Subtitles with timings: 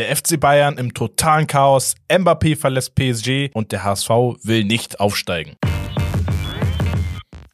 [0.00, 4.08] Der FC Bayern im totalen Chaos, Mbappé verlässt PSG und der HSV
[4.42, 5.56] will nicht aufsteigen.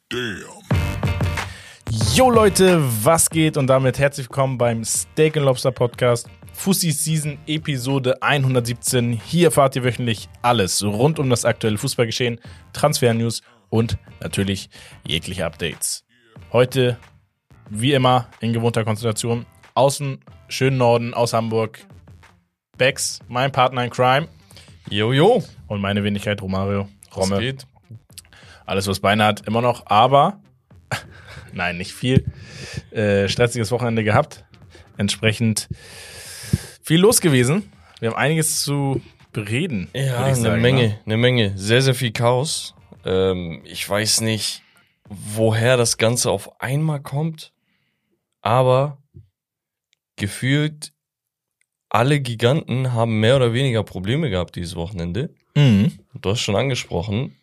[0.07, 0.45] Damn.
[2.15, 3.57] Jo Leute, was geht?
[3.57, 6.29] Und damit herzlich willkommen beim Steak Lobster Podcast.
[6.53, 9.11] Fussi Season Episode 117.
[9.11, 12.39] Hier erfahrt ihr wöchentlich alles rund um das aktuelle Fußballgeschehen,
[12.71, 14.69] Transfer-News und natürlich
[15.05, 16.05] jegliche Updates.
[16.53, 16.97] Heute,
[17.69, 21.85] wie immer, in gewohnter Konstellation, außen, schönen Norden, aus Hamburg,
[22.77, 24.27] Bex, mein Partner in Crime.
[24.89, 25.43] Jojo.
[25.67, 26.87] Und meine Wenigkeit Romario.
[27.15, 27.35] Romme.
[27.35, 27.67] Was geht?
[28.65, 30.41] Alles, was Beine hat, immer noch, aber
[31.53, 32.25] nein, nicht viel.
[32.91, 34.45] Äh, stressiges Wochenende gehabt.
[34.97, 35.69] Entsprechend
[36.81, 37.71] viel los gewesen.
[37.99, 39.01] Wir haben einiges zu
[39.31, 39.89] bereden.
[39.93, 40.99] Ja, eine sagen, Menge, ne?
[41.05, 41.53] eine Menge.
[41.55, 42.75] Sehr, sehr viel Chaos.
[43.05, 44.63] Ähm, ich weiß nicht,
[45.09, 47.53] woher das Ganze auf einmal kommt,
[48.41, 48.97] aber
[50.15, 50.93] gefühlt
[51.97, 55.33] alle Giganten haben mehr oder weniger Probleme gehabt dieses Wochenende.
[55.55, 55.93] Mhm.
[56.21, 57.35] Du hast schon angesprochen.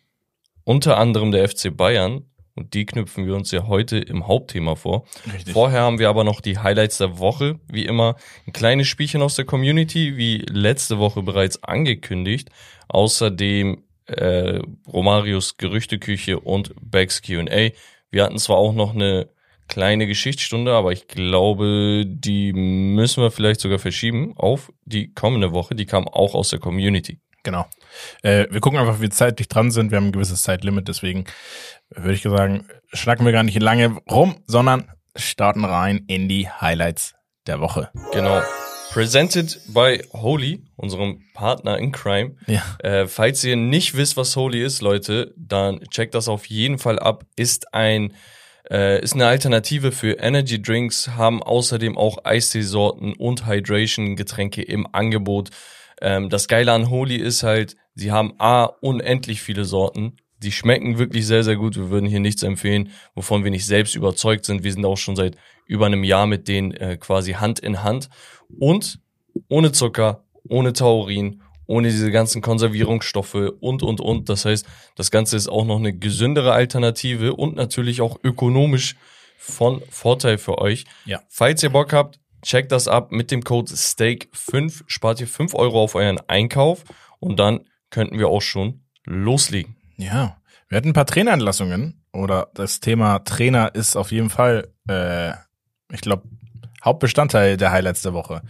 [0.63, 2.23] Unter anderem der FC Bayern.
[2.55, 5.05] Und die knüpfen wir uns ja heute im Hauptthema vor.
[5.33, 5.51] Richtig.
[5.51, 7.59] Vorher haben wir aber noch die Highlights der Woche.
[7.69, 8.15] Wie immer
[8.47, 12.49] ein kleines Spielchen aus der Community, wie letzte Woche bereits angekündigt.
[12.87, 17.71] Außerdem äh, Romarios Gerüchteküche und Becks Q&A.
[18.09, 19.27] Wir hatten zwar auch noch eine
[19.67, 25.75] kleine Geschichtsstunde, aber ich glaube, die müssen wir vielleicht sogar verschieben auf die kommende Woche.
[25.75, 27.19] Die kam auch aus der Community.
[27.43, 27.65] Genau.
[28.23, 29.91] Äh, wir gucken einfach, wie zeitlich dran sind.
[29.91, 31.25] Wir haben ein gewisses Zeitlimit, deswegen
[31.89, 37.13] würde ich sagen, schnacken wir gar nicht lange rum, sondern starten rein in die Highlights
[37.47, 37.91] der Woche.
[38.11, 38.41] Genau.
[38.91, 42.35] Presented by Holy, unserem Partner in Crime.
[42.47, 42.63] Ja.
[42.79, 46.97] Äh, falls ihr nicht wisst, was Holy ist, Leute, dann checkt das auf jeden Fall
[46.97, 47.25] ab.
[47.35, 48.13] Ist ein
[48.69, 55.49] äh, ist eine Alternative für Energy Drinks, haben außerdem auch Eistee-Sorten und Hydration-Getränke im Angebot.
[56.01, 60.17] Ähm, das Geile an Holy ist halt, sie haben A, unendlich viele Sorten.
[60.37, 61.77] Die schmecken wirklich sehr, sehr gut.
[61.77, 64.63] Wir würden hier nichts empfehlen, wovon wir nicht selbst überzeugt sind.
[64.63, 68.09] Wir sind auch schon seit über einem Jahr mit denen äh, quasi Hand in Hand.
[68.59, 68.99] Und
[69.47, 74.29] ohne Zucker, ohne Taurin ohne diese ganzen Konservierungsstoffe und, und, und.
[74.29, 74.65] Das heißt,
[74.95, 78.95] das Ganze ist auch noch eine gesündere Alternative und natürlich auch ökonomisch
[79.37, 80.85] von Vorteil für euch.
[81.05, 81.21] Ja.
[81.29, 85.81] Falls ihr Bock habt, checkt das ab mit dem Code STEAK5, spart ihr 5 Euro
[85.83, 86.83] auf euren Einkauf
[87.19, 89.75] und dann könnten wir auch schon loslegen.
[89.97, 90.37] Ja,
[90.67, 95.31] wir hatten ein paar Trainerentlassungen oder das Thema Trainer ist auf jeden Fall, äh,
[95.91, 96.23] ich glaube,
[96.83, 98.41] Hauptbestandteil der Highlights der Woche.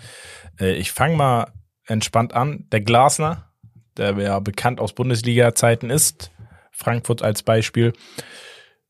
[0.59, 1.51] Äh, ich fange mal
[1.85, 2.67] entspannt an.
[2.71, 3.51] Der Glasner,
[3.97, 6.31] der ja bekannt aus Bundesliga-Zeiten ist,
[6.71, 7.93] Frankfurt als Beispiel,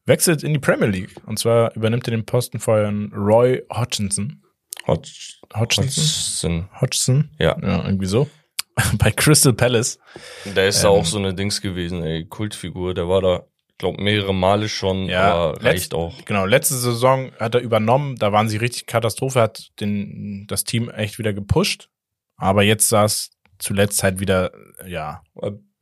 [0.06, 1.16] wechselt in die Premier League.
[1.26, 4.42] Und zwar übernimmt er den Posten von Roy Hodgkinson.
[4.88, 5.08] Hodg
[5.56, 6.70] Hodgson.
[6.80, 7.30] Hodgson.
[7.40, 7.58] Ja.
[7.62, 7.86] ja.
[7.86, 8.30] Irgendwie so.
[8.98, 10.00] Bei Crystal Palace.
[10.46, 12.94] Der ist ähm, da auch so eine Dings gewesen, ey, Kultfigur.
[12.94, 13.44] Der war da,
[13.78, 16.14] glaube mehrere Male schon, ja, aber reicht auch.
[16.26, 20.90] Genau, letzte Saison hat er übernommen, da waren sie richtig Katastrophe, hat den, das Team
[20.90, 21.90] echt wieder gepusht.
[22.38, 24.52] Aber jetzt sah es zuletzt halt wieder,
[24.88, 25.24] ja.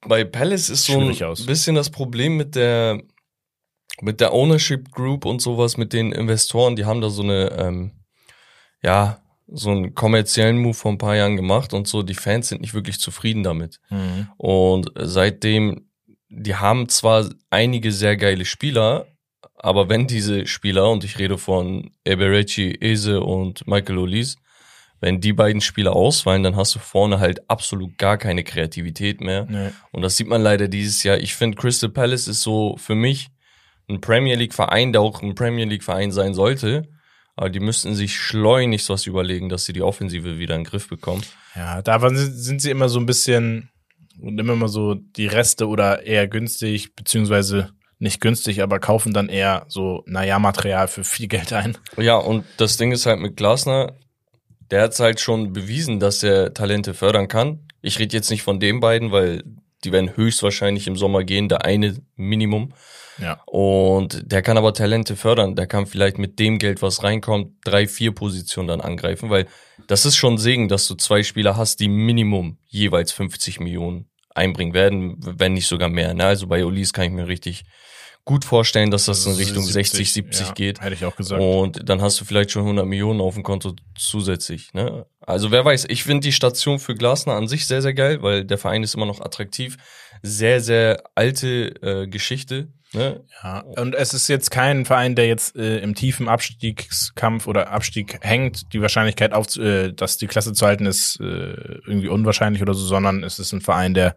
[0.01, 1.45] Bei Palace ist so ein aus.
[1.45, 3.01] bisschen das Problem mit der,
[4.01, 7.91] mit der Ownership Group und sowas, mit den Investoren, die haben da so eine, ähm,
[8.81, 12.61] ja, so einen kommerziellen Move vor ein paar Jahren gemacht und so, die Fans sind
[12.61, 13.79] nicht wirklich zufrieden damit.
[13.89, 14.27] Mhm.
[14.37, 15.87] Und seitdem,
[16.29, 19.07] die haben zwar einige sehr geile Spieler,
[19.55, 24.37] aber wenn diese Spieler, und ich rede von Eberechi, Eze und Michael Olis,
[25.03, 29.45] wenn die beiden Spieler ausfallen, dann hast du vorne halt absolut gar keine Kreativität mehr.
[29.49, 29.71] Nee.
[29.91, 31.17] Und das sieht man leider dieses Jahr.
[31.17, 33.27] Ich finde, Crystal Palace ist so für mich
[33.89, 36.87] ein Premier League Verein, der auch ein Premier League Verein sein sollte.
[37.35, 40.87] Aber die müssten sich schleunigst was überlegen, dass sie die Offensive wieder in den Griff
[40.87, 41.23] bekommen.
[41.53, 43.71] Ja, da sind sie immer so ein bisschen
[44.21, 49.27] und immer mal so die Reste oder eher günstig, beziehungsweise nicht günstig, aber kaufen dann
[49.27, 51.77] eher so, naja, Material für viel Geld ein.
[51.97, 53.97] Ja, und das Ding ist halt mit Glasner,
[54.73, 57.59] der hat halt schon bewiesen, dass er Talente fördern kann.
[57.83, 59.43] Ich rede jetzt nicht von den beiden, weil
[59.83, 62.73] die werden höchstwahrscheinlich im Sommer gehen, der eine Minimum.
[63.19, 63.39] Ja.
[63.45, 65.55] Und der kann aber Talente fördern.
[65.55, 69.45] Der kann vielleicht mit dem Geld, was reinkommt, drei, vier Positionen dann angreifen, weil
[69.85, 74.73] das ist schon Segen, dass du zwei Spieler hast, die Minimum jeweils 50 Millionen einbringen
[74.73, 76.15] werden, wenn nicht sogar mehr.
[76.15, 76.25] Ne?
[76.25, 77.65] Also bei Ulis kann ich mir richtig
[78.25, 80.81] gut vorstellen, dass das in Richtung 70, 60, 70 ja, geht.
[80.81, 81.41] Hätte ich auch gesagt.
[81.41, 84.73] Und dann hast du vielleicht schon 100 Millionen auf dem Konto zusätzlich.
[84.73, 85.05] Ne?
[85.19, 88.45] Also wer weiß, ich finde die Station für Glasner an sich sehr, sehr geil, weil
[88.45, 89.77] der Verein ist immer noch attraktiv.
[90.21, 92.69] Sehr, sehr alte äh, Geschichte.
[92.93, 93.23] Ne?
[93.43, 98.19] Ja, und es ist jetzt kein Verein, der jetzt äh, im tiefen Abstiegskampf oder Abstieg
[98.21, 98.71] hängt.
[98.71, 102.85] Die Wahrscheinlichkeit, auf, äh, dass die Klasse zu halten, ist äh, irgendwie unwahrscheinlich oder so,
[102.85, 104.15] sondern es ist ein Verein, der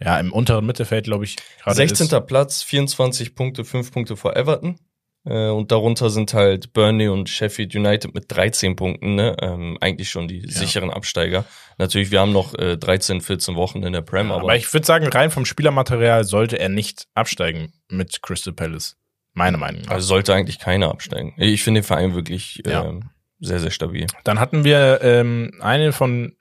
[0.00, 2.06] ja im unteren Mittelfeld, glaube ich, gerade 16.
[2.06, 2.26] Ist.
[2.26, 4.78] Platz, 24 Punkte, 5 Punkte vor Everton.
[5.26, 9.34] Äh, und darunter sind halt Burnley und Sheffield United mit 13 Punkten, ne?
[9.40, 10.50] ähm, eigentlich schon die ja.
[10.50, 11.46] sicheren Absteiger.
[11.78, 14.28] Natürlich, wir haben noch äh, 13, 14 Wochen in der Prem.
[14.28, 18.52] Ja, aber, aber ich würde sagen, rein vom Spielermaterial sollte er nicht absteigen mit Crystal
[18.52, 18.96] Palace.
[19.32, 19.92] Meine Meinung nach.
[19.92, 21.34] Also sollte eigentlich keiner absteigen.
[21.38, 22.84] Ich finde den Verein wirklich ja.
[22.84, 23.00] äh,
[23.40, 24.06] sehr, sehr stabil.
[24.24, 26.36] Dann hatten wir ähm, eine von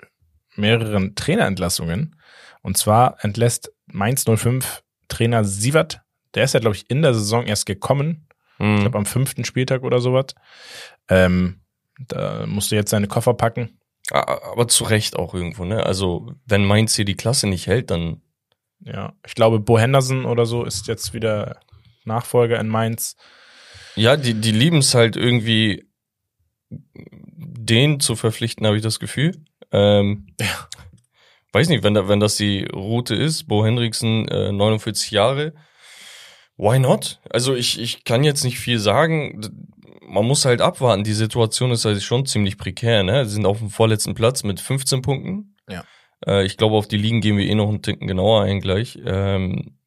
[0.55, 2.15] mehreren Trainerentlassungen.
[2.63, 6.01] Und zwar entlässt Mainz 05 Trainer Sievert.
[6.33, 8.27] Der ist ja, glaube ich, in der Saison erst gekommen
[8.59, 8.75] Mhm.
[8.75, 10.27] Ich glaube am fünften Spieltag oder sowas.
[11.09, 11.61] Ähm,
[11.99, 13.79] da musste jetzt seine Koffer packen.
[14.11, 15.85] Aber zu Recht auch irgendwo, ne?
[15.85, 18.21] Also, wenn Mainz hier die Klasse nicht hält, dann.
[18.79, 21.59] Ja, ich glaube, Bo Henderson oder so ist jetzt wieder
[22.03, 23.15] Nachfolger in Mainz.
[23.95, 25.87] Ja, die, die lieben es halt irgendwie,
[26.69, 29.41] den zu verpflichten, habe ich das Gefühl.
[29.71, 30.67] Ähm, ja.
[31.53, 35.53] Weiß nicht, wenn, da, wenn das die Route ist, Bo Hendrickson, äh, 49 Jahre,
[36.57, 37.19] Why not?
[37.29, 39.41] Also ich, ich kann jetzt nicht viel sagen.
[40.01, 41.03] Man muss halt abwarten.
[41.03, 43.03] Die Situation ist halt schon ziemlich prekär.
[43.03, 43.25] Ne?
[43.25, 45.55] Sie sind auf dem vorletzten Platz mit 15 Punkten.
[45.67, 45.83] Ja.
[46.25, 48.99] Äh, ich glaube, auf die Ligen gehen wir eh noch einen Ticken genauer ein gleich.
[49.03, 49.77] Ähm,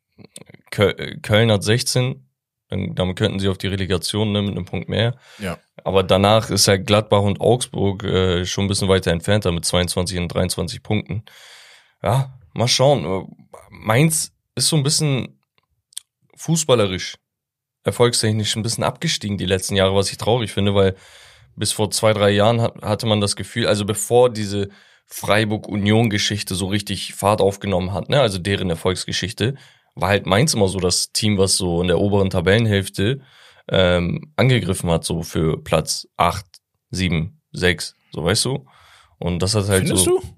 [0.71, 2.23] Köln hat 16.
[2.69, 5.17] Dann, damit könnten sie auf die Relegation ne, mit einem Punkt mehr.
[5.39, 5.59] Ja.
[5.85, 9.65] Aber danach ist halt Gladbach und Augsburg äh, schon ein bisschen weiter entfernt, da mit
[9.65, 11.23] 22 und 23 Punkten.
[12.07, 13.27] Ja, mal schauen.
[13.69, 15.41] Mainz ist so ein bisschen
[16.37, 17.17] fußballerisch,
[17.83, 20.95] erfolgstechnisch ein bisschen abgestiegen die letzten Jahre, was ich traurig finde, weil
[21.57, 24.69] bis vor zwei, drei Jahren hat, hatte man das Gefühl, also bevor diese
[25.07, 29.57] Freiburg-Union-Geschichte so richtig Fahrt aufgenommen hat, ne, also deren Erfolgsgeschichte,
[29.97, 33.21] war halt Mainz immer so das Team, was so in der oberen Tabellenhälfte
[33.69, 36.47] ähm, angegriffen hat, so für Platz acht,
[36.91, 38.65] sieben, sechs, so weißt du.
[39.19, 40.21] Und das hat halt Findest so.
[40.21, 40.36] Du?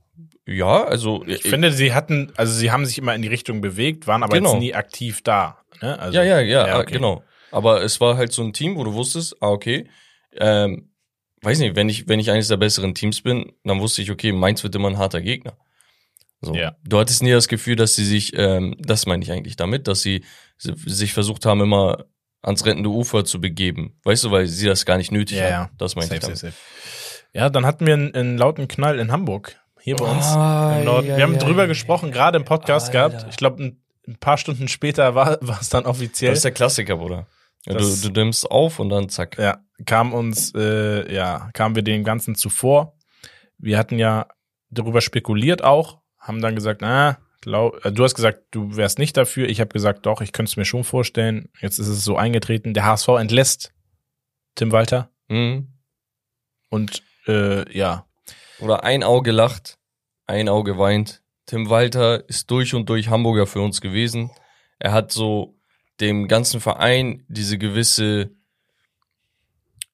[0.50, 3.60] Ja, also ich, ich finde, sie hatten, also sie haben sich immer in die Richtung
[3.60, 4.52] bewegt, waren aber genau.
[4.52, 5.58] jetzt nie aktiv da.
[5.82, 5.98] Ne?
[5.98, 6.94] Also, ja, ja, ja, ja okay.
[6.94, 7.22] genau.
[7.50, 9.90] Aber es war halt so ein Team, wo du wusstest, ah, okay,
[10.38, 10.90] ähm,
[11.42, 14.32] weiß nicht, wenn ich, wenn ich eines der besseren Teams bin, dann wusste ich, okay,
[14.32, 15.58] Mainz wird immer ein harter Gegner.
[16.40, 16.54] So.
[16.54, 16.76] Ja.
[16.82, 20.00] Du hattest nie das Gefühl, dass sie sich, ähm, das meine ich eigentlich damit, dass
[20.00, 20.24] sie
[20.56, 22.06] sich versucht haben, immer
[22.40, 23.98] ans rettende Ufer zu begeben.
[24.04, 25.50] Weißt du, weil sie das gar nicht nötig ja, haben.
[25.50, 25.70] Ja.
[25.76, 26.38] Das meine ich damit.
[26.38, 26.62] Safe, safe.
[27.34, 30.84] Ja, dann hatten wir einen, einen lauten Knall in Hamburg hier bei uns oh, im
[30.84, 31.08] Norden.
[31.08, 33.26] Ja, wir haben ja, drüber ja, gesprochen, gerade im Podcast gehabt.
[33.30, 36.32] Ich glaube, ein, ein, paar Stunden später war, es dann offiziell.
[36.32, 37.26] Das ist der Klassiker, Bruder.
[37.64, 39.38] du, du nimmst auf und dann zack.
[39.38, 42.96] Ja, kam uns, äh, ja, kamen wir dem Ganzen zuvor.
[43.56, 44.26] Wir hatten ja
[44.70, 49.16] darüber spekuliert auch, haben dann gesagt, na, glaub, äh, du hast gesagt, du wärst nicht
[49.16, 49.48] dafür.
[49.48, 51.48] Ich habe gesagt, doch, ich könnte es mir schon vorstellen.
[51.60, 52.74] Jetzt ist es so eingetreten.
[52.74, 53.72] Der HSV entlässt
[54.54, 55.10] Tim Walter.
[55.28, 55.68] Mhm.
[56.68, 58.04] Und äh, ja,
[58.60, 59.77] oder ein Auge lacht,
[60.28, 61.22] ein Auge weint.
[61.46, 64.30] Tim Walter ist durch und durch Hamburger für uns gewesen.
[64.78, 65.56] Er hat so
[66.00, 68.30] dem ganzen Verein diese gewisse,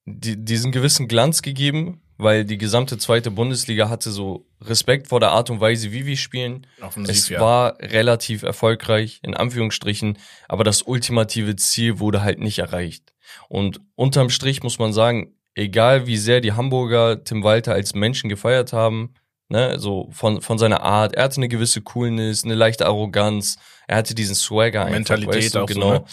[0.05, 5.31] die, diesen gewissen Glanz gegeben, weil die gesamte zweite Bundesliga hatte so Respekt vor der
[5.31, 6.67] Art und Weise, wie wir spielen.
[6.81, 7.41] Offensiv, es ja.
[7.41, 13.15] war relativ erfolgreich, in Anführungsstrichen, aber das ultimative Ziel wurde halt nicht erreicht.
[13.49, 18.29] Und unterm Strich muss man sagen, egal wie sehr die Hamburger Tim Walter als Menschen
[18.29, 19.15] gefeiert haben,
[19.49, 23.99] ne, so von, von seiner Art, er hatte eine gewisse Coolness, eine leichte Arroganz, er
[23.99, 25.87] hatte diesen Swagger einfach, Mentalität weißt du, auch genau.
[25.87, 26.05] So, ne?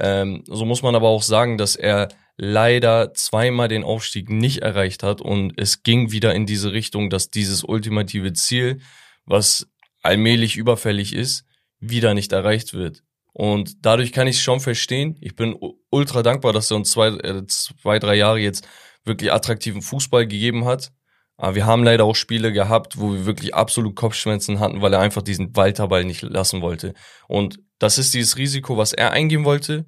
[0.00, 5.02] ähm, so muss man aber auch sagen, dass er leider zweimal den Aufstieg nicht erreicht
[5.02, 8.80] hat und es ging wieder in diese Richtung, dass dieses ultimative Ziel,
[9.26, 9.66] was
[10.02, 11.44] allmählich überfällig ist,
[11.80, 13.02] wieder nicht erreicht wird.
[13.32, 15.16] Und dadurch kann ich es schon verstehen.
[15.20, 15.56] Ich bin
[15.90, 18.66] ultra dankbar, dass er uns zwei, äh, zwei, drei Jahre jetzt
[19.04, 20.92] wirklich attraktiven Fußball gegeben hat.
[21.38, 25.00] Aber wir haben leider auch Spiele gehabt, wo wir wirklich absolut Kopfschmerzen hatten, weil er
[25.00, 26.94] einfach diesen Walterball nicht lassen wollte.
[27.28, 29.86] Und das ist dieses Risiko, was er eingehen wollte.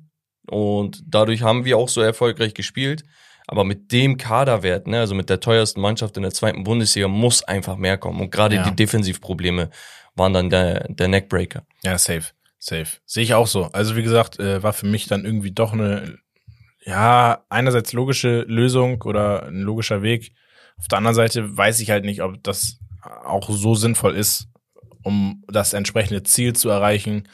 [0.49, 3.02] Und dadurch haben wir auch so erfolgreich gespielt.
[3.49, 7.42] Aber mit dem Kaderwert, ne, also mit der teuersten Mannschaft in der zweiten Bundesliga, muss
[7.42, 8.21] einfach mehr kommen.
[8.21, 8.62] Und gerade ja.
[8.62, 9.71] die Defensivprobleme
[10.14, 11.64] waren dann der, der Neckbreaker.
[11.83, 12.26] Ja, safe.
[12.61, 12.87] Safe.
[13.07, 13.64] Sehe ich auch so.
[13.73, 16.19] Also wie gesagt, äh, war für mich dann irgendwie doch eine
[16.85, 20.33] ja, einerseits logische Lösung oder ein logischer Weg.
[20.80, 22.78] Auf der anderen Seite weiß ich halt nicht, ob das
[23.25, 24.49] auch so sinnvoll ist,
[25.02, 27.28] um das entsprechende Ziel zu erreichen.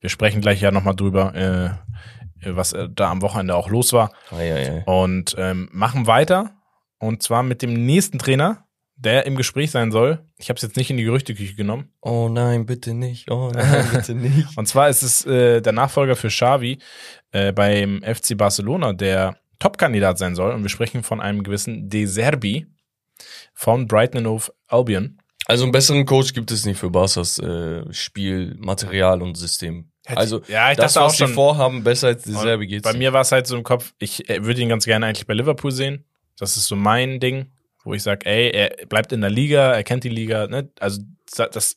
[0.00, 4.12] Wir sprechen gleich ja nochmal drüber, äh, was da am Wochenende auch los war.
[4.30, 4.82] Oh, ja, ja.
[4.84, 6.52] Und ähm, machen weiter.
[6.98, 10.24] Und zwar mit dem nächsten Trainer, der im Gespräch sein soll.
[10.36, 11.92] Ich habe es jetzt nicht in die Gerüchteküche genommen.
[12.00, 13.30] Oh nein, bitte nicht.
[13.30, 14.48] Oh nein, bitte nicht.
[14.56, 16.78] Und zwar ist es äh, der Nachfolger für Xavi
[17.30, 20.52] äh, beim FC Barcelona, der Top-Kandidat sein soll.
[20.52, 22.66] Und wir sprechen von einem gewissen De Serbi
[23.54, 25.18] von Brighton of Albion.
[25.46, 29.90] Also einen besseren Coach gibt es nicht für Barca's äh, Spiel, Material und System.
[30.06, 31.34] Also ja, ich das, dachte was auch die schon.
[31.34, 32.82] vorhaben, besser als De Serbi geht's.
[32.90, 35.26] Bei mir war es halt so im Kopf, ich äh, würde ihn ganz gerne eigentlich
[35.26, 36.04] bei Liverpool sehen.
[36.38, 37.52] Das ist so mein Ding,
[37.84, 40.70] wo ich sage, ey, er bleibt in der Liga, er kennt die Liga, ne?
[40.80, 41.00] Also
[41.34, 41.76] das,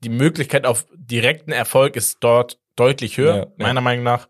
[0.00, 3.46] die Möglichkeit auf direkten Erfolg ist dort deutlich höher, Ja, ja.
[3.56, 4.28] meiner Meinung nach.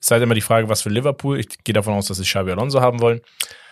[0.00, 1.38] Ist halt immer die Frage, was für Liverpool.
[1.38, 3.20] Ich gehe davon aus, dass sie Xabi Alonso haben wollen.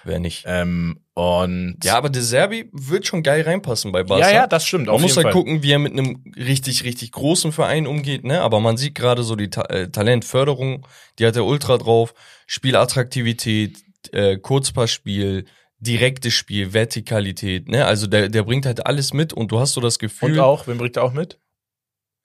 [0.05, 0.45] Wer nicht.
[0.47, 4.29] Ähm, und Ja, aber De Serbi wird schon geil reinpassen bei Barca.
[4.29, 4.87] ja, ja, das stimmt.
[4.87, 5.33] Man muss halt Fall.
[5.33, 8.43] gucken, wie er mit einem richtig, richtig großen Verein umgeht, ne?
[8.43, 10.87] Aber man sieht gerade so die Ta äh, Talentförderung,
[11.19, 12.15] die hat er ultra drauf.
[12.47, 13.83] Spielattraktivität,
[14.13, 15.47] äh, Kurzpassspiel,
[15.79, 17.87] direktes Spiel, Vertikalität, ne?
[17.87, 20.33] Also der, der bringt halt alles mit und du hast so das Gefühl.
[20.33, 21.39] Und auch, wen bringt er auch mit?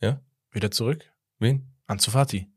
[0.02, 0.22] Ja.
[0.52, 1.06] Wieder zurück?
[1.40, 1.76] Wen?
[1.88, 2.48] Ansu Fati.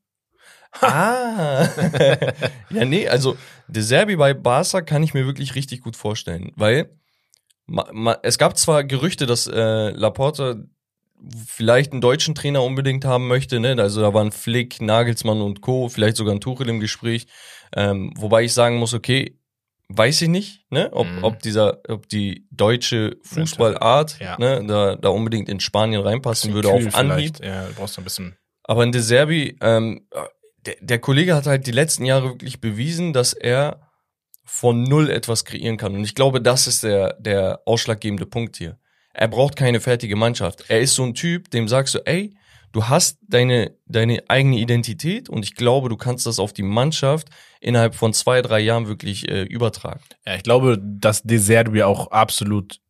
[0.80, 1.68] Ah.
[2.70, 3.36] ja, nee, also
[3.68, 6.90] De Serbi bei Barca kann ich mir wirklich richtig gut vorstellen, weil
[7.66, 10.56] ma, ma, es gab zwar Gerüchte, dass äh, Laporta
[11.46, 13.76] vielleicht einen deutschen Trainer unbedingt haben möchte, ne?
[13.78, 17.26] Also da waren Flick, Nagelsmann und Co., vielleicht sogar ein Tuchel im Gespräch,
[17.76, 19.38] ähm, wobei ich sagen muss, okay,
[19.88, 20.88] weiß ich nicht, ne?
[20.92, 21.22] Ob, Mhm.
[21.22, 24.36] ob dieser, ob die deutsche Fußballart, Ja.
[24.38, 27.38] ne, da, da unbedingt in Spanien reinpassen würde auf Anhieb.
[27.44, 28.36] Ja, du brauchst ein bisschen.
[28.64, 30.08] Aber in De Serbi, ähm,
[30.66, 33.88] der, der Kollege hat halt die letzten Jahre wirklich bewiesen, dass er
[34.44, 35.94] von null etwas kreieren kann.
[35.94, 38.78] Und ich glaube, das ist der, der ausschlaggebende Punkt hier.
[39.14, 40.64] Er braucht keine fertige Mannschaft.
[40.68, 42.34] Er ist so ein Typ, dem sagst du, ey,
[42.72, 47.28] du hast deine, deine eigene Identität und ich glaube, du kannst das auf die Mannschaft
[47.60, 50.02] innerhalb von zwei, drei Jahren wirklich äh, übertragen.
[50.26, 52.80] Ja, ich glaube, dass Deserbi auch absolut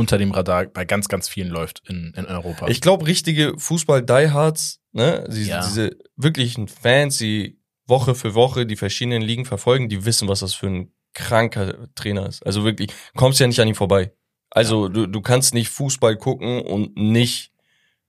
[0.00, 2.68] unter dem Radar bei ganz, ganz vielen läuft in, in Europa.
[2.68, 5.60] Ich glaube, richtige Fußball-Diehards, ne, diese, Ja.
[5.66, 10.54] diese wirklichen Fans, die Woche für Woche die verschiedenen Ligen verfolgen, die wissen, was das
[10.54, 12.44] für ein kranker Trainer ist.
[12.46, 14.12] Also wirklich, kommst ja nicht an ihm vorbei.
[14.50, 17.52] Also du, du kannst nicht Fußball gucken und nicht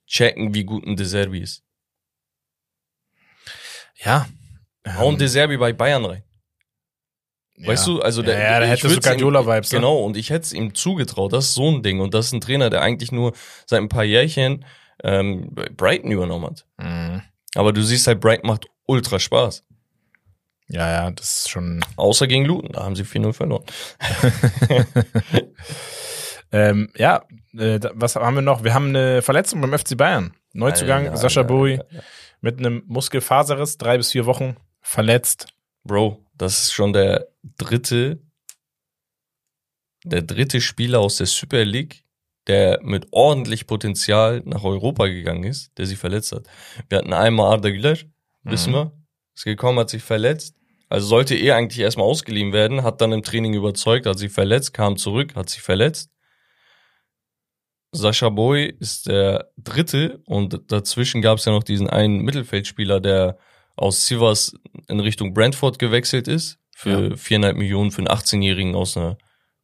[0.07, 1.63] checken, wie gut ein De Serbi ist.
[4.03, 4.27] ja.
[4.98, 6.24] Hau ein De Serbi bei Bayern rein.
[7.58, 7.67] Ja.
[7.67, 9.77] Weißt du, also ja, ja, da würd's ihm- Guardiola-Vibes, ne?
[9.79, 11.34] Genau, und ich hätte es ihm zugetraut.
[11.34, 12.00] Das ist so ein Ding.
[12.00, 13.34] Und das ist ein Trainer, der eigentlich nur
[13.65, 14.65] seit ein paar Jährchen
[15.03, 16.65] ähm, Brighton übernommen hat.
[16.77, 17.22] Mhm.
[17.55, 19.63] Aber du siehst halt, Brighton macht ultra Spaß.
[20.70, 21.84] Ja, ja, das ist schon.
[21.98, 23.63] Außer gegen Luton, da haben sie 4-0 verloren.
[26.53, 27.24] Ähm, ja,
[27.58, 28.63] äh, was haben wir noch?
[28.63, 30.34] Wir haben eine Verletzung beim FC Bayern.
[30.53, 31.79] Neuzugang, Alter, Sascha Bowie
[32.41, 35.48] mit einem Muskelfaserriss, drei bis vier Wochen verletzt.
[35.86, 38.21] Bro, das ist schon der dritte,
[40.03, 42.03] der dritte Spieler aus der Super League,
[42.47, 46.47] der mit ordentlich Potenzial nach Europa gegangen ist, der sich verletzt hat.
[46.89, 47.97] Wir hatten einmal Arda Güler,
[48.43, 48.75] wissen Mhm.
[48.75, 48.91] wir,
[49.35, 50.55] ist gekommen, hat sich verletzt.
[50.89, 54.73] Also sollte er eigentlich erstmal ausgeliehen werden, hat dann im Training überzeugt, hat sich verletzt,
[54.73, 56.11] kam zurück, hat sich verletzt.
[57.93, 63.38] Sascha Boy ist der dritte und dazwischen gab es ja noch diesen einen Mittelfeldspieler, der
[63.75, 64.53] aus Sivas
[64.87, 69.17] in Richtung Brentford gewechselt ist für viereinhalb Millionen für einen 18-Jährigen aus einer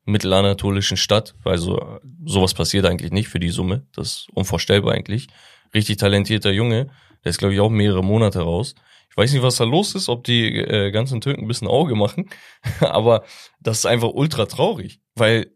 [0.06, 1.36] mittelanatolischen Stadt.
[1.44, 3.88] Also sowas passiert eigentlich nicht für die Summe.
[3.94, 5.28] Das ist unvorstellbar eigentlich.
[5.74, 6.90] Richtig talentierter Junge.
[7.24, 8.76] Der ist, glaube ich, auch mehrere Monate raus.
[9.10, 11.96] Ich weiß nicht, was da los ist, ob die äh, ganzen Türken ein bisschen Auge
[11.96, 12.30] machen,
[12.82, 13.24] aber
[13.60, 15.52] das ist einfach ultra traurig, weil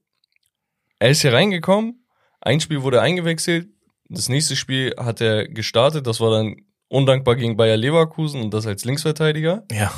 [0.98, 2.08] er ist hier reingekommen,
[2.40, 3.70] ein Spiel wurde eingewechselt,
[4.10, 6.56] das nächste Spiel hat er gestartet, das war dann
[6.92, 9.64] undankbar gegen Bayer Leverkusen und das als Linksverteidiger.
[9.72, 9.92] Ja.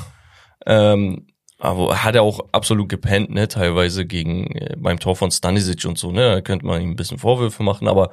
[0.65, 5.85] Ähm, aber hat er auch absolut gepennt, ne, teilweise gegen äh, beim Tor von Stanisic
[5.85, 8.12] und so, ne, da könnte man ihm ein bisschen Vorwürfe machen, aber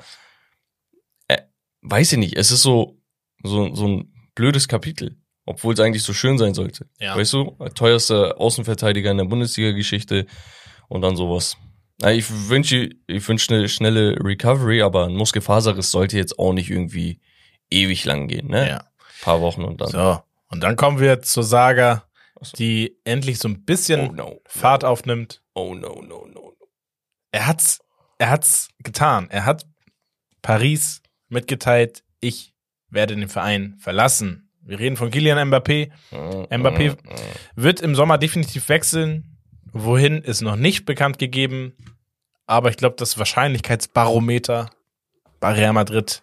[1.28, 1.38] äh,
[1.82, 2.98] weiß ich nicht, es ist so
[3.42, 6.86] so so ein blödes Kapitel, obwohl es eigentlich so schön sein sollte.
[6.98, 7.16] Ja.
[7.16, 10.26] Weißt du, teuerster Außenverteidiger in der Bundesliga-Geschichte
[10.88, 11.56] und dann sowas.
[12.00, 16.70] Na, ich wünsche ich wünsche eine schnelle Recovery, aber ein Muskelfaserriss sollte jetzt auch nicht
[16.70, 17.20] irgendwie
[17.70, 18.68] ewig lang gehen, ne?
[18.68, 18.84] Ja.
[19.22, 19.88] paar Wochen und dann.
[19.88, 20.22] So.
[20.48, 22.04] Und dann kommen wir zur Saga,
[22.40, 22.56] so.
[22.56, 24.40] die endlich so ein bisschen Oh no.
[24.46, 25.42] Fahrt aufnimmt.
[25.54, 26.68] Oh no, no, no, no.
[27.32, 27.80] Er hat's,
[28.18, 29.28] er hat's getan.
[29.30, 29.66] Er hat
[30.42, 32.54] Paris mitgeteilt, ich
[32.88, 34.50] werde den Verein verlassen.
[34.62, 35.90] Wir reden von Kylian Mbappé.
[36.50, 36.96] Mbappé
[37.54, 39.38] wird im Sommer definitiv wechseln.
[39.72, 41.76] Wohin ist noch nicht bekannt gegeben.
[42.46, 44.70] Aber ich glaube, das Wahrscheinlichkeitsbarometer
[45.38, 46.22] bei Real Madrid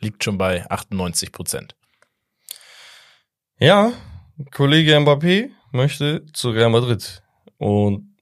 [0.00, 1.74] liegt schon bei 98 Prozent.
[3.58, 3.92] Ja,
[4.52, 7.22] Kollege Mbappé möchte zu Real Madrid.
[7.56, 8.16] Und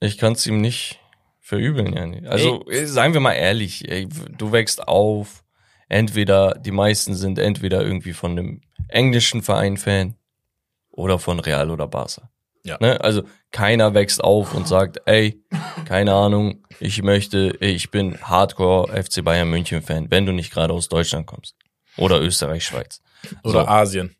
[0.00, 1.00] ich kann es ihm nicht
[1.40, 2.26] verübeln ja nicht.
[2.26, 2.86] Also, ey.
[2.86, 5.44] seien wir mal ehrlich, ey, du wächst auf,
[5.88, 10.16] entweder, die meisten sind entweder irgendwie von einem englischen Verein Fan
[10.90, 12.30] oder von Real oder Barca.
[12.64, 12.76] Ja.
[12.80, 13.00] Ne?
[13.00, 15.42] Also keiner wächst auf und sagt, ey,
[15.86, 20.72] keine Ahnung, ich möchte, ich bin Hardcore FC Bayern München Fan, wenn du nicht gerade
[20.72, 21.56] aus Deutschland kommst.
[21.96, 23.02] Oder Österreich, Schweiz.
[23.42, 23.66] Oder so.
[23.66, 24.16] Asien.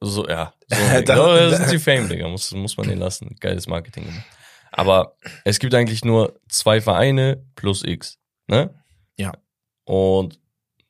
[0.00, 0.52] So, ja.
[0.68, 2.26] So, da, da sind die Fame, Digga.
[2.28, 3.36] Muss, muss man den lassen.
[3.38, 4.04] Geiles Marketing.
[4.72, 8.18] Aber es gibt eigentlich nur zwei Vereine plus X.
[8.48, 8.74] Ne?
[9.16, 9.32] Ja.
[9.84, 10.40] Und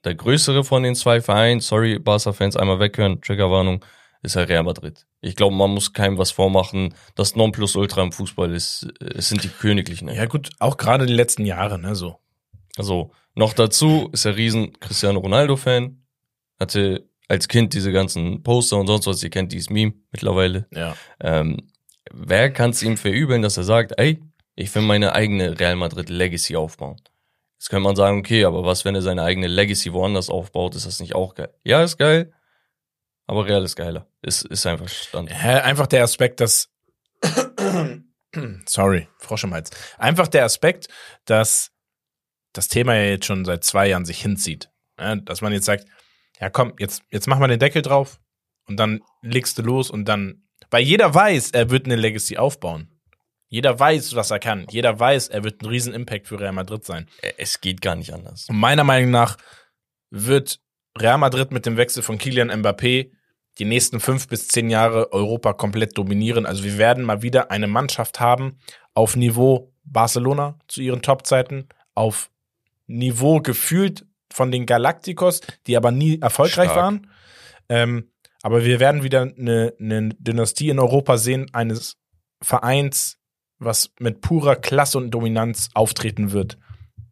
[0.05, 3.85] der größere von den zwei Vereinen, sorry, Barca-Fans, einmal weghören, Triggerwarnung,
[4.23, 5.07] ist halt Real Madrid.
[5.21, 6.95] Ich glaube, man muss keinem was vormachen.
[7.15, 10.09] Das Nonplusultra im Fußball ist, es sind die Königlichen.
[10.09, 12.19] Ja gut, auch gerade die letzten Jahre, ne, so.
[12.77, 16.03] Also, noch dazu ist er riesen Cristiano Ronaldo-Fan.
[16.59, 20.67] Hatte als Kind diese ganzen Poster und sonst was, ihr kennt dieses Meme mittlerweile.
[20.73, 20.97] Ja.
[21.21, 21.69] Ähm,
[22.11, 24.23] wer kann es ihm verübeln, dass er sagt, ey,
[24.55, 26.97] ich will meine eigene Real Madrid Legacy aufbauen?
[27.59, 30.87] Jetzt könnte man sagen, okay, aber was, wenn er seine eigene Legacy woanders aufbaut, ist
[30.87, 31.53] das nicht auch geil?
[31.65, 32.33] Ja, ist geil,
[33.27, 34.07] aber Real ist geiler.
[34.23, 35.33] Ist, ist einfach Stand.
[35.33, 36.71] Einfach der Aspekt, dass
[38.67, 39.71] sorry, Frosch im Hals.
[39.99, 40.89] Einfach der Aspekt,
[41.25, 41.73] dass
[42.53, 44.71] das Thema ja jetzt schon seit zwei Jahren sich hinzieht.
[44.99, 45.87] Ja, dass man jetzt sagt,
[46.41, 48.21] ja komm, jetzt, jetzt mach mal den Deckel drauf
[48.67, 52.93] und dann legst du los und dann, weil jeder weiß, er wird eine Legacy aufbauen.
[53.49, 54.67] Jeder weiß, was er kann.
[54.71, 57.09] Jeder weiß, er wird ein riesen Impact für Real Madrid sein.
[57.37, 58.49] Es geht gar nicht anders.
[58.49, 59.37] Und meiner Meinung nach
[60.11, 60.61] wird
[60.99, 63.11] Real Madrid mit dem Wechsel von Kylian Mbappé
[63.59, 66.47] die nächsten fünf bis zehn Jahre Europa komplett dominieren.
[66.47, 68.59] Also wir werden mal wieder eine Mannschaft haben
[68.95, 72.31] auf Niveau Barcelona zu ihren Topzeiten, auf
[72.87, 76.77] Niveau gefühlt von den Galacticos, die aber nie erfolgreich Stark.
[76.77, 77.11] waren.
[77.69, 78.11] Ähm,
[78.43, 81.97] aber wir werden wieder eine, eine Dynastie in Europa sehen, eines
[82.43, 83.19] Vereins,
[83.59, 86.59] was mit purer Klasse und Dominanz auftreten wird.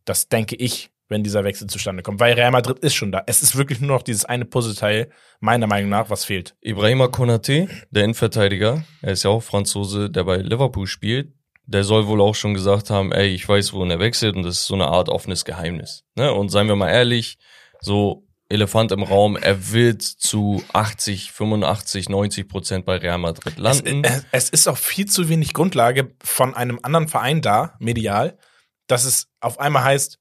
[0.05, 2.21] Das denke ich, wenn dieser Wechsel zustande kommt.
[2.21, 3.23] Weil Real Madrid ist schon da.
[3.27, 6.57] Es ist wirklich nur noch dieses eine Puzzleteil, meiner Meinung nach, was fehlt.
[6.61, 11.33] Ibrahima Konate, der Innenverteidiger, er ist ja auch Franzose, der bei Liverpool spielt,
[11.67, 14.59] der soll wohl auch schon gesagt haben, ey, ich weiß, wohin er wechselt und das
[14.61, 16.05] ist so eine Art offenes Geheimnis.
[16.15, 16.33] Ne?
[16.33, 17.39] Und seien wir mal ehrlich,
[17.81, 24.05] so Elefant im Raum, er wird zu 80, 85, 90 Prozent bei Real Madrid landen.
[24.05, 28.39] Es, es, ist auch viel zu wenig Grundlage von einem anderen Verein da, medial,
[28.87, 30.21] dass es auf einmal heißt,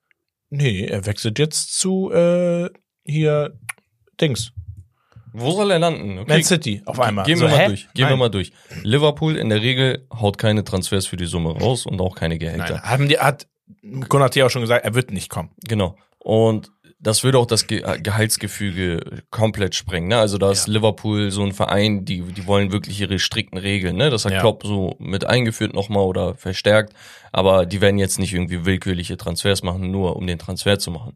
[0.54, 2.70] nee, er wechselt jetzt zu äh,
[3.06, 3.58] hier
[4.20, 4.52] Dings.
[5.34, 6.20] Wo soll er landen?
[6.20, 6.32] Okay.
[6.32, 7.26] Man City, auf einmal.
[7.26, 7.68] Gehen wir so, mal hä?
[7.68, 7.88] durch.
[7.94, 8.14] Gehen Nein.
[8.14, 8.52] wir mal durch.
[8.84, 12.76] Liverpool in der Regel haut keine Transfers für die Summe raus und auch keine Gehälter.
[12.76, 13.48] Nein, haben die, hat
[14.10, 15.50] Konate auch schon gesagt, er wird nicht kommen.
[15.68, 15.98] Genau.
[16.20, 16.72] Und
[17.04, 20.08] das würde auch das Ge Gehaltsgefüge komplett sprengen.
[20.08, 20.18] Ne?
[20.18, 20.74] Also da ist ja.
[20.74, 23.98] Liverpool so ein Verein, die, die wollen wirklich ihre strikten Regeln.
[23.98, 24.10] Ne?
[24.10, 24.40] Das hat ja.
[24.40, 26.94] Klopp so mit eingeführt nochmal oder verstärkt.
[27.32, 31.16] Aber die werden jetzt nicht irgendwie willkürliche Transfers machen, nur um den Transfer zu machen.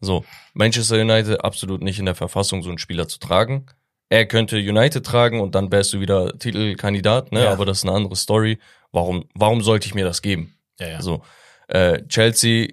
[0.00, 3.66] So, Manchester United absolut nicht in der Verfassung, so einen Spieler zu tragen.
[4.08, 7.44] Er könnte United tragen und dann wärst du wieder Titelkandidat, ne?
[7.44, 7.52] Ja.
[7.52, 8.58] Aber das ist eine andere Story.
[8.92, 10.56] Warum, warum sollte ich mir das geben?
[10.78, 11.02] Ja, ja.
[11.02, 11.22] So,
[11.68, 12.68] äh, Chelsea,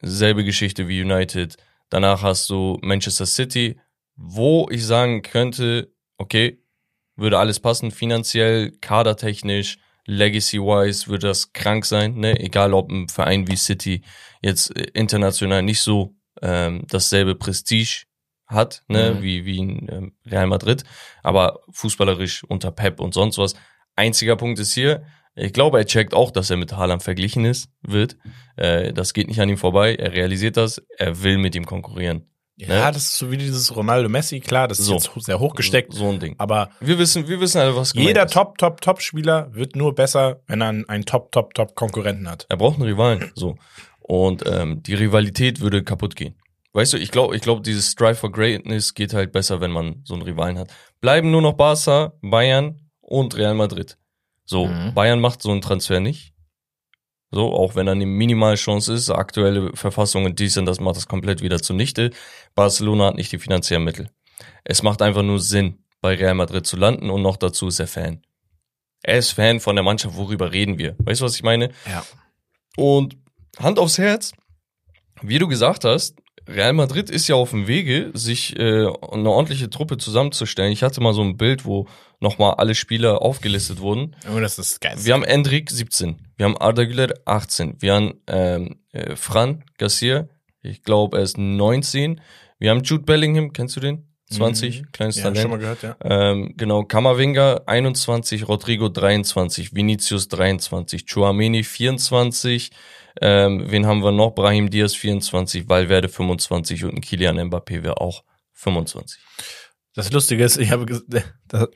[0.00, 1.56] selbe Geschichte wie United.
[1.90, 3.78] Danach hast du Manchester City,
[4.16, 6.62] wo ich sagen könnte, okay,
[7.16, 12.38] würde alles passen, finanziell, kadertechnisch, legacy-wise würde das krank sein, ne?
[12.40, 14.02] Egal ob ein Verein wie City
[14.40, 18.04] jetzt äh, international nicht so ähm, dasselbe Prestige
[18.46, 19.22] hat, ne, mhm.
[19.22, 20.84] wie, wie in ähm, Real Madrid,
[21.22, 23.54] aber fußballerisch unter Pep und sonst was.
[23.94, 27.70] Einziger Punkt ist hier, ich glaube, er checkt auch, dass er mit Haaland verglichen ist,
[27.82, 28.16] wird.
[28.56, 29.94] Äh, das geht nicht an ihm vorbei.
[29.94, 30.82] Er realisiert das.
[30.96, 32.24] Er will mit ihm konkurrieren.
[32.58, 32.92] Ja, ne?
[32.92, 34.94] das ist so wie dieses Ronaldo Messi, klar, das ist so.
[34.94, 35.92] jetzt sehr hochgesteckt.
[35.92, 36.34] So, so ein Ding.
[36.38, 38.32] Aber wir wissen, wir wissen alle, was Jeder ist.
[38.32, 42.46] Top, Top, Top-Spieler wird nur besser, wenn er einen Top, Top, Top Konkurrenten hat.
[42.48, 43.30] Er braucht einen Rivalen.
[43.36, 43.56] So.
[44.00, 46.34] Und ähm, die Rivalität würde kaputt gehen.
[46.72, 50.00] Weißt du, ich glaube, ich glaube, dieses Strive for Greatness geht halt besser, wenn man
[50.04, 50.70] so einen Rivalen hat.
[51.00, 53.98] Bleiben nur noch Barca, Bayern und Real Madrid.
[54.48, 54.94] So, mhm.
[54.94, 56.32] Bayern macht so einen Transfer nicht.
[57.30, 61.06] So, auch wenn er eine Minimalchance ist, aktuelle Verfassung und dies und das macht das
[61.06, 62.10] komplett wieder zunichte.
[62.54, 64.08] Barcelona hat nicht die finanziellen Mittel.
[64.64, 67.88] Es macht einfach nur Sinn, bei Real Madrid zu landen und noch dazu ist er
[67.88, 68.22] Fan.
[69.02, 70.96] Er ist Fan von der Mannschaft, worüber reden wir?
[71.00, 71.70] Weißt du, was ich meine?
[71.86, 72.02] Ja.
[72.76, 73.18] Und
[73.58, 74.32] Hand aufs Herz,
[75.20, 76.16] wie du gesagt hast,
[76.48, 80.72] Real Madrid ist ja auf dem Wege, sich äh, eine ordentliche Truppe zusammenzustellen.
[80.72, 81.86] Ich hatte mal so ein Bild, wo
[82.20, 84.16] nochmal alle Spieler aufgelistet wurden.
[84.34, 84.96] Oh, das ist geil.
[84.98, 90.28] Wir haben Endrik 17, wir haben Arda Güler 18, wir haben ähm, äh, Fran Garcia,
[90.62, 92.20] ich glaube er ist 19,
[92.58, 94.04] wir haben Jude Bellingham, kennst du den?
[94.30, 94.92] 20, mhm.
[94.92, 95.40] kleines ja, Talent.
[95.40, 95.96] Schon mal gehört, ja.
[96.02, 102.70] Ähm, genau, Kamavinga 21, Rodrigo 23, Vinicius 23, Chouameni 24,
[103.20, 104.34] Ähm, wen haben wir noch?
[104.34, 109.20] Brahim Diaz 24, Valverde 25 und ein Kilian Mbappé wäre auch 25.
[109.94, 110.86] Das Lustige ist, ich habe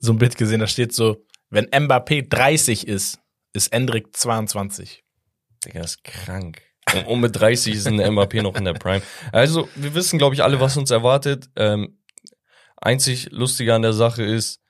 [0.00, 3.18] so ein Bild gesehen, da steht so, wenn Mbappé 30 ist,
[3.52, 5.04] ist Endrick 22.
[5.64, 6.62] Digga, das ist krank.
[6.94, 9.02] Und, und mit 30 ist ein Mbappé noch in der Prime.
[9.32, 11.48] Also, wir wissen, glaube ich, alle, was uns erwartet.
[11.56, 11.98] Ähm,
[12.76, 14.60] einzig Lustige an der Sache ist,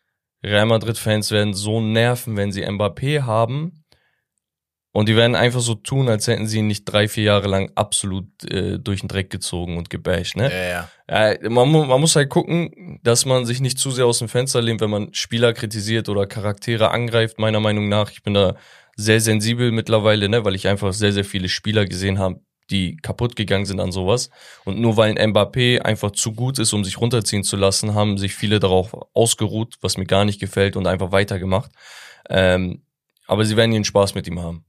[0.43, 3.85] Real Madrid-Fans werden so nerven, wenn sie Mbappé haben.
[4.97, 7.71] Und die werden einfach so tun, als hätten sie ihn nicht drei, vier Jahre lang
[7.75, 10.51] absolut äh, durch den Dreck gezogen und gebasht, ne?
[10.51, 11.33] Ja, ja.
[11.33, 14.63] Äh, man, man muss halt gucken, dass man sich nicht zu sehr aus dem Fenster
[14.63, 18.11] lehnt, wenn man Spieler kritisiert oder Charaktere angreift, meiner Meinung nach.
[18.11, 18.55] Ich bin da
[18.97, 23.37] sehr sensibel mittlerweile, ne, weil ich einfach sehr, sehr viele Spieler gesehen habe, die kaputt
[23.37, 24.31] gegangen sind an sowas.
[24.65, 28.17] Und nur weil ein Mbappé einfach zu gut ist, um sich runterziehen zu lassen, haben
[28.17, 31.71] sich viele darauf ausgeruht, was mir gar nicht gefällt und einfach weitergemacht.
[32.31, 32.81] Ähm,
[33.27, 34.65] aber sie werden ihren Spaß mit ihm haben.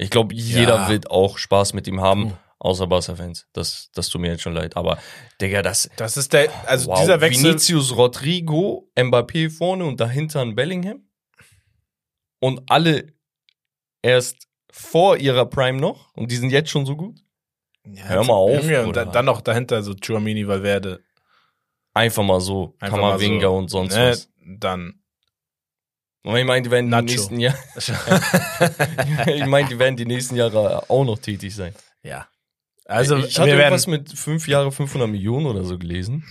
[0.00, 0.88] Ich glaube, jeder Ja.
[0.88, 2.32] wird auch Spaß mit ihm haben, Mhm.
[2.58, 3.46] außer Barca-Fans.
[3.52, 4.76] Das, das tut mir jetzt schon leid.
[4.76, 4.98] Aber,
[5.40, 7.00] Digga, das, Das ist der, also wow.
[7.00, 7.44] dieser Wechsel.
[7.44, 11.04] Vinicius Rodrigo, Mbappé vorne und dahinter ein Bellingham.
[12.40, 13.12] Und alle
[14.02, 17.18] erst vor ihrer Prime noch und die sind jetzt schon so gut.
[17.84, 21.02] Ja, Hör mal auf, Junge, und dann noch dahinter so Chuamini, Valverde.
[21.92, 22.76] Einfach mal so.
[22.78, 24.30] Einfach Kamavinga so, und sonst ne, was.
[24.58, 24.99] Dann.
[26.22, 27.04] Und ich meine, die werden die Nacho.
[27.04, 27.58] nächsten Jahre,
[29.34, 31.74] ich meine, die werden die nächsten Jahre auch noch tätig sein.
[32.02, 32.26] ja.
[32.86, 36.24] Also, ich hatte irgendwas mit fünf Jahre 500 Millionen oder so gelesen.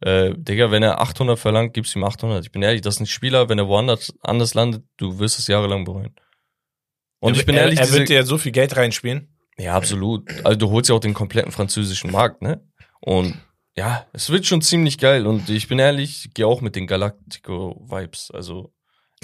[0.00, 2.44] Äh, Digga, wenn er 800 verlangt, gibst ihm 800.
[2.44, 5.46] Ich bin ehrlich, das ist ein Spieler, wenn er woanders anders landet, du wirst es
[5.46, 6.12] jahrelang bereuen.
[7.20, 9.28] Und ich bin er, ehrlich, er diese, wird dir so viel Geld reinspielen.
[9.56, 10.28] ja, absolut.
[10.44, 12.68] Also du holst ja auch den kompletten französischen Markt, ne?
[13.00, 13.40] Und
[13.76, 15.26] ja, es wird schon ziemlich geil.
[15.26, 18.30] Und ich bin ehrlich, gehe auch mit den Galactico-Vibes.
[18.30, 18.73] Also,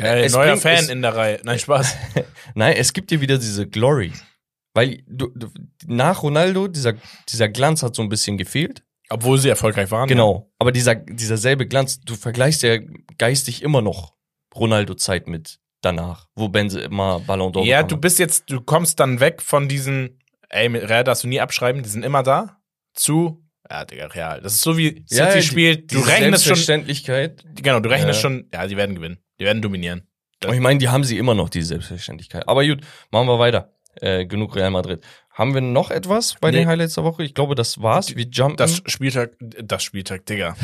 [0.02, 1.40] Geil, es neuer bringt- Fan es- in der Reihe.
[1.44, 1.96] Nein, Spaß.
[2.54, 4.12] Nein, es gibt dir wieder diese Glory.
[4.74, 5.48] Weil du, du,
[5.86, 6.94] nach Ronaldo, dieser,
[7.28, 8.82] dieser Glanz hat so ein bisschen gefehlt.
[9.12, 10.08] Obwohl sie erfolgreich waren.
[10.08, 10.52] Genau.
[10.60, 12.78] Aber dieser, dieser selbe Glanz, du vergleichst ja
[13.18, 14.14] geistig immer noch
[14.54, 19.42] Ronaldo-Zeit mit danach, wo Benzema Ballon d'Or Ja, du bist jetzt, du kommst dann weg
[19.42, 22.60] von diesen, ey, mit Real darfst du nie abschreiben, die sind immer da,
[22.94, 24.40] zu, ja, Digga, Real.
[24.42, 27.44] Das ist so wie City Ja, die- spielt, du rechnest schon, Selbstverständlichkeit.
[27.56, 28.28] genau, du rechnest Ja.
[28.28, 29.18] schon, ja, die werden gewinnen.
[29.40, 30.02] Die werden dominieren.
[30.44, 32.48] Und ich meine, die haben sie immer noch, die Selbstverständlichkeit.
[32.48, 33.72] Aber gut, machen wir weiter.
[34.00, 35.02] Äh, genug Real Madrid.
[35.32, 36.58] Haben wir noch etwas bei Nee.
[36.58, 37.24] den Highlights der Woche?
[37.24, 38.14] Ich glaube, das war's.
[38.14, 38.56] Wir jumpen.
[38.56, 40.56] Das Spieltag, das Spieltag, Digga.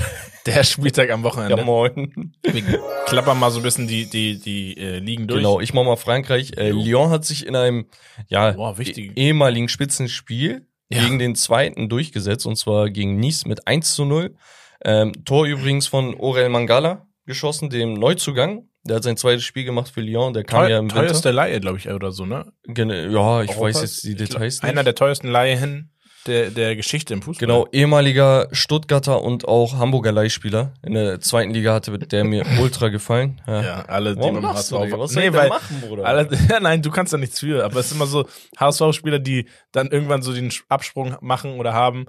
[0.46, 1.56] Der Spieltag am Wochenende.
[1.56, 2.34] ja, moin.
[2.42, 5.38] Wir klappern mal so ein bisschen die, die, die äh, Ligen durch.
[5.40, 6.52] Genau, ich mach mal Frankreich.
[6.56, 7.86] Äh, Lyon hat sich in einem
[8.28, 11.02] ja, Boah, eh- ehemaligen Spitzenspiel Ja.
[11.02, 14.36] gegen den zweiten durchgesetzt, und zwar gegen Nice mit 1 zu 0.
[14.84, 18.68] Ähm, Tor übrigens von Orel Mangala geschossen, dem Neuzugang.
[18.84, 21.00] Der hat sein zweites Spiel gemacht für Lyon, der kam Teuer, ja im Winter.
[21.02, 22.52] teuerste Laie, glaube ich, oder so, ne?
[22.68, 23.60] Gene- Ja, ich Europas.
[23.60, 24.86] weiß jetzt die Ich glaub, Details Einer nicht.
[24.86, 25.90] der teuersten Laien
[26.28, 27.46] der, der Geschichte im Fußball.
[27.46, 30.72] Genau, ehemaliger Stuttgarter und auch Hamburger Leihspieler.
[30.82, 33.40] In der zweiten Liga hatte der mir ultra gefallen.
[33.46, 33.62] Ja.
[33.62, 34.98] Ja, alle, die Warum beim machst du, HSV Digga?
[34.98, 36.04] Was nee, weil, machen, Bruder?
[36.04, 38.26] alle, ja, nein, du kannst da nichts für, aber es ist immer so
[38.58, 42.06] HSV-Spieler, die dann irgendwann so den Absprung machen oder haben,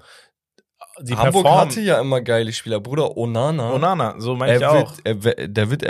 [1.02, 1.70] die Hamburg performen.
[1.70, 2.80] hatte ja immer geile Spieler.
[2.80, 3.74] Bruder Onana.
[3.74, 4.98] Onana, so meine ich er auch.
[5.04, 5.84] wird, er, der wird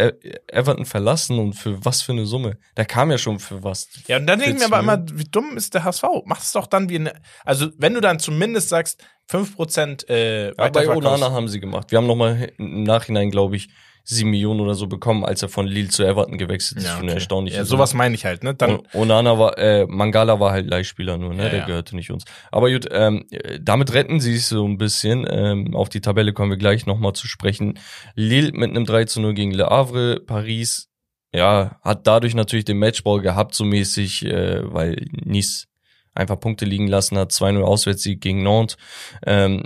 [0.47, 2.57] Everton verlassen und für was für eine Summe?
[2.75, 3.87] Der kam ja schon für was.
[4.07, 6.03] Ja, und dann denke ich mir aber 40 immer, wie dumm ist der HSV?
[6.25, 7.13] Mach es doch dann wie eine,
[7.45, 10.87] also wenn du dann zumindest sagst, 5% äh, Ja, bei.
[10.87, 11.91] Onana haben sie gemacht.
[11.91, 13.69] Wir haben nochmal im Nachhinein, glaube ich,
[14.09, 16.85] sieben Millionen oder so bekommen, als er von Lille zu Everton gewechselt ist.
[16.85, 17.03] ja, okay.
[17.03, 18.55] eine erstaunliche ja, sowas meine ich halt, ne?
[18.55, 21.43] Dann, Und Onana war, äh, Mangala war halt Leihspieler nur, ne?
[21.43, 21.65] Ja, der ja.
[21.65, 22.23] gehörte nicht uns.
[22.49, 25.27] Aber gut, ähm, äh, damit retten sie sich so ein bisschen.
[25.29, 27.79] Ähm, auf die Tabelle kommen wir gleich nochmal zu sprechen.
[28.15, 30.89] Lille mit einem 3 zu 0 gegen Le Havre, Paris,
[31.33, 35.67] ja, hat dadurch natürlich den Matchball gehabt, so mäßig, äh, weil Nice
[36.15, 38.77] einfach Punkte liegen lassen hat, 2-0 Auswärtssieg gegen Nantes.
[39.25, 39.63] Ähm,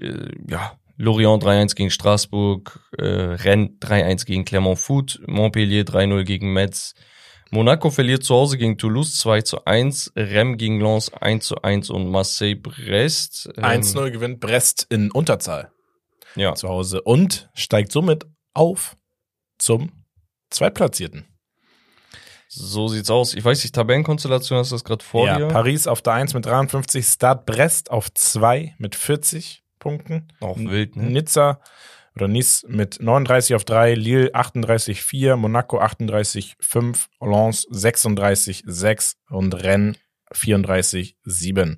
[0.00, 6.52] äh, ja, Lorient 3-1 gegen Straßburg, äh, Rennes 3-1 gegen Clermont Foot, Montpellier 3-0 gegen
[6.52, 6.94] Metz,
[7.50, 11.90] Monaco verliert zu Hause gegen Toulouse 2 zu 1, Rennes gegen Lens 1 zu 1
[11.90, 13.48] und Marseille Brest.
[13.56, 15.70] ähm, 1-0 gewinnt Brest in Unterzahl
[16.34, 16.54] Ja.
[16.54, 18.96] zu Hause und steigt somit auf
[19.58, 19.92] zum
[20.50, 21.26] Zweitplatzierten.
[22.48, 23.34] So sieht's aus.
[23.34, 25.48] Ich weiß nicht, Tabellenkonstellation hast du das gerade vor ja, dir?
[25.48, 30.28] Paris auf der 1 mit 53, Stade Brest auf 2 mit 40 Punkten.
[30.40, 31.04] Auch wild, ne?
[31.04, 31.60] Nizza
[32.16, 39.16] oder Nice mit 39 auf 3, Lille 38 4, Monaco 38 5, Lens 36 6
[39.30, 39.96] und Rennes
[40.32, 41.76] 34 7.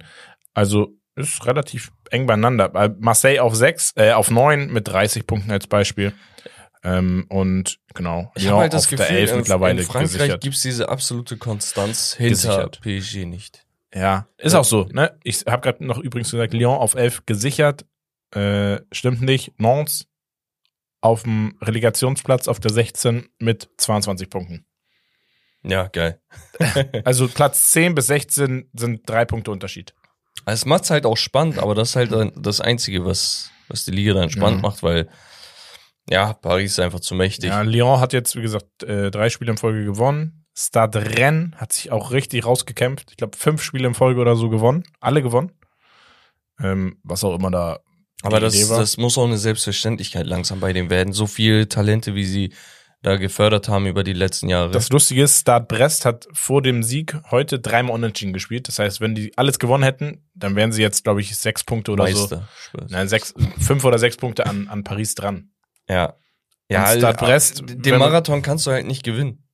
[0.54, 2.68] Also ist relativ eng beieinander.
[2.68, 6.12] Bei Marseille auf 6, äh, auf 9 mit 30 Punkten als Beispiel.
[6.84, 9.86] Ähm, und genau, Ich Lyon habe halt das auf Gefühl, der 11 in, mittlerweile in
[9.86, 10.40] Frankreich gesichert.
[10.42, 12.80] gibt's diese absolute Konstanz hinter Gesichert.
[12.80, 13.66] PSG nicht.
[13.92, 14.84] Ja, ist auch so.
[14.92, 15.18] Ne?
[15.24, 17.84] Ich habe gerade noch übrigens gesagt, Lyon auf 11 gesichert.
[18.32, 19.58] Äh, stimmt nicht.
[19.58, 20.06] Nantes
[21.00, 24.66] auf dem Relegationsplatz auf der 16 mit 22 Punkten.
[25.62, 26.20] Ja, geil.
[27.04, 29.94] also Platz 10 bis 16 sind drei Punkte Unterschied.
[30.46, 34.14] Es macht's halt auch spannend, aber das ist halt das Einzige, was, was die Liga
[34.14, 34.68] dann spannend ja.
[34.68, 35.08] macht, weil
[36.10, 37.50] ja, Paris ist einfach zu mächtig.
[37.50, 40.46] Ja, Lyon hat jetzt, wie gesagt, äh, drei Spiele in Folge gewonnen.
[40.56, 43.10] Stade Rennes hat sich auch richtig rausgekämpft.
[43.10, 44.84] Ich glaube, fünf Spiele in Folge oder so gewonnen.
[45.00, 45.52] Alle gewonnen.
[46.60, 47.80] Ähm, was auch immer da.
[48.22, 51.12] Aber das, das muss auch eine Selbstverständlichkeit langsam bei dem werden.
[51.12, 52.52] So viele Talente, wie sie
[53.02, 54.72] da gefördert haben über die letzten Jahre.
[54.72, 58.66] Das Lustige ist, Stade Brest hat vor dem Sieg heute dreimal unentschieden gespielt.
[58.66, 61.92] Das heißt, wenn die alles gewonnen hätten, dann wären sie jetzt, glaube ich, sechs Punkte
[61.92, 62.48] oder Meister.
[62.72, 62.84] so.
[62.88, 65.50] Nein, sechs, fünf oder sechs Punkte an, an Paris dran.
[65.88, 66.14] Ja.
[66.68, 67.62] Ja, Stade Brest.
[67.66, 69.47] Den Marathon kannst du halt nicht gewinnen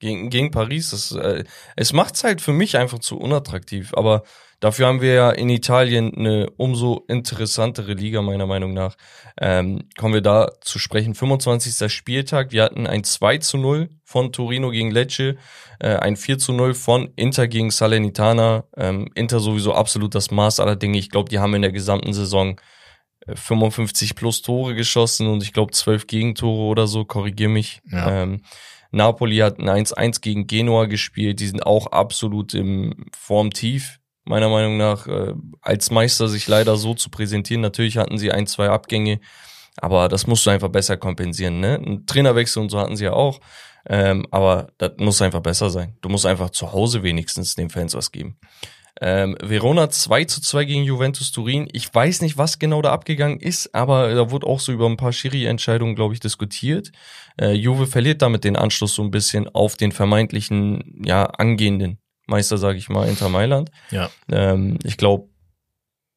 [0.00, 0.90] gegen, gegen Paris.
[0.90, 1.44] Das, äh,
[1.76, 3.92] es macht's halt für mich einfach zu unattraktiv.
[3.94, 4.24] Aber
[4.58, 8.96] dafür haben wir ja in Italien eine umso interessantere Liga, meiner Meinung nach.
[9.40, 11.14] Ähm, kommen wir da zu sprechen.
[11.14, 11.92] 25.
[11.92, 12.50] Spieltag.
[12.50, 15.36] Wir hatten ein 2 zu 0 von Torino gegen Lecce,
[15.78, 18.64] äh, ein 4 zu 0 von Inter gegen Salernitana.
[18.76, 20.98] Ähm, Inter sowieso absolut das Maß aller Dinge.
[20.98, 22.60] Ich glaube, die haben in der gesamten Saison
[23.26, 27.80] 55 äh, plus Tore geschossen und ich glaube 12 Gegentore oder so, korrigier mich.
[27.90, 28.22] Ja.
[28.22, 28.42] Ähm,
[28.90, 31.40] Napoli hat ein 1-1 gegen Genua gespielt.
[31.40, 36.94] Die sind auch absolut im Formtief, meiner Meinung nach, äh, als Meister sich leider so
[36.94, 37.60] zu präsentieren.
[37.60, 39.20] Natürlich hatten sie ein, zwei Abgänge,
[39.76, 41.60] aber das musst du einfach besser kompensieren.
[41.60, 41.76] Ne?
[41.76, 43.40] Ein Trainerwechsel und so hatten sie ja auch.
[43.88, 45.96] Ähm, aber das muss einfach besser sein.
[46.02, 48.36] Du musst einfach zu Hause wenigstens den Fans was geben.
[49.00, 51.68] Ähm, Verona 2 zu 2 gegen Juventus Turin.
[51.72, 54.98] Ich weiß nicht, was genau da abgegangen ist, aber da wurde auch so über ein
[54.98, 56.92] paar Schiri-Entscheidungen, glaube ich, diskutiert.
[57.40, 62.58] Äh, Juve verliert damit den Anschluss so ein bisschen auf den vermeintlichen, ja, angehenden Meister,
[62.58, 63.70] sage ich mal, Inter Mailand.
[63.90, 64.10] Ja.
[64.30, 65.28] Ähm, ich glaube,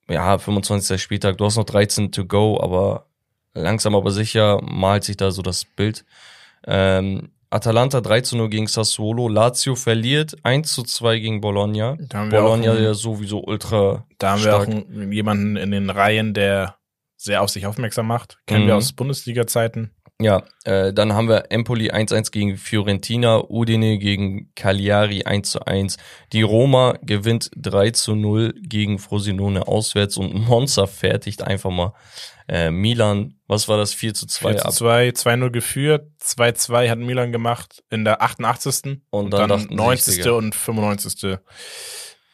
[0.10, 1.02] ja, 25.
[1.02, 3.08] Spieltag, du hast noch 13 to go, aber
[3.54, 6.04] langsam aber sicher malt sich da so das Bild.
[6.66, 9.28] Ähm, Atalanta 3 zu 0 gegen Sassuolo.
[9.28, 11.98] Lazio verliert 1 zu 2 gegen Bologna.
[12.10, 14.08] Bologna einen, ja sowieso ultra.
[14.18, 14.68] Da haben stark.
[14.68, 16.78] wir auch jemanden in den Reihen, der
[17.16, 18.40] sehr auf sich aufmerksam macht.
[18.48, 18.68] Kennen mhm.
[18.68, 19.92] wir aus Bundesliga-Zeiten.
[20.22, 25.98] Ja, äh, dann haben wir Empoli 1-1 gegen Fiorentina, Udine gegen Cagliari 1 zu 1.
[26.32, 31.94] Die Roma gewinnt 3 zu 0 gegen Frosinone auswärts und Monza fertigt einfach mal
[32.48, 33.94] äh, Milan, was war das?
[33.94, 39.02] 4 zu 2 4 zu 2, 2-0 geführt, 2-2 hat Milan gemacht in der 88.
[39.10, 40.26] Und, und dann, dann 90.
[40.30, 41.40] und 95.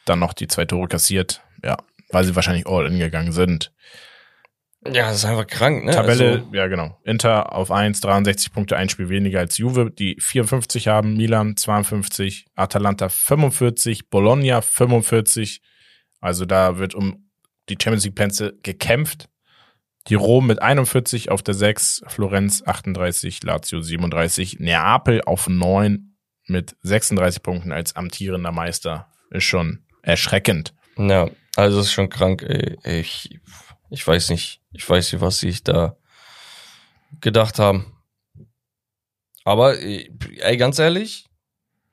[0.05, 1.41] Dann noch die zwei Tore kassiert.
[1.63, 1.77] Ja,
[2.09, 3.71] weil sie wahrscheinlich all in gegangen sind.
[4.85, 5.91] Ja, das ist einfach krank, ne?
[5.91, 6.97] Tabelle, also, ja genau.
[7.03, 12.45] Inter auf 1, 63 Punkte, ein Spiel weniger als Juve, die 54 haben, Milan 52,
[12.55, 15.61] Atalanta 45, Bologna 45.
[16.21, 17.29] Also da wird um
[17.67, 19.27] die Champions League Plätze gekämpft.
[20.07, 26.15] Die Rom mit 41 auf der 6, Florenz 38, Lazio 37, Neapel auf 9
[26.47, 29.11] mit 36 Punkten als amtierender Meister.
[29.29, 30.73] Ist schon erschreckend.
[30.97, 32.43] Ja, also ist schon krank.
[32.43, 33.01] Ey.
[33.01, 33.39] Ich,
[33.89, 35.95] ich weiß nicht, ich weiß nicht, was sie da
[37.21, 37.93] gedacht haben.
[39.43, 41.25] Aber ey, ganz ehrlich,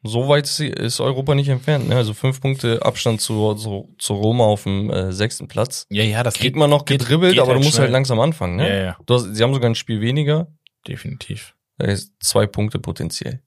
[0.02, 1.88] so weit ist Europa nicht entfernt.
[1.88, 1.96] Ne?
[1.96, 5.86] Also fünf Punkte Abstand zu, zu, zu Roma auf dem äh, sechsten Platz.
[5.90, 7.86] Ja, ja, das kriegt man noch gedribbelt, geht aber halt du musst halt schnell.
[7.86, 8.56] halt langsam anfangen.
[8.56, 8.68] Ne?
[8.68, 8.96] Ja, ja.
[9.06, 10.48] Du hast, sie haben sogar ein Spiel weniger.
[10.86, 11.54] Definitiv.
[11.78, 13.42] Da ist zwei Punkte potenziell.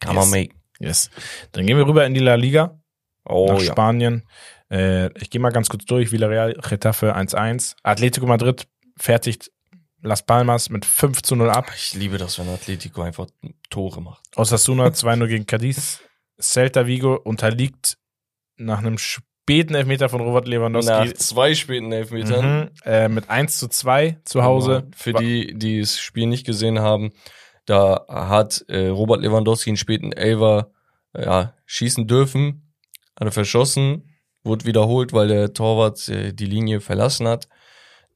[0.00, 0.30] Kann yes.
[0.30, 0.54] man make.
[0.78, 1.10] Yes.
[1.52, 2.78] Dann gehen wir rüber in die La Liga.
[3.24, 3.72] Oh, nach ja.
[3.72, 4.26] Spanien.
[4.70, 6.12] Äh, ich gehe mal ganz kurz durch.
[6.12, 7.76] Villarreal, Getafe 1-1.
[7.82, 9.50] Atletico Madrid fertigt
[10.02, 11.72] Las Palmas mit 5 zu 0 ab.
[11.74, 13.26] Ich liebe das, wenn Atletico einfach
[13.70, 14.24] Tore macht.
[14.36, 16.00] Osasuna 2-0 gegen Cadiz.
[16.40, 17.98] Celta Vigo unterliegt
[18.56, 20.90] nach einem späten Elfmeter von Robert Lewandowski.
[20.92, 22.60] Nach zwei späten Elfmetern.
[22.60, 24.88] Mhm, äh, mit 1 zu 2 zu Hause.
[24.94, 27.12] Für die, die das Spiel nicht gesehen haben,
[27.64, 30.70] da hat äh, Robert Lewandowski einen späten Elfer
[31.16, 32.74] ja, schießen dürfen,
[33.18, 34.15] hat er verschossen,
[34.46, 37.48] wurde wiederholt, weil der Torwart äh, die Linie verlassen hat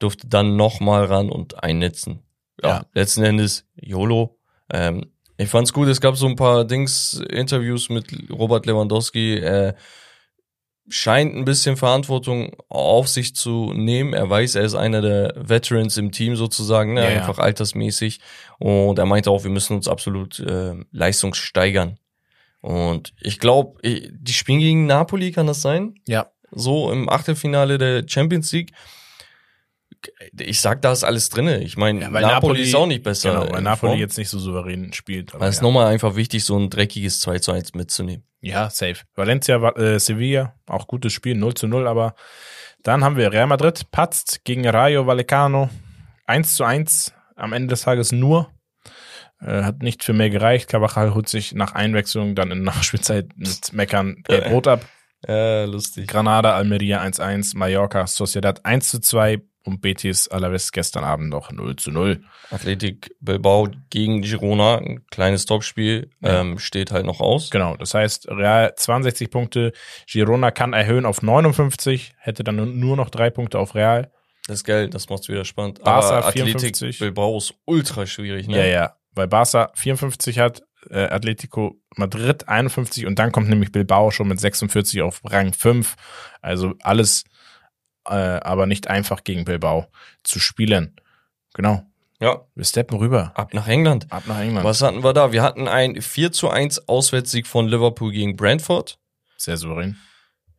[0.00, 2.24] durfte dann nochmal ran und einnetzen.
[2.62, 4.38] Ja, ja, letzten Endes YOLO.
[4.72, 9.38] Ähm, ich fand's gut, es gab so ein paar Dings, Interviews mit Robert Lewandowski.
[9.38, 9.76] Er
[10.88, 14.12] scheint ein bisschen Verantwortung auf sich zu nehmen.
[14.12, 17.02] Er weiß, er ist einer der Veterans im Team sozusagen, ne?
[17.02, 17.44] Ja, einfach ja.
[17.44, 18.20] altersmäßig.
[18.58, 21.98] Und er meinte auch, wir müssen uns absolut äh, leistungssteigern.
[22.60, 25.94] Und ich glaube, die spielen gegen Napoli, kann das sein?
[26.06, 26.30] Ja.
[26.50, 28.72] So im Achtelfinale der Champions League
[30.38, 31.62] ich sag, da ist alles drinne.
[31.62, 33.32] Ich meine, ja, Napoli, Napoli, ist auch nicht besser.
[33.32, 34.00] Genau, weil Napoli Form.
[34.00, 35.34] jetzt nicht so souverän spielt.
[35.34, 35.58] Aber es ja.
[35.58, 38.24] ist nochmal einfach wichtig, so ein dreckiges 2 zu 1 mitzunehmen.
[38.40, 39.02] Ja, safe.
[39.14, 42.14] Valencia, äh, Sevilla, auch gutes Spiel, 0 zu 0, aber
[42.82, 45.68] dann haben wir Real Madrid, patzt gegen Rayo Vallecano,
[46.26, 48.50] 1 zu 1, am Ende des Tages nur.
[49.40, 50.68] Äh, hat nicht für mehr gereicht.
[50.68, 54.84] Cavachal holt sich nach Einwechslung dann in Nachspielzeit mit Meckern gelb-rot ab.
[55.26, 56.08] Ja, lustig.
[56.08, 61.76] Granada, Almeria 1-1, Mallorca, Sociedad 1 zu 2 und Betis Alaves gestern Abend noch 0
[61.76, 62.22] zu 0.
[62.50, 66.40] Athletik Bilbao gegen Girona, ein kleines Topspiel, ja.
[66.40, 67.50] ähm, steht halt noch aus.
[67.50, 69.72] Genau, das heißt Real 62 Punkte,
[70.06, 74.10] Girona kann erhöhen auf 59, hätte dann nur noch drei Punkte auf Real.
[74.46, 75.82] Das Geld, das macht's wieder spannend.
[75.84, 76.98] Barca Aber Athletik 54.
[76.98, 78.56] Bilbao ist ultra schwierig, ne?
[78.56, 84.10] Ja, ja, weil Barca 54 hat, äh, Atletico Madrid 51 und dann kommt nämlich Bilbao
[84.10, 85.96] schon mit 46 auf Rang 5.
[86.40, 87.24] Also alles
[88.06, 89.86] äh, aber nicht einfach gegen Bilbao
[90.22, 90.96] zu spielen.
[91.54, 91.84] Genau.
[92.20, 92.42] Ja.
[92.54, 93.32] Wir steppen rüber.
[93.34, 94.06] Ab nach England.
[94.10, 94.64] Ab nach England.
[94.64, 95.32] Was hatten wir da?
[95.32, 98.98] Wir hatten ein 4 zu 1 Auswärtssieg von Liverpool gegen Brentford.
[99.36, 99.96] Sehr souverän.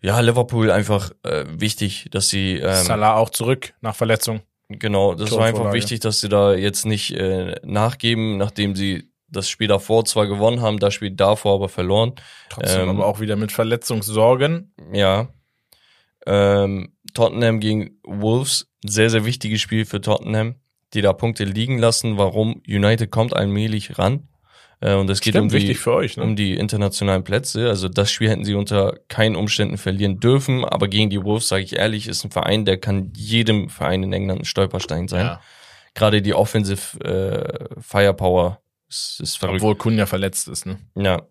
[0.02, 2.56] Ja, Liverpool einfach äh, wichtig, dass sie.
[2.56, 4.42] Ähm, Salah auch zurück nach Verletzung.
[4.80, 9.50] Genau, das war einfach wichtig, dass sie da jetzt nicht äh, nachgeben, nachdem sie das
[9.50, 12.14] Spiel davor zwar gewonnen haben, das Spiel davor aber verloren.
[12.50, 14.74] Trotzdem ähm, aber auch wieder mit Verletzungssorgen.
[14.92, 15.30] Ja.
[16.26, 20.56] Ähm, Tottenham gegen Wolves, sehr, sehr wichtiges Spiel für Tottenham,
[20.94, 22.18] die da Punkte liegen lassen.
[22.18, 22.62] Warum?
[22.68, 24.28] United kommt allmählich ran.
[24.82, 26.24] Äh, und es geht um die, euch, ne?
[26.24, 27.70] um die internationalen Plätze.
[27.70, 30.66] Also das Spiel hätten sie unter keinen Umständen verlieren dürfen.
[30.66, 34.14] Aber gegen die Wolves, sage ich ehrlich, ist ein Verein, der kann jedem Verein in
[34.14, 35.26] England ein Stolperstein sein.
[35.26, 35.42] Ja.
[35.94, 39.62] Gerade die Offensive äh, Firepower ist, ist verrückt.
[39.62, 40.80] Obwohl Kunja verletzt ist, ne?
[40.96, 41.22] Ja.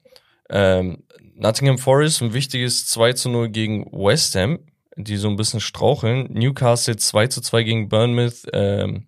[0.48, 4.58] Ähm, Nottingham Forest, ein wichtiges 2 zu 0 gegen West Ham
[4.96, 6.28] die so ein bisschen straucheln.
[6.32, 8.46] Newcastle 2 zu 2 gegen Bournemouth.
[8.52, 9.06] Ähm,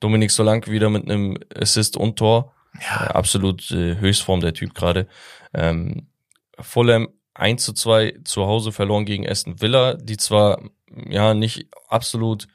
[0.00, 2.54] Dominik Solanke wieder mit einem Assist und Tor.
[2.80, 3.08] Ja.
[3.08, 5.08] Absolut äh, Höchstform der Typ gerade.
[5.52, 6.08] Ähm,
[6.58, 10.62] Fulham 1 zu 2 zu Hause verloren gegen Aston Villa, die zwar
[11.08, 12.46] ja nicht absolut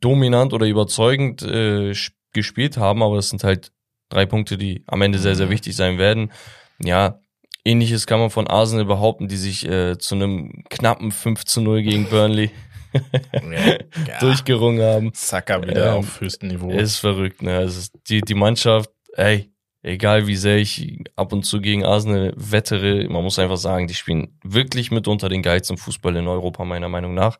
[0.00, 1.94] dominant oder überzeugend äh,
[2.32, 3.72] gespielt haben, aber das sind halt
[4.08, 5.50] drei Punkte, die am Ende sehr, sehr mhm.
[5.50, 6.32] wichtig sein werden.
[6.82, 7.20] Ja,
[7.64, 11.82] Ähnliches kann man von Arsenal behaupten, die sich äh, zu einem knappen 5 zu 0
[11.82, 12.50] gegen Burnley
[13.32, 15.10] ja, durchgerungen haben.
[15.14, 16.70] Saka wieder ähm, auf höchstem Niveau.
[16.70, 17.58] Ist verrückt, ne?
[17.58, 18.90] Also die, die Mannschaft,
[19.20, 19.52] ey,
[19.82, 23.94] egal wie sehr ich ab und zu gegen Arsenal wettere, man muss einfach sagen, die
[23.94, 27.38] spielen wirklich mitunter den geilsten Fußball in Europa, meiner Meinung nach.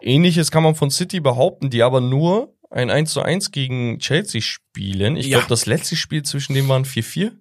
[0.00, 4.40] Ähnliches kann man von City behaupten, die aber nur ein 1 zu 1 gegen Chelsea
[4.40, 5.16] spielen.
[5.16, 5.38] Ich ja.
[5.38, 7.32] glaube, das letzte Spiel zwischen denen waren 4-4.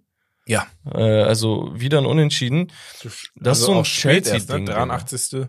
[0.46, 0.66] Ja.
[0.94, 2.72] Äh, also wieder ein Unentschieden.
[3.04, 4.64] Das also ist so ein Chelsea-Ding.
[4.64, 4.72] Ne?
[4.72, 5.48] 83.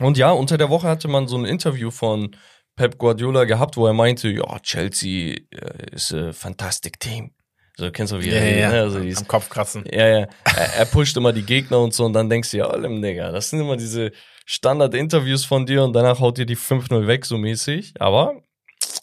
[0.00, 2.34] Und ja, unter der Woche hatte man so ein Interview von
[2.76, 7.32] Pep Guardiola gehabt, wo er meinte, ja, Chelsea äh, ist ein fantastic Team.
[7.76, 8.80] So kennst du wie ja, er ja, ne?
[8.82, 9.84] also Am Kopf kratzen.
[9.90, 10.28] Ja, ja.
[10.44, 13.32] Er, er, pusht immer die Gegner und so und dann denkst du, ja, Olim, Digga,
[13.32, 14.12] das sind immer diese
[14.46, 17.94] Standard-Interviews von dir und danach haut dir die 5-0 weg, so mäßig.
[17.98, 18.42] Aber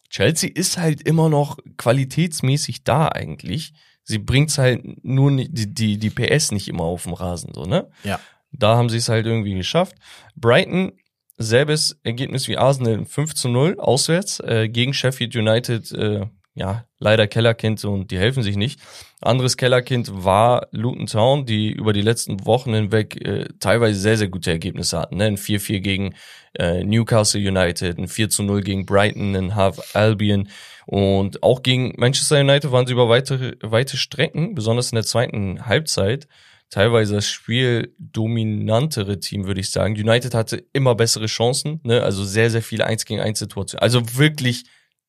[0.10, 5.98] Chelsea ist halt immer noch qualitätsmäßig da eigentlich sie bringt's halt nur nicht, die, die,
[5.98, 7.90] die PS nicht immer auf dem Rasen, so, ne?
[8.04, 8.20] Ja.
[8.52, 9.96] Da haben sie es halt irgendwie geschafft.
[10.36, 10.92] Brighton,
[11.38, 17.28] selbes Ergebnis wie Arsenal, 5 zu 0 auswärts, äh, gegen Sheffield United, äh, ja, leider
[17.28, 18.80] Kellerkind und die helfen sich nicht.
[19.22, 24.28] Anderes Kellerkind war Luton Town, die über die letzten Wochen hinweg äh, teilweise sehr, sehr
[24.28, 25.18] gute Ergebnisse hatten.
[25.18, 25.26] Ne?
[25.26, 26.16] Ein 4-4 gegen
[26.60, 30.50] äh, Newcastle United, ein 4 zu 0 gegen Brighton, ein Half Albion.
[30.86, 35.66] Und auch gegen Manchester United waren sie über weite, weite Strecken, besonders in der zweiten
[35.66, 36.28] Halbzeit,
[36.72, 39.94] teilweise das Spiel dominantere Team, würde ich sagen.
[39.94, 42.02] United hatte immer bessere Chancen, ne?
[42.02, 43.84] also sehr, sehr viele 1 gegen 1 Situationen.
[43.84, 44.64] Also wirklich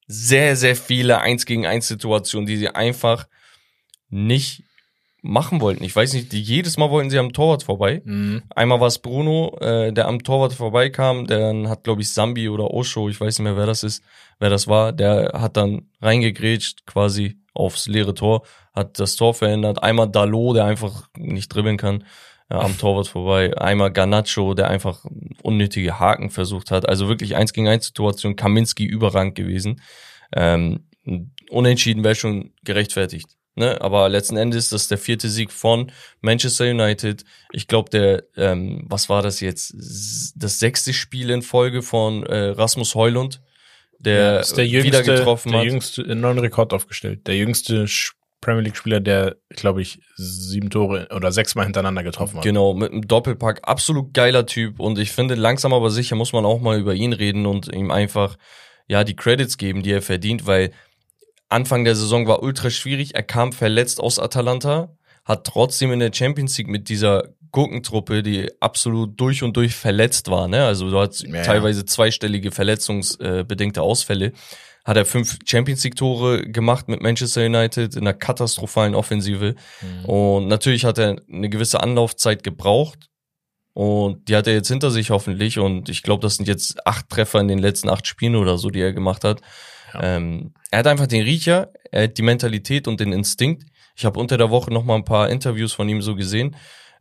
[0.06, 3.26] sehr, sehr viele 1 gegen 1 Situationen, die sie einfach
[4.10, 4.64] nicht
[5.22, 5.84] machen wollten.
[5.84, 8.02] Ich weiß nicht, die, jedes Mal wollten sie am Torwart vorbei.
[8.04, 8.42] Mhm.
[8.50, 12.72] Einmal war es Bruno, äh, der am Torwart vorbeikam, dann hat, glaube ich, Sambi oder
[12.72, 14.02] Osho, ich weiß nicht mehr, wer das ist,
[14.40, 19.82] wer das war, der hat dann reingegrätscht, quasi aufs leere Tor, hat das Tor verändert.
[19.82, 22.04] Einmal Dalo, der einfach nicht dribbeln kann,
[22.48, 23.56] äh, am Torwart vorbei.
[23.56, 25.04] Einmal Garnacho, der einfach
[25.42, 26.88] unnötige Haken versucht hat.
[26.88, 29.80] Also wirklich eins gegen eins Situation, Kaminski überrang gewesen.
[30.34, 30.86] Ähm,
[31.50, 33.36] unentschieden wäre schon gerechtfertigt.
[33.54, 35.92] Ne, aber letzten Endes ist das der vierte Sieg von
[36.22, 37.22] Manchester United.
[37.52, 39.74] Ich glaube, der, ähm, was war das jetzt?
[40.36, 43.42] Das sechste Spiel in Folge von äh, Rasmus Heulund,
[43.98, 45.66] der, ja, der jüngste, wieder getroffen der hat.
[45.66, 47.26] Der jüngste, einen neuen Rekord aufgestellt.
[47.26, 47.86] Der jüngste
[48.42, 52.44] Premier League Spieler, der, glaube ich, sieben Tore oder sechsmal hintereinander getroffen hat.
[52.44, 53.60] Genau, mit einem Doppelpack.
[53.62, 54.80] Absolut geiler Typ.
[54.80, 57.90] Und ich finde, langsam aber sicher muss man auch mal über ihn reden und ihm
[57.90, 58.36] einfach,
[58.88, 60.72] ja, die Credits geben, die er verdient, weil
[61.48, 63.14] Anfang der Saison war ultra schwierig.
[63.14, 68.50] Er kam verletzt aus Atalanta, hat trotzdem in der Champions League mit dieser Gurkentruppe, die
[68.60, 70.64] absolut durch und durch verletzt war, ne?
[70.64, 74.32] Also du hast ja, teilweise zweistellige verletzungsbedingte Ausfälle.
[74.84, 79.54] Hat er fünf Champions League Tore gemacht mit Manchester United in einer katastrophalen Offensive.
[79.80, 80.04] Mhm.
[80.06, 83.08] Und natürlich hat er eine gewisse Anlaufzeit gebraucht.
[83.74, 85.58] Und die hat er jetzt hinter sich hoffentlich.
[85.58, 88.70] Und ich glaube, das sind jetzt acht Treffer in den letzten acht Spielen oder so,
[88.70, 89.40] die er gemacht hat.
[89.94, 90.16] Ja.
[90.16, 93.64] Ähm, er hat einfach den Riecher, er hat die Mentalität und den Instinkt.
[93.94, 96.56] Ich habe unter der Woche noch mal ein paar Interviews von ihm so gesehen.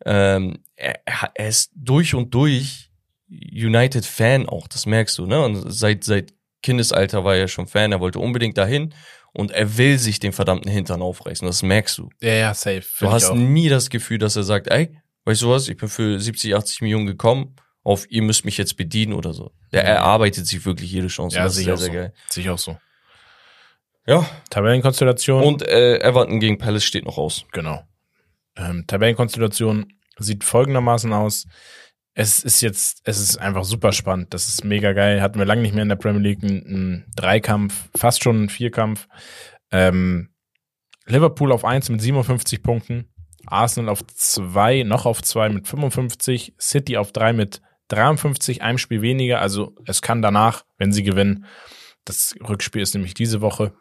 [0.05, 2.91] Ähm, er, er ist durch und durch
[3.29, 5.43] United-Fan auch, das merkst du, ne?
[5.43, 8.93] Und seit, seit Kindesalter war er schon Fan, er wollte unbedingt dahin
[9.33, 12.09] und er will sich den verdammten Hintern aufreißen, das merkst du.
[12.21, 12.83] Ja, ja, safe.
[12.99, 16.19] Du hast nie das Gefühl, dass er sagt, ey, weißt du was, ich bin für
[16.19, 19.51] 70, 80 Millionen gekommen, auf ihr müsst mich jetzt bedienen oder so.
[19.71, 21.37] Der erarbeitet sich wirklich jede Chance.
[21.37, 21.93] Ja, das ist sehr, sehr so.
[21.93, 22.13] geil.
[22.29, 22.77] Sehe ich auch so.
[24.05, 24.25] Ja.
[24.49, 25.43] Tabellenkonstellation.
[25.43, 27.45] Und äh, Everton gegen Palace steht noch aus.
[27.51, 27.83] Genau.
[28.55, 31.47] Ähm, Tabellenkonstellation sieht folgendermaßen aus.
[32.13, 34.33] Es ist jetzt, es ist einfach super spannend.
[34.33, 35.21] Das ist mega geil.
[35.21, 39.07] Hatten wir lange nicht mehr in der Premier League einen Dreikampf, fast schon einen Vierkampf.
[39.71, 40.29] Ähm,
[41.05, 43.07] Liverpool auf eins mit 57 Punkten.
[43.47, 46.55] Arsenal auf zwei, noch auf zwei mit 55.
[46.59, 49.41] City auf drei mit 53, einem Spiel weniger.
[49.41, 51.45] Also es kann danach, wenn sie gewinnen,
[52.05, 53.73] das Rückspiel ist nämlich diese Woche,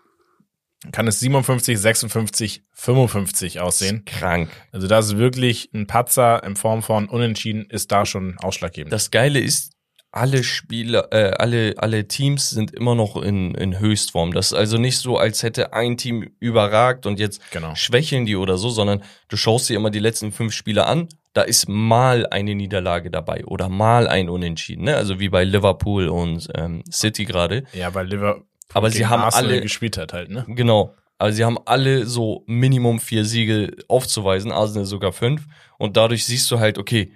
[0.92, 4.04] kann es 57, 56, 55 aussehen.
[4.06, 4.50] Krank.
[4.72, 8.92] Also das ist wirklich ein Patzer in Form von Unentschieden ist da schon ausschlaggebend.
[8.92, 9.72] Das Geile ist,
[10.12, 14.32] alle Spieler, äh, alle, alle Teams sind immer noch in, in Höchstform.
[14.32, 17.74] Das ist also nicht so, als hätte ein Team überragt und jetzt genau.
[17.76, 21.08] schwächeln die oder so, sondern du schaust dir immer die letzten fünf Spiele an.
[21.32, 24.96] Da ist mal eine Niederlage dabei oder mal ein Unentschieden, ne?
[24.96, 27.62] Also wie bei Liverpool und ähm, City gerade.
[27.72, 30.44] Ja, bei Liverpool aber sie haben Arsenal alle gespielt hat halt, ne?
[30.48, 30.94] Genau.
[31.18, 35.46] Also sie haben alle so Minimum vier Siege aufzuweisen, Arsenal sogar fünf.
[35.78, 37.12] Und dadurch siehst du halt, okay,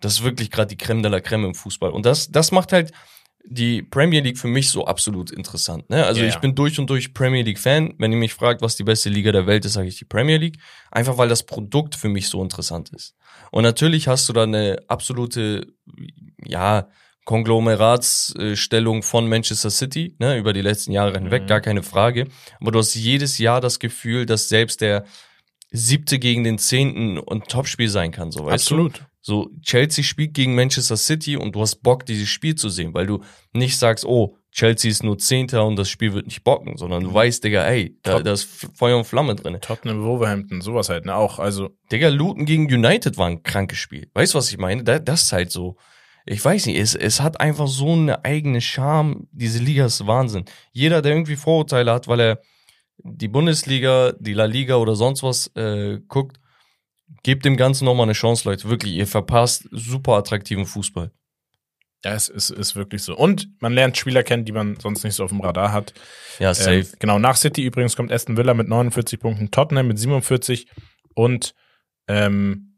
[0.00, 1.90] das ist wirklich gerade die Creme de la Creme im Fußball.
[1.90, 2.92] Und das, das macht halt
[3.48, 5.88] die Premier League für mich so absolut interessant.
[5.88, 6.04] Ne?
[6.04, 7.94] Also ja, ich bin durch und durch Premier League Fan.
[7.98, 10.36] Wenn ihr mich fragt, was die beste Liga der Welt ist, sage ich die Premier
[10.36, 10.58] League.
[10.90, 13.14] Einfach weil das Produkt für mich so interessant ist.
[13.52, 15.66] Und natürlich hast du da eine absolute,
[16.44, 16.88] ja,
[17.26, 21.46] Konglomeratsstellung von Manchester City, ne, über die letzten Jahre hinweg, mhm.
[21.48, 22.28] gar keine Frage.
[22.60, 25.04] Aber du hast jedes Jahr das Gefühl, dass selbst der
[25.70, 28.98] siebte gegen den zehnten und Topspiel sein kann, so weißt Absolut.
[29.00, 29.02] du?
[29.20, 33.06] So, Chelsea spielt gegen Manchester City und du hast Bock, dieses Spiel zu sehen, weil
[33.06, 37.02] du nicht sagst, oh, Chelsea ist nur Zehnter und das Spiel wird nicht bocken, sondern
[37.02, 37.14] du mhm.
[37.14, 39.58] weißt, Digga, ey, da, da ist Feuer und Flamme drin.
[39.60, 41.70] Tottenham, Wolverhampton, sowas halt, ne, auch, also.
[41.90, 44.08] Digga, Luton gegen United war ein krankes Spiel.
[44.14, 44.84] Weißt du, was ich meine?
[44.84, 45.76] Das ist halt so
[46.26, 49.28] ich weiß nicht, es, es hat einfach so eine eigene Charme.
[49.30, 50.44] Diese Liga ist Wahnsinn.
[50.72, 52.40] Jeder, der irgendwie Vorurteile hat, weil er
[52.98, 56.40] die Bundesliga, die La Liga oder sonst was äh, guckt,
[57.22, 58.68] gebt dem Ganzen nochmal eine Chance, Leute.
[58.68, 61.12] Wirklich, ihr verpasst super attraktiven Fußball.
[62.04, 63.16] Ja, es ist, ist wirklich so.
[63.16, 65.94] Und man lernt Spieler kennen, die man sonst nicht so auf dem Radar hat.
[66.40, 66.78] Ja, safe.
[66.78, 70.66] Ähm, genau, nach City übrigens kommt Aston Villa mit 49 Punkten, Tottenham mit 47
[71.14, 71.54] und
[72.08, 72.75] ähm,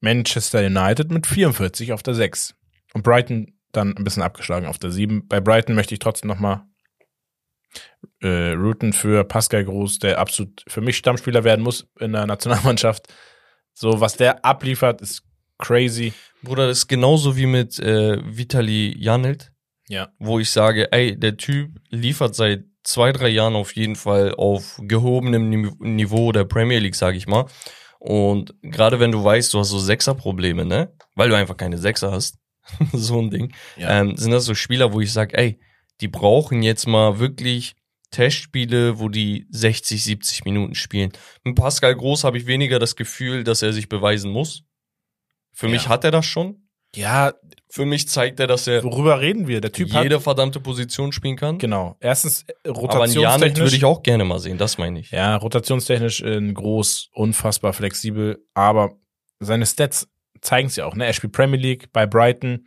[0.00, 2.54] Manchester United mit 44 auf der 6.
[2.94, 5.28] Und Brighton dann ein bisschen abgeschlagen auf der 7.
[5.28, 6.62] Bei Brighton möchte ich trotzdem nochmal
[8.20, 13.08] äh, routen für Pascal Groß, der absolut für mich Stammspieler werden muss in der Nationalmannschaft.
[13.74, 15.22] So, was der abliefert, ist
[15.58, 16.12] crazy.
[16.42, 19.52] Bruder, das ist genauso wie mit äh, Vitali Janelt.
[19.88, 20.08] Ja.
[20.18, 24.80] Wo ich sage, ey, der Typ liefert seit zwei, drei Jahren auf jeden Fall auf
[24.82, 27.46] gehobenem Niveau der Premier League, sage ich mal.
[27.98, 30.92] Und gerade wenn du weißt, du hast so Sechser-Probleme, ne?
[31.14, 32.38] Weil du einfach keine Sechser hast,
[32.92, 34.00] so ein Ding, ja.
[34.00, 35.58] ähm, sind das so Spieler, wo ich sage, ey,
[36.00, 37.74] die brauchen jetzt mal wirklich
[38.10, 41.12] Testspiele, wo die 60, 70 Minuten spielen.
[41.44, 44.64] Mit Pascal Groß habe ich weniger das Gefühl, dass er sich beweisen muss.
[45.52, 45.72] Für ja.
[45.72, 46.67] mich hat er das schon.
[46.94, 47.34] Ja,
[47.70, 48.82] für mich zeigt er, dass er.
[48.82, 49.60] Worüber reden wir?
[49.60, 51.58] Der Typ jede hat, verdammte Position spielen kann.
[51.58, 51.96] Genau.
[52.00, 53.26] Erstens rotationstechnisch.
[53.26, 54.58] Aber einen würde ich auch gerne mal sehen.
[54.58, 55.10] Das meine ich.
[55.10, 58.42] Ja, rotationstechnisch äh, groß, unfassbar flexibel.
[58.54, 58.94] Aber
[59.38, 60.08] seine Stats
[60.40, 60.94] zeigen es ja auch.
[60.94, 61.06] Ne?
[61.06, 62.66] Er spielt Premier League bei Brighton,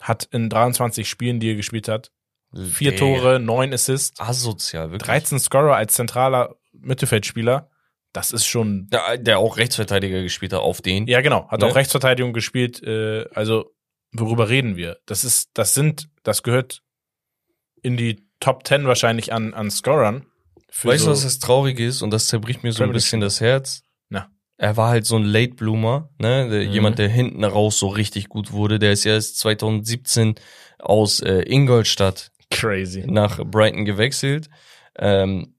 [0.00, 2.10] hat in 23 Spielen, die er gespielt hat,
[2.54, 2.98] vier Damn.
[2.98, 5.06] Tore, neun Assists, asozial, wirklich.
[5.06, 7.70] 13 Scorer als zentraler Mittelfeldspieler.
[8.16, 8.88] Das ist schon.
[8.88, 11.06] Der, der auch Rechtsverteidiger gespielt hat auf den.
[11.06, 11.50] Ja, genau.
[11.50, 11.66] Hat ne?
[11.66, 12.82] auch Rechtsverteidigung gespielt.
[12.82, 13.74] Äh, also,
[14.10, 14.96] worüber reden wir?
[15.04, 16.80] Das ist, das sind, das gehört
[17.82, 20.24] in die Top 10 wahrscheinlich an, an Scorern.
[20.82, 22.00] Weißt du, was das Traurige ist?
[22.00, 23.82] Und das zerbricht mir so ein bisschen das Herz.
[24.08, 24.30] Na.
[24.56, 26.48] Er war halt so ein Late Bloomer, ne?
[26.48, 26.72] Der, mhm.
[26.72, 28.78] Jemand, der hinten raus so richtig gut wurde.
[28.78, 30.36] Der ist ja erst 2017
[30.78, 33.04] aus äh, Ingolstadt Crazy.
[33.06, 34.48] nach Brighton gewechselt.
[34.98, 35.55] Ähm,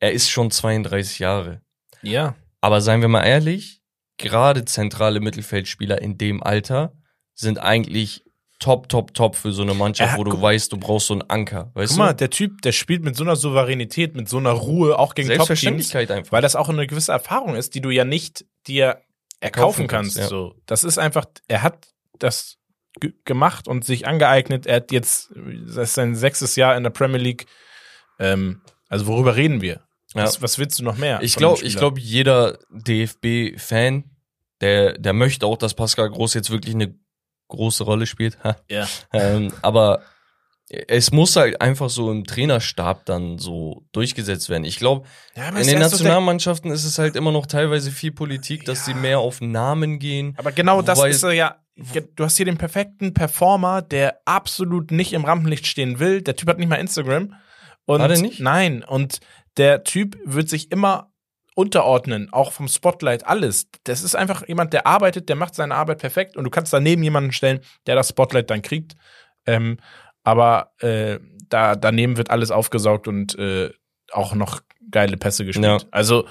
[0.00, 1.62] er ist schon 32 Jahre.
[2.02, 2.34] Ja.
[2.60, 3.80] Aber seien wir mal ehrlich,
[4.16, 6.92] gerade zentrale Mittelfeldspieler in dem Alter
[7.34, 8.24] sind eigentlich
[8.60, 11.22] top, top, top für so eine Mannschaft, Er- wo du weißt, du brauchst so einen
[11.30, 11.70] Anker.
[11.74, 12.16] Weißt Guck mal, du?
[12.16, 15.46] der Typ, der spielt mit so einer Souveränität, mit so einer Ruhe, auch gegen Top-Teams,
[15.46, 16.32] Selbstverständlichkeit einfach.
[16.32, 19.00] weil das auch eine gewisse Erfahrung ist, die du ja nicht dir
[19.40, 20.16] erkaufen kannst.
[20.16, 20.26] kannst, ja.
[20.28, 21.86] So, das ist einfach, er hat
[22.18, 22.56] das
[23.00, 24.66] ge- gemacht und sich angeeignet.
[24.66, 25.30] Er hat jetzt,
[25.66, 27.46] das ist sein sechstes Jahr in der Premier League.
[28.18, 29.86] Ähm, also worüber reden wir?
[30.14, 30.24] Ja.
[30.24, 31.20] Was, was willst du noch mehr?
[31.22, 34.04] Ich glaube, ich glaube, jeder DFB-Fan,
[34.60, 36.94] der, der möchte auch, dass Pascal Groß jetzt wirklich eine
[37.48, 38.38] große Rolle spielt.
[38.70, 38.86] Ja.
[39.12, 40.02] ähm, aber
[40.88, 44.64] es muss halt einfach so im Trainerstab dann so durchgesetzt werden.
[44.64, 48.64] Ich glaube, Ja, in den der- Nationalmannschaften ist es halt immer noch teilweise viel Politik,
[48.66, 50.34] dass sie mehr auf Namen gehen.
[50.36, 51.56] Aber genau das ist ja.
[52.16, 56.22] Du hast hier den perfekten Performer, der absolut nicht im Rampenlicht stehen will.
[56.22, 57.34] Der Typ hat nicht mal Instagram.
[57.86, 58.40] Und Hat er nicht?
[58.40, 58.82] Nein.
[58.82, 59.20] Und
[59.58, 61.12] der Typ wird sich immer
[61.54, 63.66] unterordnen, auch vom Spotlight, alles.
[63.82, 67.02] Das ist einfach jemand, der arbeitet, der macht seine Arbeit perfekt und du kannst daneben
[67.02, 68.94] jemanden stellen, der das Spotlight dann kriegt.
[69.44, 69.78] Ähm,
[70.22, 73.70] aber äh, da daneben wird alles aufgesaugt und äh,
[74.12, 75.66] auch noch geile Pässe gespielt.
[75.66, 75.88] Ja.
[75.90, 76.26] Also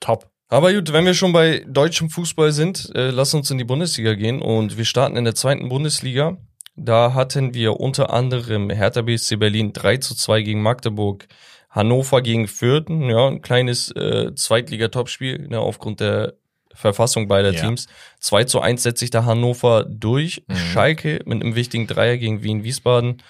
[0.00, 0.28] top.
[0.48, 4.14] Aber gut, wenn wir schon bei deutschem Fußball sind, äh, lass uns in die Bundesliga
[4.14, 6.36] gehen und wir starten in der zweiten Bundesliga.
[6.74, 11.26] Da hatten wir unter anderem Hertha BSC Berlin 3 zu 2 gegen Magdeburg,
[11.72, 16.34] Hannover gegen Fürth, ja, ein kleines äh, Zweitliga-Topspiel, ne, aufgrund der
[16.74, 17.60] Verfassung beider Ja.
[17.60, 17.86] Teams.
[18.20, 20.42] 2 zu 1 setzt sich da Hannover durch.
[20.48, 20.54] Mhm.
[20.54, 23.22] Schalke mit einem wichtigen Dreier gegen Wien-Wiesbaden.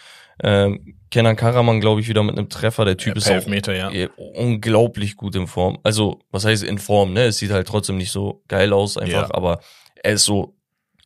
[0.42, 2.84] Ähm, Kenan Karaman, glaube ich, wieder mit einem Treffer.
[2.84, 3.90] Der Typ Ja, ist auch Elfmeter, ja.
[3.90, 5.78] eh unglaublich gut in Form.
[5.82, 7.24] Also, was heißt in Form, ne?
[7.24, 9.34] Es sieht halt trotzdem nicht so geil aus einfach, Ja.
[9.34, 9.60] aber
[10.02, 10.56] er ist so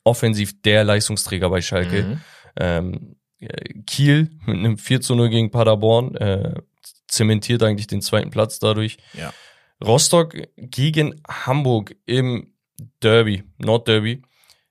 [0.05, 2.03] offensiv der Leistungsträger bei Schalke.
[2.03, 2.21] Mhm.
[2.59, 6.55] Ähm, äh, Kiel mit einem 4 zu 0 gegen Paderborn äh,
[7.09, 8.99] zementiert eigentlich den zweiten Platz dadurch.
[9.15, 9.33] Ja.
[9.85, 12.53] Rostock gegen Hamburg im
[13.03, 14.23] Derby, Nordderby.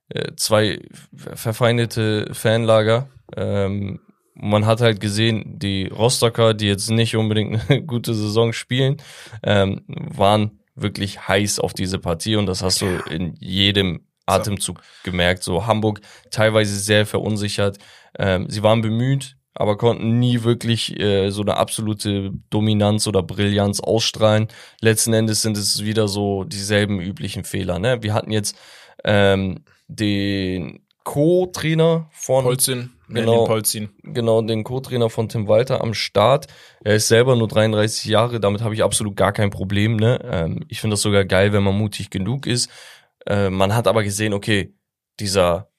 [0.09, 0.79] Äh, zwei
[1.15, 3.09] verfeindete Fanlager.
[3.35, 3.99] Ähm,
[4.35, 8.97] man hat halt gesehen, die Rostocker, die jetzt nicht unbedingt eine gute Saison spielen,
[9.43, 15.43] ähm, waren wirklich heiß auf diese Partie und das hast du in jedem Atemzug gemerkt.
[15.43, 17.77] So Hamburg teilweise sehr verunsichert.
[18.17, 23.79] Ähm, sie waren bemüht, aber konnten nie wirklich äh, so eine absolute Dominanz oder Brillanz
[23.79, 24.49] ausstrahlen.
[24.81, 27.79] Letzten Endes sind es wieder so dieselben üblichen Fehler.
[27.79, 28.03] Ne?
[28.03, 28.57] Wir hatten jetzt
[29.05, 33.45] ähm, den Co-Trainer von Polzin, Genau.
[33.45, 33.89] Polzin.
[34.03, 36.47] genau den Co-Trainer von Tim Walter am Start.
[36.83, 39.95] Er ist selber nur 33 Jahre, damit habe ich absolut gar kein Problem.
[39.95, 40.19] Ne?
[40.23, 42.69] Ähm, ich finde das sogar geil, wenn man mutig genug ist.
[43.27, 44.73] Äh, man hat aber gesehen, okay,
[45.19, 45.69] dieser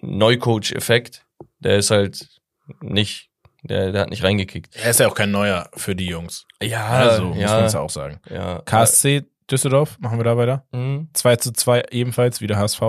[0.00, 1.24] Neucoach-Effekt,
[1.60, 2.41] der ist halt
[2.80, 3.30] nicht,
[3.62, 4.74] der, der hat nicht reingekickt.
[4.76, 6.46] Er ist ja auch kein Neuer für die Jungs.
[6.62, 8.20] Ja, Also, muss man ja, es ja auch sagen.
[8.30, 8.60] ja.
[8.64, 10.64] KSC Düsseldorf, machen wir da weiter.
[10.72, 11.08] Mhm.
[11.12, 12.80] 2 zu 2 ebenfalls, wie der HSV.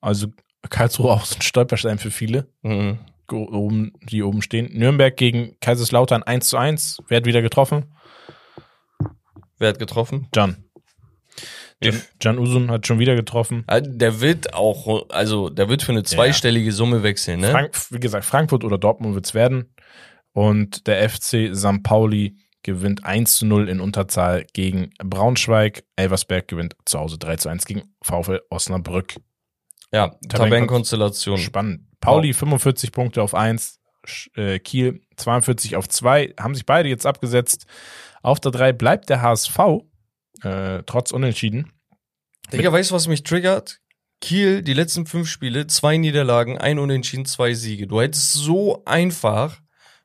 [0.00, 0.28] Also
[0.70, 2.98] Karlsruhe auch so ein Stolperstein für viele, Mhm.
[3.32, 4.70] oben, die oben stehen.
[4.72, 6.98] Nürnberg gegen Kaiserslautern 1 zu 1.
[7.08, 7.94] Wer hat wieder getroffen?
[9.58, 10.28] Wer hat getroffen?
[10.32, 10.64] Can.
[12.20, 13.64] Can Usun hat schon wieder getroffen.
[13.68, 17.50] Ah, Der wird auch, also der wird für eine zweistellige Summe wechseln, ne?
[17.50, 19.74] Frank, wie gesagt, Frankfurt oder Dortmund wird's werden.
[20.32, 21.82] Und der FC St.
[21.82, 25.84] Pauli gewinnt 1 zu 0 in Unterzahl gegen Braunschweig.
[25.96, 29.14] Elversberg gewinnt zu Hause 3 zu 1 gegen VfL Osnabrück.
[29.92, 31.38] Ja, Tabellenkonstellation.
[31.38, 31.82] Spannend.
[32.00, 37.06] Pauli 45 Punkte auf 1, Sch- äh, Kiel 42 auf 2, haben sich beide jetzt
[37.06, 37.66] abgesetzt.
[38.22, 39.58] Auf der 3 bleibt der HSV,
[40.42, 41.72] äh, trotz Unentschieden.
[42.52, 43.78] Digga, weißt du, was mich triggert?
[44.20, 47.86] Kiel, die letzten fünf Spiele, zwei Niederlagen, ein Unentschieden, zwei Siege.
[47.86, 49.60] Du hättest so einfach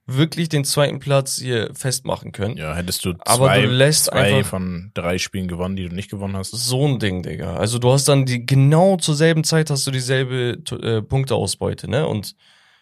[0.06, 2.58] wirklich den zweiten Platz hier festmachen können.
[2.58, 6.12] Ja, hättest du Aber zwei, du lässt zwei von drei Spielen gewonnen, die du nicht
[6.12, 6.52] gewonnen hast.
[6.52, 7.56] So ein Ding, Digga.
[7.56, 12.06] Also du hast dann die, genau zur selben Zeit hast du dieselbe äh, Punkteausbeute, ne?
[12.06, 12.36] Und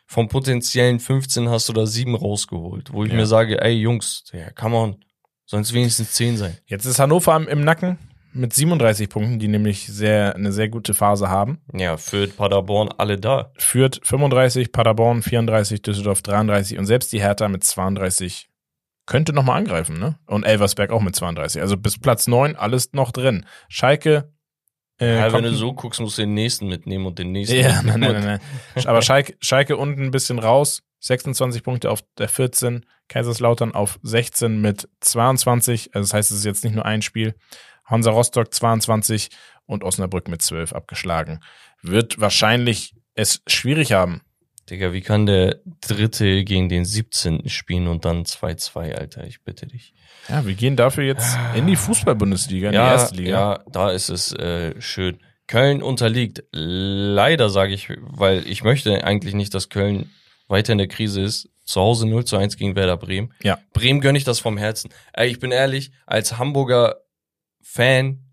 [0.08, 3.18] vom potenziellen 15 hast du da sieben rausgeholt, wo ich Ja.
[3.18, 5.06] mir sage, ey Jungs, ja, come on,
[5.52, 6.58] sollen es wenigstens 10 sein.
[6.66, 7.98] Jetzt ist Hannover im, Nacken
[8.32, 11.60] mit 37 Punkten, die nämlich sehr, eine sehr gute Phase haben.
[11.74, 13.52] Ja, Fürth, Paderborn, alle da.
[13.58, 18.48] Führt 35, Paderborn 34, Düsseldorf 33 und selbst die Hertha mit 32
[19.06, 20.18] könnte nochmal angreifen, ne?
[20.26, 21.62] Und Elversberg auch mit 32.
[21.62, 23.46] Also bis Platz 9 alles noch drin.
[23.68, 24.32] Schalke.
[25.02, 27.58] Äh, Ja, wenn du so guckst, musst du den nächsten mitnehmen und den nächsten.
[27.58, 28.24] Ja, nein, nein, nein,
[28.76, 28.88] nein.
[28.88, 30.82] Aber Schalke, Schalke unten ein bisschen raus.
[31.02, 32.86] 26 Punkte auf der 14.
[33.12, 35.94] Kaiserslautern auf 16 mit 22.
[35.94, 37.36] Also das heißt, es ist jetzt nicht nur ein Spiel.
[37.86, 39.30] Hansa Rostock 22
[39.66, 41.42] und Osnabrück mit 12 abgeschlagen.
[41.82, 44.22] Wird wahrscheinlich es schwierig haben.
[44.70, 47.50] Digga, wie kann der Dritte gegen den 17.
[47.50, 49.26] spielen und dann 2-2, Alter?
[49.26, 49.94] Ich bitte dich.
[50.30, 53.30] Ja, wir gehen dafür jetzt in die Fußball-Bundesliga, in ja, die erste Liga.
[53.30, 55.20] Ja, da ist es äh, schön.
[55.48, 56.46] Köln unterliegt.
[56.54, 60.10] Leider sage ich, weil ich möchte eigentlich nicht, dass Köln
[60.48, 61.50] weiter in der Krise ist.
[61.72, 63.34] Zu Hause 0 zu 1 gegen Werder Bremen.
[63.42, 63.58] Ja.
[63.74, 64.92] Bremen gönne ich das vom Herzen.
[65.24, 66.98] Ich bin ehrlich, als Hamburger
[67.62, 68.26] Fan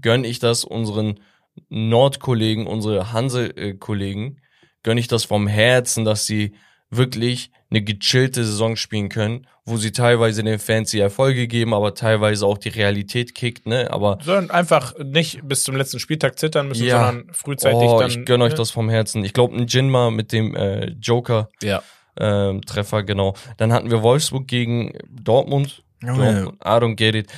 [0.00, 1.20] gönne ich das unseren
[1.68, 4.40] Nordkollegen, unsere Hanse-Kollegen,
[4.82, 6.54] gönne ich das vom Herzen, dass sie
[6.90, 11.94] wirklich eine gechillte Saison spielen können, wo sie teilweise den Fans die Erfolge geben, aber
[11.94, 13.90] teilweise auch die Realität kickt, ne?
[13.90, 17.06] Aber Sondern einfach nicht bis zum letzten Spieltag zittern müssen, Ja.
[17.06, 18.10] sondern frühzeitig oh, dann.
[18.10, 18.58] ich gönne euch ne?
[18.58, 19.24] das vom Herzen.
[19.24, 21.82] Ich glaube, ein Jinma mit dem äh, Joker Ja.
[22.18, 23.34] Ähm, Treffer, genau.
[23.56, 25.82] Dann hatten wir Wolfsburg gegen Dortmund.
[26.02, 26.34] Junge.
[26.34, 26.58] Dortmund.
[26.64, 27.30] I don't get it.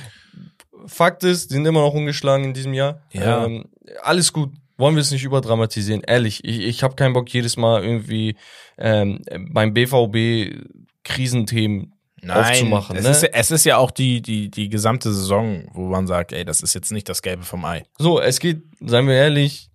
[0.85, 3.01] Fakt ist, die sind immer noch ungeschlagen in diesem Jahr.
[3.11, 3.45] Ja.
[3.45, 3.65] Ähm,
[4.03, 4.51] alles gut.
[4.77, 6.01] Wollen wir es nicht überdramatisieren?
[6.05, 8.35] Ehrlich, ich, ich habe keinen Bock, jedes Mal irgendwie
[8.77, 10.63] ähm, beim BVB
[11.03, 11.93] Krisenthemen
[12.27, 12.95] aufzumachen.
[12.97, 13.09] Es, ne?
[13.11, 16.45] ist, ja- es ist ja auch die, die, die gesamte Saison, wo man sagt, ey,
[16.45, 17.83] das ist jetzt nicht das Gelbe vom Ei.
[17.97, 19.69] So, es geht, seien wir ehrlich,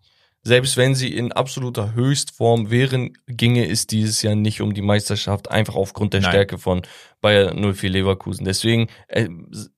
[0.45, 5.51] selbst wenn sie in absoluter Höchstform wären, ginge es dieses Jahr nicht um die Meisterschaft,
[5.51, 6.30] einfach aufgrund der Nein.
[6.30, 6.82] Stärke von
[7.20, 8.45] Bayer 04 Leverkusen.
[8.45, 9.28] Deswegen, äh,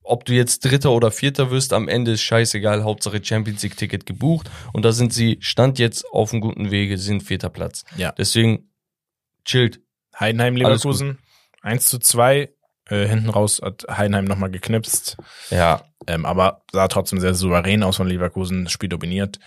[0.02, 4.06] ob du jetzt Dritter oder Vierter wirst, am Ende ist scheißegal, Hauptsache Champions League Ticket
[4.06, 7.84] gebucht und da sind sie, stand jetzt auf einem guten Wege, sind vierter Platz.
[7.96, 8.12] Ja.
[8.12, 8.70] Deswegen,
[9.44, 9.80] chillt.
[10.18, 11.18] Heidenheim, Leverkusen,
[11.62, 12.50] 1 zu 2.
[12.86, 15.16] Äh, hinten raus hat Heidenheim nochmal geknipst.
[15.50, 19.38] Ja, Ähm, aber sah trotzdem sehr souverän aus von Leverkusen, Spiel dominiert.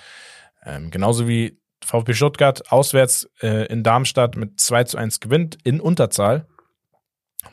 [0.68, 5.80] Ähm, genauso wie VfB Stuttgart auswärts äh, in Darmstadt mit 2 zu 1 gewinnt in
[5.80, 6.48] Unterzahl.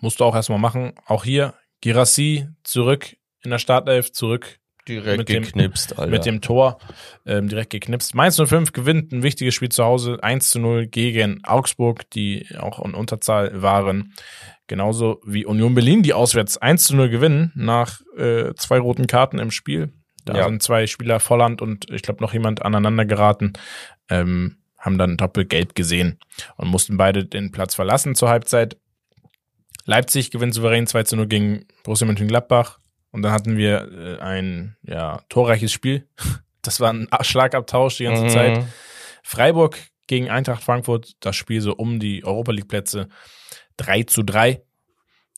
[0.00, 0.92] Musst du auch erstmal machen.
[1.06, 4.58] Auch hier Girassi zurück in der Startelf, zurück
[4.88, 6.10] direkt Mit dem- geknipst, Alter.
[6.10, 6.78] mit dem Tor
[7.26, 8.14] ähm, direkt geknipst.
[8.14, 12.84] Mainz 05 gewinnt ein wichtiges Spiel zu Hause, 1 zu 0 gegen Augsburg, die auch
[12.84, 14.14] in Unterzahl waren.
[14.66, 19.38] Genauso wie Union Berlin, die auswärts 1 zu 0 gewinnen nach äh, zwei roten Karten
[19.38, 19.92] im Spiel.
[20.24, 20.44] Da Ja.
[20.44, 23.52] sind zwei Spieler Volland und ich glaube noch jemand aneinander geraten,
[24.08, 26.18] ähm, haben dann doppelgelb gesehen
[26.56, 28.76] und mussten beide den Platz verlassen zur Halbzeit.
[29.86, 32.78] Leipzig gewinnt souverän 2 zu 0 gegen Borussia Mönchengladbach.
[33.10, 36.06] Und dann hatten wir äh, ein ja, torreiches Spiel.
[36.62, 38.28] Das war ein Schlagabtausch die ganze Mhm.
[38.30, 38.64] Zeit.
[39.22, 43.08] Freiburg gegen Eintracht Frankfurt, das Spiel so um die Europa League Plätze
[43.76, 44.62] 3 zu 3.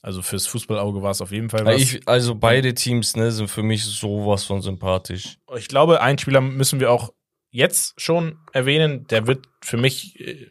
[0.06, 1.82] Also fürs Fußballauge war es auf jeden Fall was.
[1.82, 5.38] Ich, Ich, also beide Teams ne, sind für mich sowas von sympathisch.
[5.66, 7.12] glaube, einen Spieler müssen wir auch
[7.50, 9.08] jetzt schon erwähnen.
[9.08, 10.46] Der wird für mich, äh,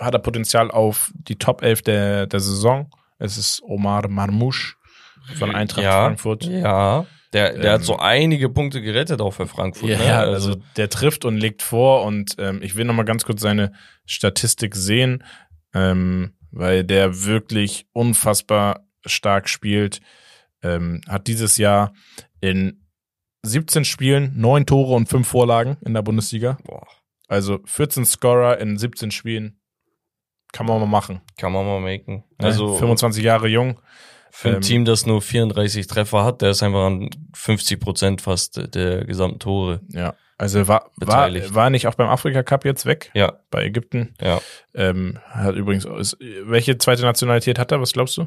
[0.00, 2.90] hat er Potenzial auf die Top 11 der, der Saison.
[3.20, 4.74] Es ist Omar Marmouche
[5.38, 6.42] von Eintracht ja, Frankfurt.
[6.42, 9.88] Ja, der, der Ähm, hat so einige Punkte gerettet auch für Frankfurt.
[9.88, 10.32] Ja, ne?
[10.32, 13.70] also der trifft und legt vor und ähm, ich will noch mal ganz kurz seine
[14.04, 15.22] Statistik sehen,
[15.74, 20.00] ähm, weil der wirklich unfassbar stark spielt.
[20.62, 21.92] Ähm, hat dieses Jahr
[22.40, 22.82] in
[23.42, 26.58] 17 Spielen neun Tore und fünf Vorlagen in der Bundesliga.
[26.64, 26.86] boah,
[27.28, 29.60] Also 14 Scorer in 17 Spielen
[30.52, 31.20] kann man mal machen.
[31.36, 32.24] kann man mal machen.
[32.38, 33.80] Also Also 25 Jahre jung.
[34.30, 38.20] für ein ähm, Team, das nur 34 Treffer hat, der ist einfach an 50 Prozent
[38.22, 39.80] fast der gesamten Tore.
[39.90, 44.14] Ja, also war, war, war nicht auch beim Afrika Cup jetzt weg Ja, bei Ägypten.
[44.20, 44.40] ja.
[44.74, 47.80] Ähm, hat übrigens, ist, welche zweite Nationalität hat er?
[47.80, 48.26] Was glaubst du?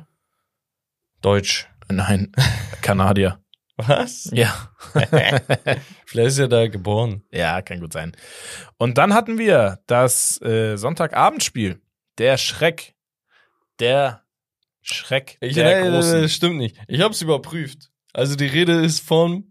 [1.22, 1.68] Deutsch.
[1.92, 2.32] Nein,
[2.82, 3.40] Kanadier.
[3.78, 4.30] Was?
[4.34, 4.72] Ja.
[6.06, 7.24] Vielleicht ist er da geboren.
[7.32, 8.12] ja, kann gut sein.
[8.78, 11.82] Und dann hatten wir das äh, Sonntagabendspiel.
[12.18, 12.94] Der Schreck.
[13.80, 14.24] Der
[14.82, 16.22] Schreck Ich, der nein, Großen.
[16.24, 16.76] das stimmt nicht.
[16.88, 17.90] Ich habe es überprüft.
[18.14, 19.46] Also die Rede ist von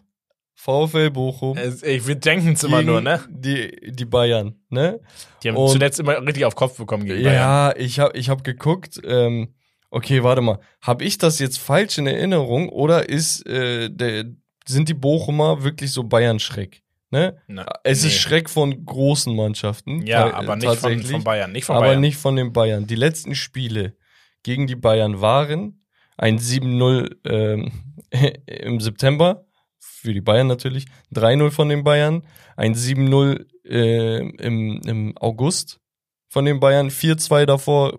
[0.55, 1.57] VfL Bochum.
[1.57, 3.25] Ich, wir denken es immer nur, ne?
[3.31, 5.01] Die, die Bayern, ne?
[5.43, 7.35] Die haben Und- zuletzt immer richtig auf Kopf bekommen gegen Bayern.
[7.35, 9.01] Ja, ich habe ich hab geguckt.
[9.05, 9.55] Ähm,
[9.91, 10.59] okay, warte mal.
[10.83, 14.25] Habe ich das jetzt falsch in Erinnerung oder ist äh, der,
[14.67, 16.83] sind die Bochumer wirklich so Bayern-Schreck?
[17.11, 17.41] Ne?
[17.47, 18.09] Na, Es nee.
[18.09, 20.07] ist Schreck von großen Mannschaften.
[20.07, 21.53] Ja, ta- aber nicht von, von Bayern.
[21.53, 22.01] Nicht von aber Bayern.
[22.01, 22.87] nicht von den Bayern.
[22.87, 23.97] Die letzten Spiele
[24.43, 25.85] gegen die Bayern waren
[26.19, 27.73] ein 7-0 ähm,
[28.47, 29.47] im September,
[29.79, 30.85] für die Bayern natürlich,
[31.15, 32.23] 3-0 von den Bayern,
[32.57, 35.81] ein 7-0 äh, im, im August
[36.29, 37.97] von den Bayern, 4-2 davor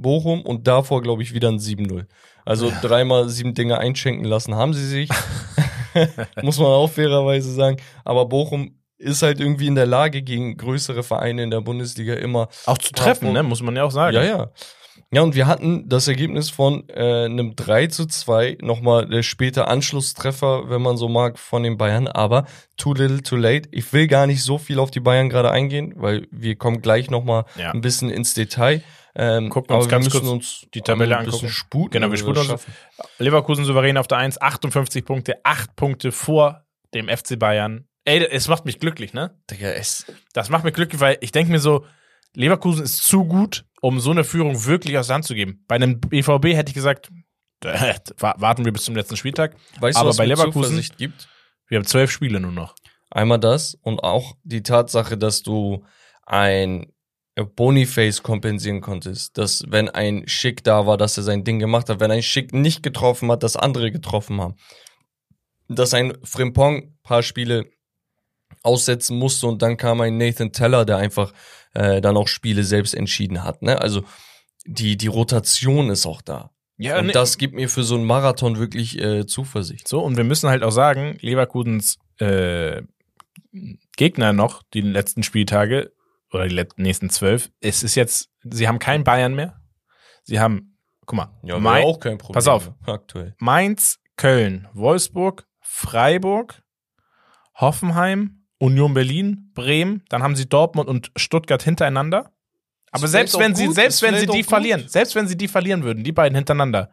[0.00, 2.06] Bochum und davor, glaube ich, wieder ein 7-0.
[2.44, 5.08] Also dreimal sieben Dinge einschenken lassen haben sie sich.
[6.42, 7.76] Muss man auch fairerweise sagen.
[8.04, 12.48] Aber Bochum ist halt irgendwie in der Lage, gegen größere Vereine in der Bundesliga immer
[12.66, 13.42] Auch zu treffen, ne?
[13.42, 14.14] Muss man ja auch sagen.
[14.16, 14.50] ja, ja.
[15.14, 19.68] Ja, und wir hatten das Ergebnis von äh, einem 3 zu 2, nochmal der späte
[19.68, 22.46] Anschlusstreffer, wenn man so mag, von den Bayern, aber
[22.78, 23.68] too little too late.
[23.72, 27.10] Ich will gar nicht so viel auf die Bayern gerade eingehen, weil wir kommen gleich
[27.10, 27.72] nochmal Ja.
[27.72, 28.82] ein bisschen ins Detail.
[29.14, 31.52] Ähm, Gucken uns aber ganz wir kurz uns die Tabelle ein bisschen angucken.
[31.52, 31.90] sputen.
[31.90, 32.66] Genau, wir sputen uns.
[33.18, 37.86] Leverkusen souverän auf der 1, 58 Punkte, 8 Punkte vor dem FC Bayern.
[38.04, 39.38] Ey, es macht mich glücklich, ne?
[39.50, 41.84] Digga, es, Das macht mich glücklich, weil ich denke mir so,
[42.34, 45.62] Leverkusen ist zu gut, um so eine Führung wirklich aus der Hand zu geben.
[45.68, 47.10] Bei einem BVB hätte ich gesagt,
[47.62, 49.54] wa- warten wir bis zum letzten Spieltag.
[49.80, 51.28] weißt Aber du, was bei Leverkusen- Zuversicht gibt?
[51.68, 52.74] Wir haben zwölf Spiele nur noch.
[53.10, 55.84] Einmal das und auch die Tatsache, dass du
[56.26, 56.91] ein
[57.34, 59.38] Boniface kompensieren konntest.
[59.38, 62.00] Dass wenn ein Schick da war, dass er sein Ding gemacht hat.
[62.00, 64.56] Wenn ein Schick nicht getroffen hat, dass andere getroffen haben.
[65.68, 67.70] Dass ein Frimpong paar Spiele
[68.62, 71.32] aussetzen musste und dann kam ein Nathan Teller, der einfach
[71.74, 73.62] äh, dann auch Spiele selbst entschieden hat.
[73.62, 73.80] Ne?
[73.80, 74.04] Also
[74.66, 76.50] die, die Rotation ist auch da.
[76.76, 79.88] Ja, und ne- das gibt mir für so einen Marathon wirklich äh, Zuversicht.
[79.88, 82.82] So, und wir müssen halt auch sagen, Leverkusens äh,
[83.96, 85.92] Gegner noch, die letzten Spieltage
[86.32, 89.60] oder die nächsten zwölf, es ist jetzt, sie haben kein Bayern mehr.
[90.24, 92.34] Sie haben, guck mal, Ja, Mai- wäre auch kein Problem.
[92.34, 92.72] Pass auf.
[92.86, 93.34] Aktuell.
[93.38, 96.62] Mainz, Köln, Wolfsburg, Freiburg,
[97.54, 102.32] Hoffenheim, Union Berlin, Bremen, dann haben sie Dortmund und Stuttgart hintereinander.
[102.92, 105.48] Aber Ist selbst wenn sie, gut, selbst wenn sie die verlieren, selbst wenn sie die
[105.48, 106.92] verlieren würden, die beiden hintereinander,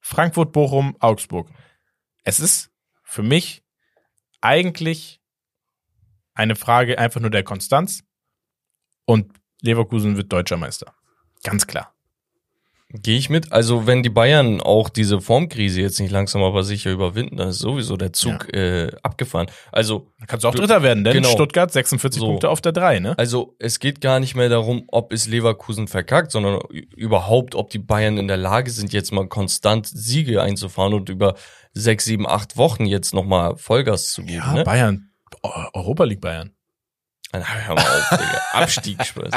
[0.00, 1.50] Frankfurt, Bochum, Augsburg.
[2.24, 2.70] Es ist
[3.02, 3.62] für mich
[4.40, 5.20] eigentlich
[6.34, 8.02] eine Frage einfach nur der Konstanz
[9.10, 9.32] und
[9.62, 10.92] Leverkusen wird deutscher Meister.
[11.44, 11.92] Ganz klar.
[12.92, 13.52] Gehe ich mit.
[13.52, 17.60] Also wenn die Bayern auch diese Formkrise jetzt nicht langsam aber sicher überwinden, dann ist
[17.60, 19.46] sowieso der Zug äh, abgefahren.
[19.70, 21.28] Also, Dann kannst du auch Dritter werden, denn genau.
[21.28, 22.26] Stuttgart 46 So.
[22.26, 23.16] Punkte auf der 3, ne?
[23.16, 26.58] also es geht gar nicht mehr darum, ob es Leverkusen verkackt, sondern
[26.96, 31.36] überhaupt, ob die Bayern in der Lage sind, jetzt mal konstant Siege einzufahren und über
[31.72, 34.42] sechs, sieben, acht Wochen jetzt nochmal Vollgas zu geben.
[34.44, 34.64] Ja, ne?
[34.64, 35.10] Bayern.
[35.44, 36.50] Eu- Europa League Bayern.
[37.32, 38.40] Na, hör mal auf, Digga.
[38.52, 39.30] Abstieg, Spaß.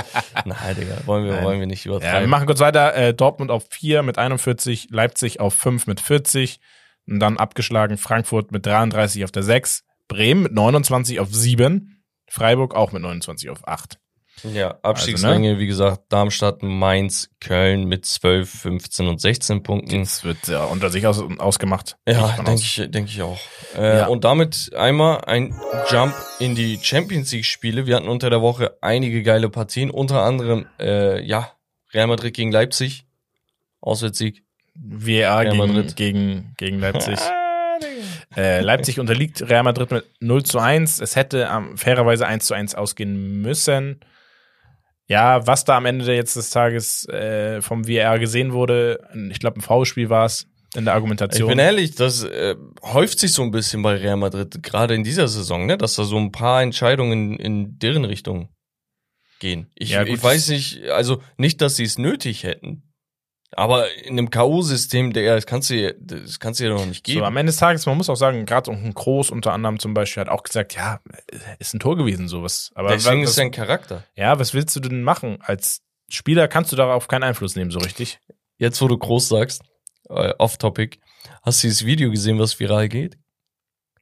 [0.46, 1.44] Nein, Digga, wollen wir, Nein.
[1.44, 2.30] wollen wir nicht Ja, wir übertreiben.
[2.30, 2.96] machen kurz weiter.
[2.96, 6.60] Äh, Dortmund auf 4 mit 41, Leipzig auf 5 mit 40
[7.08, 12.74] und dann abgeschlagen Frankfurt mit 33 auf der 6, Bremen mit 29 auf 7, Freiburg
[12.76, 14.00] auch mit 29 auf 8.
[14.44, 20.00] Ja, Abstiegsränge, wie gesagt, Darmstadt, Mainz, Köln mit 12, 15 und 16 Punkten.
[20.00, 21.98] Das wird ja unter sich aus, ausgemacht.
[22.08, 22.62] Ja, denke aus.
[22.62, 23.39] ich, denk ich auch.
[23.78, 24.08] Äh, Ja.
[24.08, 25.56] Und damit einmal ein
[25.89, 27.86] Jump in die Champions League-Spiele.
[27.86, 31.52] Wir hatten unter der Woche einige geile Partien, unter anderem, äh, ja,
[31.94, 33.06] Real Madrid gegen Leipzig,
[33.80, 34.44] Auswärtssieg.
[34.76, 35.96] VAR gegen, Madrid.
[35.96, 37.20] gegen, gegen Leipzig.
[38.36, 41.00] äh, Leipzig unterliegt Real Madrid mit 0 zu 1.
[41.00, 44.00] Es hätte ähm, fairerweise 1 zu 1 ausgehen müssen.
[45.08, 48.99] Ja, was da am Ende jetzt des Tages äh, vom VAR gesehen wurde,
[49.32, 51.49] ich glaube, ein Foulspiel war es in der Ich Argumentation.
[51.49, 55.28] bin ehrlich, das äh, häuft sich so ein bisschen bei Real Madrid, gerade in dieser
[55.28, 58.49] Saison, ne, dass da so ein paar Entscheidungen in deren Richtung
[59.39, 59.68] gehen.
[59.76, 62.93] Ich, Ja, gut, ich weiß nicht, also nicht, dass sie es nötig hätten.
[63.56, 67.20] Aber in einem K.O.-System, der, das kannst du, das kannst du dir doch nicht geben.
[67.20, 69.93] so, am Ende des Tages, man muss auch sagen, gerade ein Groß unter anderem zum
[69.93, 70.99] Beispiel hat auch gesagt, ja,
[71.60, 72.72] ist ein Tor gewesen, sowas.
[72.76, 74.04] Aber Deswegen was, ist sein Charakter.
[74.16, 75.38] ja, was willst du denn machen?
[75.41, 78.20] Als Spieler kannst du darauf keinen Einfluss nehmen, so richtig.
[78.58, 79.64] Jetzt, wo du groß sagst,
[80.10, 80.99] äh, off-topic,
[81.41, 83.18] hast du dieses Video gesehen, was viral geht?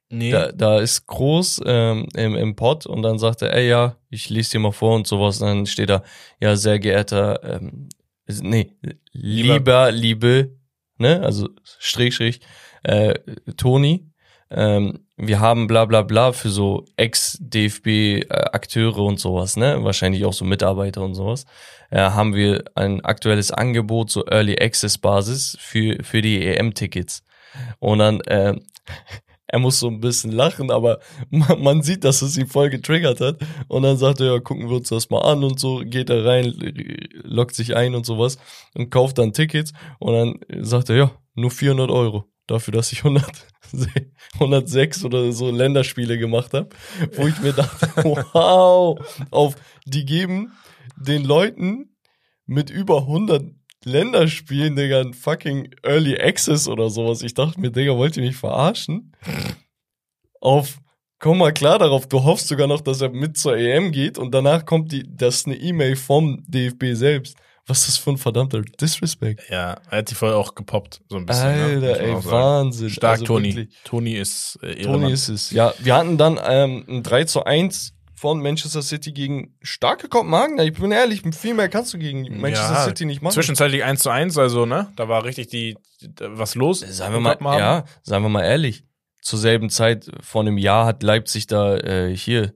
[0.08, 0.30] Nee.
[0.30, 4.28] Da, da ist groß ähm, im, im Pod und dann sagt er, ey ja, ich
[4.28, 5.40] lese dir mal vor und sowas.
[5.40, 6.02] Und dann steht da,
[6.38, 7.88] ja, sehr geehrter, ähm,
[8.40, 8.72] nee,
[9.12, 10.56] lieber, liebe,
[10.98, 12.40] ne, also Strich, Strich,
[12.82, 13.14] äh,
[13.56, 14.10] Toni,
[14.50, 20.44] ähm, wir haben bla bla bla für so Ex-DFB-Akteure und sowas, ne, wahrscheinlich auch so
[20.44, 21.46] Mitarbeiter und sowas,
[21.90, 27.22] äh, haben wir ein aktuelles Angebot, so Early Access Basis für, für die EM-Tickets.
[27.78, 28.54] Und dann, äh,
[29.52, 30.98] er muss so ein bisschen lachen, aber
[31.30, 33.38] man, man sieht, dass es ihn voll getriggert hat.
[33.68, 36.24] Und dann sagt er, ja, gucken wir uns das mal an und so, geht er
[36.24, 36.54] rein,
[37.22, 38.38] lockt sich ein und sowas
[38.74, 39.74] und kauft dann Tickets.
[39.98, 43.24] Und dann sagt er, ja, nur 400 Euro dafür, dass ich 100,
[44.34, 46.70] 106 oder so Länderspiele gemacht habe.
[47.12, 47.90] Wo ich mir dachte,
[48.32, 48.98] wow,
[49.30, 50.52] auf, die geben
[50.96, 51.94] den Leuten
[52.46, 53.44] mit über 100
[53.84, 57.22] Länderspielen, Digga, ein fucking Early Access oder sowas.
[57.22, 59.12] Ich dachte mir, Digga, wollt ihr mich verarschen?
[60.40, 60.78] Auf,
[61.18, 64.32] komm mal klar darauf, du hoffst sogar noch, dass er mit zur EM geht und
[64.32, 67.36] danach kommt die, das ist eine E-Mail vom DFB selbst.
[67.64, 69.48] Was ist das für ein verdammter Disrespect?
[69.48, 71.80] Ja, er hat die voll auch gepoppt, so ein bisschen.
[71.80, 71.88] ne?
[71.88, 72.24] Alter, man ey.
[72.24, 72.90] Wahnsinn.
[72.90, 73.68] Stark, Also Toni.
[73.84, 75.52] Toni ist äh, Toni ist es.
[75.52, 77.91] Ja, wir hatten dann ähm, ein 3 zu 1
[78.22, 80.56] von Manchester City gegen starke Kopenhagen.
[80.60, 83.34] Ich bin ehrlich, viel mehr kannst du gegen Manchester Ja, City nicht machen.
[83.34, 84.92] Zwischenzeitlich 1 zu 1, also, ne?
[84.94, 85.76] Da war richtig die,
[86.20, 86.84] was los.
[86.88, 87.58] Sagen wir mal, Kopenhagen.
[87.58, 88.84] ja, sagen wir mal ehrlich.
[89.22, 92.54] Zur selben Zeit vor einem Jahr hat Leipzig da äh, hier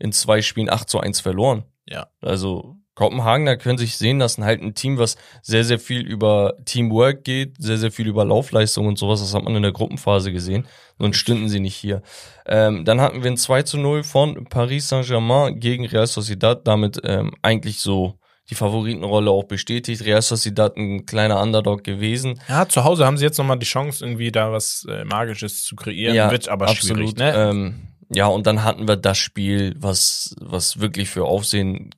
[0.00, 1.62] in zwei Spielen 8 zu 1 verloren.
[1.88, 2.08] Ja.
[2.20, 6.54] Also Kopenhagen, da können sich sehen lassen, halt ein Team, was sehr, sehr viel über
[6.64, 9.20] Teamwork geht, sehr, sehr viel über Laufleistung und sowas.
[9.20, 10.66] Das hat man in der Gruppenphase gesehen.
[10.98, 12.02] Sonst stünden sie nicht hier.
[12.46, 16.66] Ähm, dann hatten wir ein 2 zu 0 von Paris Saint-Germain gegen Real Sociedad.
[16.66, 18.18] Damit ähm, eigentlich so
[18.50, 20.04] die Favoritenrolle auch bestätigt.
[20.04, 22.40] Real Sociedad ein kleiner Underdog gewesen.
[22.48, 25.76] Ja, zu Hause haben sie jetzt nochmal die Chance, irgendwie da was äh, Magisches zu
[25.76, 26.14] kreieren.
[26.14, 26.98] Ja, Wird aber absolut.
[26.98, 27.34] schwierig, ne?
[27.34, 31.90] Ähm, ja, und dann hatten wir das Spiel, was, was wirklich für Aufsehen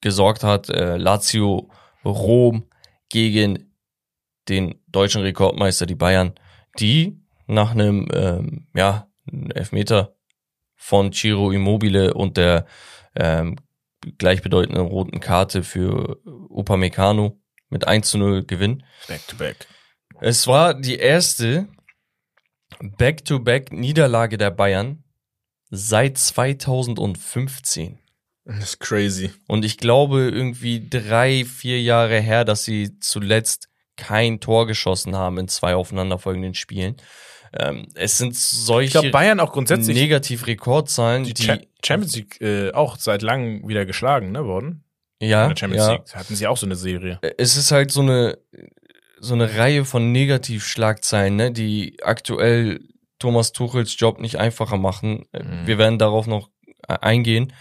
[0.00, 0.70] gesorgt hat.
[0.70, 1.70] Äh, Lazio
[2.04, 2.64] Rom
[3.10, 3.70] gegen
[4.48, 6.32] den deutschen Rekordmeister, die Bayern,
[6.78, 7.19] die
[7.50, 9.08] nach einem ähm, ja,
[9.54, 10.14] Elfmeter
[10.76, 12.66] von Ciro Immobile und der
[13.14, 13.56] ähm,
[14.18, 17.38] gleichbedeutenden roten Karte für Upamecano
[17.68, 18.84] mit 1 zu 0 gewinnen.
[19.08, 19.66] Back to back.
[20.20, 21.68] Es war die erste
[22.78, 25.04] Back-to-Back-Niederlage der Bayern
[25.70, 27.98] seit 2015.
[28.44, 29.30] Das ist crazy.
[29.46, 35.38] Und ich glaube, irgendwie drei, vier Jahre her, dass sie zuletzt kein Tor geschossen haben
[35.38, 36.96] in zwei aufeinanderfolgenden Spielen.
[37.58, 42.40] Ähm, es sind solche Ich glaube, Bayern auch grundsätzlich Negativ-Rekordzahlen, die die, Cha Champions League
[42.40, 44.84] äh, auch seit langem wieder geschlagen, ne, worden?
[45.20, 47.18] ja, In der Champions ja, League hatten sie auch so eine Serie.
[47.38, 48.38] es ist halt so eine
[49.22, 52.80] so eine Reihe von Negativschlagzeilen, ne, die aktuell
[53.18, 55.26] Thomas Tuchels Job nicht einfacher machen.
[55.32, 55.66] Äh, Mhm.
[55.66, 56.48] Wir werden darauf noch
[56.88, 57.52] äh, eingehen.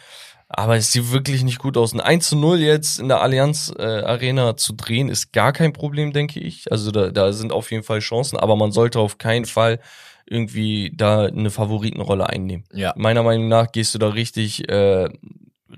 [0.52, 1.93] Aber es sieht wirklich nicht gut aus.
[1.93, 5.74] Ein 1 zu 0 jetzt in der Allianz äh, Arena zu drehen, ist gar kein
[5.74, 6.72] Problem, denke ich.
[6.72, 9.80] Also da, da sind auf jeden Fall Chancen, aber man sollte auf keinen Fall
[10.26, 12.66] irgendwie da eine Favoritenrolle einnehmen.
[12.74, 12.93] Ja.
[12.97, 15.10] Meiner Meinung nach gehst du da richtig, äh,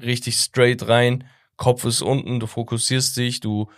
[0.02, 1.26] richtig straight rein.
[1.58, 3.70] Kopf ist unten, du fokussierst dich, du,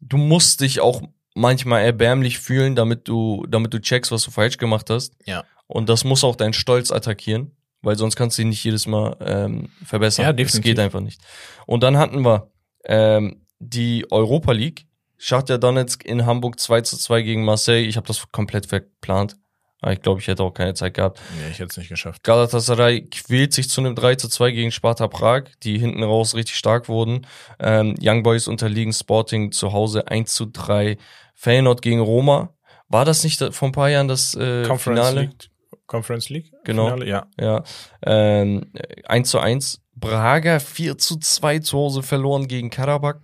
[0.00, 1.02] du musst dich auch
[1.34, 5.14] manchmal erbärmlich fühlen, damit du, damit du checkst, was du falsch gemacht hast.
[5.24, 5.44] Ja.
[5.66, 9.16] Und das muss auch dein Stolz attackieren, weil sonst kannst du ihn nicht jedes Mal
[9.20, 10.24] ähm, verbessern.
[10.24, 10.64] Ja, Das definitiv.
[10.64, 11.20] geht einfach nicht.
[11.66, 12.50] Und dann hatten wir
[12.84, 14.86] ähm, die Europa League.
[15.18, 17.84] Schachtja Donetsk in Hamburg 2 zu 2 gegen Marseille.
[17.86, 19.36] Ich habe das komplett verplant.
[19.80, 21.20] Aber ich glaube, ich hätte auch keine Zeit gehabt.
[21.38, 22.22] Nee, ich hätte es nicht geschafft.
[22.22, 26.56] Galatasaray quält sich zu einem 3 zu 2 gegen Sparta Prag, die hinten raus richtig
[26.56, 27.26] stark wurden.
[27.58, 30.96] Ähm, Young Boys unterliegen Sporting zu Hause 1 zu 3.
[31.34, 32.54] Feyenoord gegen Roma.
[32.88, 35.20] War das nicht vor ein paar Jahren das äh, Conference Finale?
[35.20, 35.50] League.
[35.86, 36.52] Conference League?
[36.64, 36.86] Genau.
[36.86, 37.06] Finale?
[37.08, 37.26] Ja.
[37.40, 37.62] Ja.
[38.04, 38.70] Ähm,
[39.06, 39.80] 1 zu 1.
[39.94, 43.20] Braga 4 zu 2 zu Hause verloren gegen Karabakh.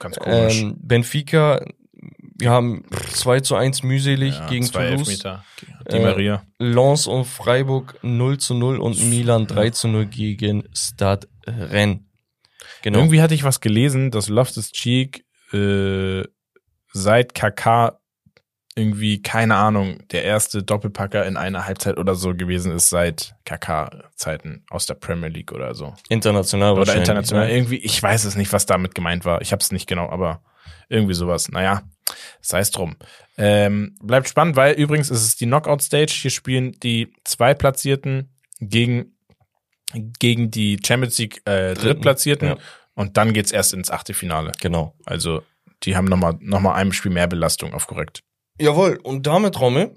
[0.00, 0.62] Ganz komisch.
[0.62, 1.64] Ähm, Benfica,
[2.38, 5.08] wir haben 2 zu 1 mühselig ja, gegen zwei Toulouse.
[5.08, 5.44] Elfmeter.
[5.90, 6.42] Die Äh, Maria.
[6.58, 11.98] Lens und Freiburg 0 zu 0 und Milan 3 zu 0 gegen Stade Rennes.
[12.82, 12.98] Genau.
[12.98, 16.22] Irgendwie hatte ich was gelesen, dass Loftus Cheek äh,
[16.92, 17.98] seit KK
[18.78, 24.64] irgendwie, keine Ahnung, der erste Doppelpacker in einer Halbzeit oder so gewesen ist seit KK-Zeiten
[24.70, 25.94] aus der Premier League oder so.
[26.08, 27.48] international Oder international.
[27.48, 27.54] ne?
[27.54, 29.42] Irgendwie, ich weiß es nicht, was damit gemeint war.
[29.42, 30.42] Ich habe es nicht genau, aber
[30.88, 31.48] irgendwie sowas.
[31.48, 31.82] Naja,
[32.40, 32.96] sei es drum.
[33.36, 36.12] Ähm, bleibt spannend, weil übrigens ist es die Knockout-Stage.
[36.12, 39.16] Hier spielen die Zweitplatzierten gegen,
[39.92, 42.48] gegen die Champions League äh, Drittplatzierten.
[42.48, 42.56] ja.
[42.94, 44.52] Und dann geht's erst ins Achtelfinale.
[44.60, 44.94] Genau.
[45.04, 45.42] Also
[45.84, 48.22] die haben nochmal noch mal ein Spiel mehr Belastung auf korrekt.
[48.60, 49.94] Jawohl, und damit, Rommel,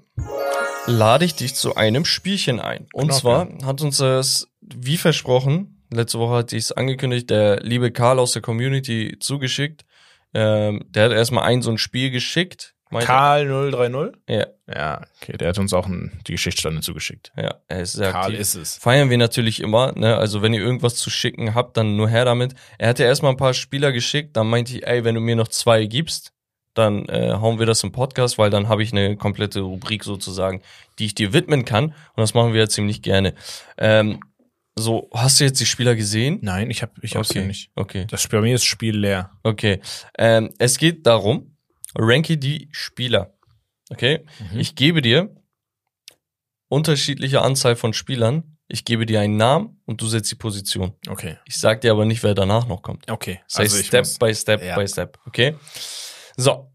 [0.86, 2.86] lade ich dich zu einem Spielchen ein.
[2.92, 7.60] Und Genau, zwar hat uns das, wie versprochen, letzte Woche hatte ich es angekündigt, der
[7.60, 9.84] liebe Karl aus der Community zugeschickt.
[10.34, 12.74] Ähm, der hat erstmal ein so ein Spiel geschickt.
[12.90, 14.18] Karl 030?
[14.28, 17.32] Ja, Ja, okay, der hat uns auch ein, die Geschichtsstunde zugeschickt.
[17.36, 18.40] ja, er ist sehr Karl aktiv.
[18.40, 18.76] ist es.
[18.76, 20.16] Feiern wir natürlich immer, ne?
[20.18, 22.54] Also wenn ihr irgendwas zu schicken habt, dann nur her damit.
[22.78, 25.36] Er hat ja erstmal ein paar Spieler geschickt, dann meinte ich, ey, wenn du mir
[25.36, 26.32] noch zwei gibst,
[26.74, 30.62] dann äh, hauen wir das im Podcast, weil dann habe ich eine komplette Rubrik sozusagen,
[30.98, 31.86] die ich dir widmen kann.
[31.86, 33.34] Und das machen wir ja ziemlich gerne.
[33.78, 34.20] Ähm,
[34.74, 36.38] so, hast du jetzt die Spieler gesehen?
[36.40, 37.40] Nein, ich habe ich hab's okay.
[37.40, 37.70] hier nicht.
[37.74, 39.30] Okay, Das Spiel, bei mir ist Spiel leer.
[39.42, 39.80] okay.
[40.18, 41.56] Ähm, es geht darum,
[41.94, 43.34] ranke die Spieler.
[43.90, 44.24] Okay?
[44.50, 44.58] Mhm.
[44.60, 45.34] Ich gebe dir
[46.68, 48.56] unterschiedliche Anzahl von Spielern.
[48.68, 50.94] Ich gebe dir einen Namen und du setzt die Position.
[51.06, 51.36] Okay.
[51.44, 53.10] Ich sag dir aber nicht, wer danach noch kommt.
[53.10, 53.40] Okay.
[53.54, 54.76] Heißt ich Step by Step Ja.
[54.78, 55.18] by Step.
[55.26, 55.56] Okay?
[56.36, 56.68] So.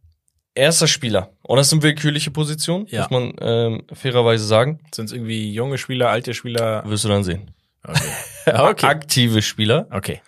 [0.55, 1.31] Erster Spieler.
[1.43, 3.01] Und das sind willkürliche Positionen, Ja.
[3.03, 4.79] muss man ähm, fairerweise sagen.
[4.91, 6.83] Sind es irgendwie junge Spieler, alte Spieler?
[6.89, 7.51] Wirst du dann sehen.
[7.83, 8.11] Okay.
[8.59, 8.85] okay.
[8.87, 10.19] Aktive Spieler Okay.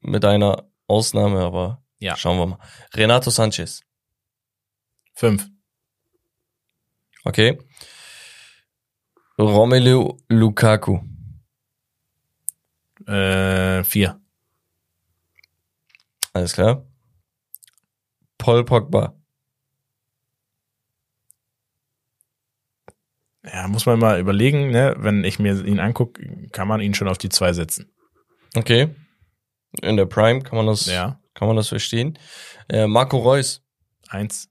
[0.00, 2.16] mit einer Ausnahme, aber Ja.
[2.16, 2.58] schauen wir mal.
[2.94, 3.80] Renato Sanchez.
[5.14, 5.48] Fünf.
[7.24, 7.58] Okay.
[9.38, 11.00] Romelu Lukaku.
[13.08, 14.20] Äh, vier.
[16.32, 16.85] Alles klar.
[18.46, 19.12] Paul Pogba.
[23.44, 24.94] Ja, muss man mal überlegen, ne?
[24.98, 27.92] Wenn ich mir ihn angucke, kann man ihn schon auf die zwei setzen.
[28.54, 28.94] Okay.
[29.82, 31.18] In der Prime kann man das, Ja.
[31.34, 32.16] kann man das verstehen.
[32.68, 33.64] Äh, Marco Reus.
[34.10, 34.48] Eins.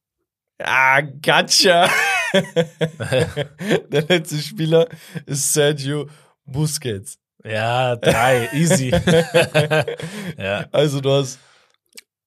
[0.59, 1.89] Ah, gotcha.
[2.33, 4.89] der letzte Spieler
[5.25, 6.09] ist Sergio
[6.43, 7.17] Busquets.
[7.45, 8.49] Ja, drei.
[8.51, 8.89] Easy.
[10.37, 10.65] ja.
[10.73, 11.39] Also du hast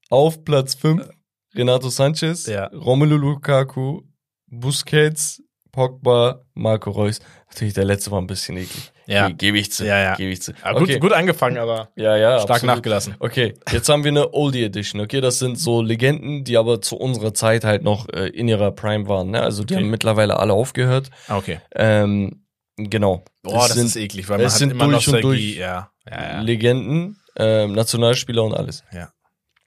[0.08, 1.06] auf Platz 5
[1.54, 2.66] Renato Sanchez, Ja.
[2.66, 4.02] Romelu Lukaku,
[4.50, 5.42] Busquets,
[5.72, 7.20] Pogba, Marco Reus.
[7.50, 8.92] Natürlich der letzte war ein bisschen eklig.
[9.06, 9.28] Ja.
[9.28, 9.86] Ge- Gebe ich zu.
[9.86, 10.14] Ja, ja.
[10.16, 10.52] Gebe ich zu.
[10.52, 10.98] Gut, okay.
[10.98, 12.38] gut angefangen, aber Ja, ja.
[12.40, 12.76] stark absolut.
[12.76, 13.14] nachgelassen.
[13.20, 15.00] Okay, jetzt haben wir eine Oldie Edition.
[15.00, 18.72] Okay, das sind so Legenden, die aber zu unserer Zeit halt noch äh, in ihrer
[18.72, 19.30] Prime waren.
[19.30, 19.40] Ne?
[19.42, 19.82] Also die Okay.
[19.84, 21.10] haben mittlerweile alle aufgehört.
[21.28, 21.60] Ah, Okay.
[21.74, 22.44] Ähm,
[22.76, 23.24] genau.
[23.42, 25.90] Boah, das, sind ist eklig, weil man es hat sind immer durch und durch Ja.
[26.10, 26.40] Ja, ja.
[26.40, 28.82] Legenden, ähm, Nationalspieler und alles.
[28.92, 29.10] Ja.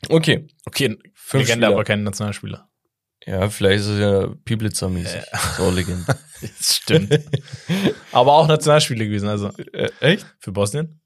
[0.10, 0.48] Okay.
[0.66, 1.68] Okay, Fünf Legende, Spieler.
[1.70, 2.70] aber kein Nationalspieler.
[3.26, 5.24] Ja, vielleicht ist es ja Piblitzer-mäßig.
[5.58, 6.06] So Legende.
[6.42, 7.20] Das stimmt.
[8.12, 10.26] aber auch Nationalspieler gewesen, also äh, echt?
[10.40, 11.00] für Bosnien.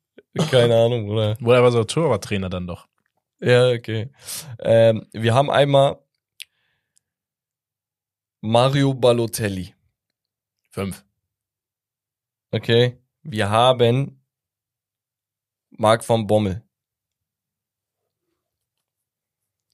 [0.50, 1.36] Keine Ahnung, oder?
[1.41, 2.88] Wurde aber so Torwarttrainer dann doch.
[3.41, 4.12] Ja, okay.
[4.60, 6.00] Ähm, wir haben einmal
[8.39, 9.76] Mario Balotelli.
[10.72, 11.04] Fünf.
[12.52, 12.98] Okay.
[13.24, 14.24] Wir haben
[15.72, 16.64] Marc van Bommel.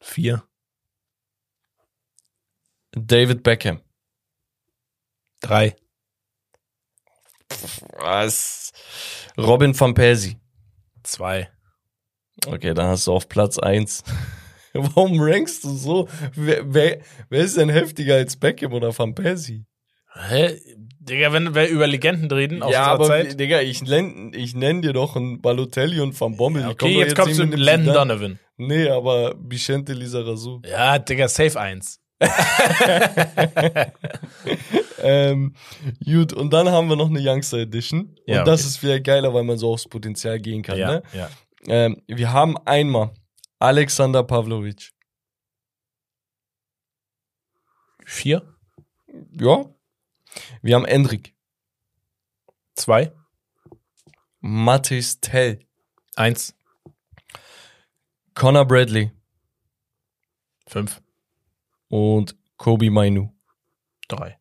[0.02, 0.44] Vier.
[2.92, 3.82] David Beckham.
[5.40, 5.76] Drei.
[7.98, 8.72] Was?
[9.38, 10.38] Robin van Persie.
[11.04, 11.50] Zwei.
[12.48, 14.04] Okay, dann hast du auf Platz eins.
[14.74, 16.08] Warum rankst du so?
[16.34, 19.66] Wer, wer, wer ist denn heftiger als Beckham oder Van Persie?
[20.14, 20.60] Hä?
[21.00, 23.40] Digga, wenn wir über Legenden reden aus ja, aber Zeit.
[23.40, 26.64] Digga, ich nenn, ich nenn dir doch einen Balotelli und Van Bommel.
[26.64, 27.86] Komm Okay, jetzt kommst du mit Len.
[27.86, 28.40] Donovan.
[28.68, 30.62] Nee, aber Vicente Lizarazu.
[30.66, 32.00] Ja, Digga, safe eins.
[35.00, 35.56] ähm,
[36.06, 38.16] gut, und dann haben wir noch eine Youngster Edition.
[38.28, 38.70] Ja, und das okay.
[38.70, 40.78] ist wieder geiler, weil man so aufs Potenzial gehen kann.
[40.78, 41.02] Ja, Ne?
[41.14, 41.30] ja.
[41.68, 43.12] Ähm, wir haben einmal
[43.58, 44.92] Alexander Pavlovic.
[48.06, 48.56] Vier.
[49.32, 49.66] Ja.
[50.62, 51.34] Wir haben Endrik.
[52.76, 53.12] Zwei.
[54.40, 55.60] Mattis Tell.
[56.16, 56.56] Eins.
[58.42, 59.12] Connor Bradley.
[60.66, 61.00] Fünf.
[61.90, 63.30] Und Kobe Mainu.
[64.08, 64.40] Drei.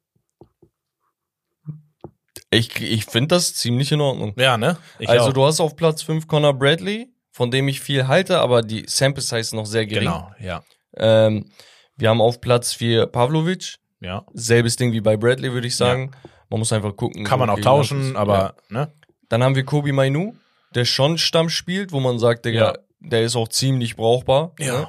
[2.50, 4.32] Ich, ich finde das ziemlich in Ordnung.
[4.38, 4.78] Ja, ne?
[4.98, 5.32] Ich also auch.
[5.34, 9.22] du hast auf Platz 5 Connor Bradley, von dem ich viel halte, aber die Sample
[9.22, 10.08] Size ist noch sehr gering.
[10.08, 10.64] Genau, ja.
[10.96, 11.50] Ähm,
[11.98, 13.80] wir haben auf Platz 4 Pavlovic.
[14.00, 14.24] Ja.
[14.32, 16.12] Selbes Ding wie bei Bradley, würde ich sagen.
[16.48, 17.24] Man muss einfach gucken.
[17.24, 18.54] Kann man auch tauschen, aber, Ja.
[18.70, 18.92] ne?
[19.28, 20.34] Dann haben wir Kobe Mainu,
[20.74, 22.78] der schon Stamm spielt, wo man sagt, Digga, Ja.
[23.00, 24.52] Der ist auch ziemlich brauchbar.
[24.58, 24.80] Ja.
[24.80, 24.88] Ne?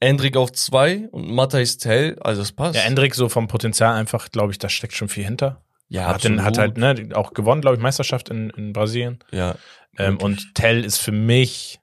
[0.00, 2.76] Endrick auf 2 und Matthijs Tell, also das passt.
[2.76, 5.62] Ja, Endrick so vom Potenzial einfach, glaube ich, da steckt schon viel hinter.
[5.88, 9.18] ja hat, den, hat halt, ne, auch gewonnen, glaube ich, Meisterschaft in, in Brasilien.
[9.32, 9.56] Ja.
[9.98, 11.80] Ähm, und Tell ist für mich,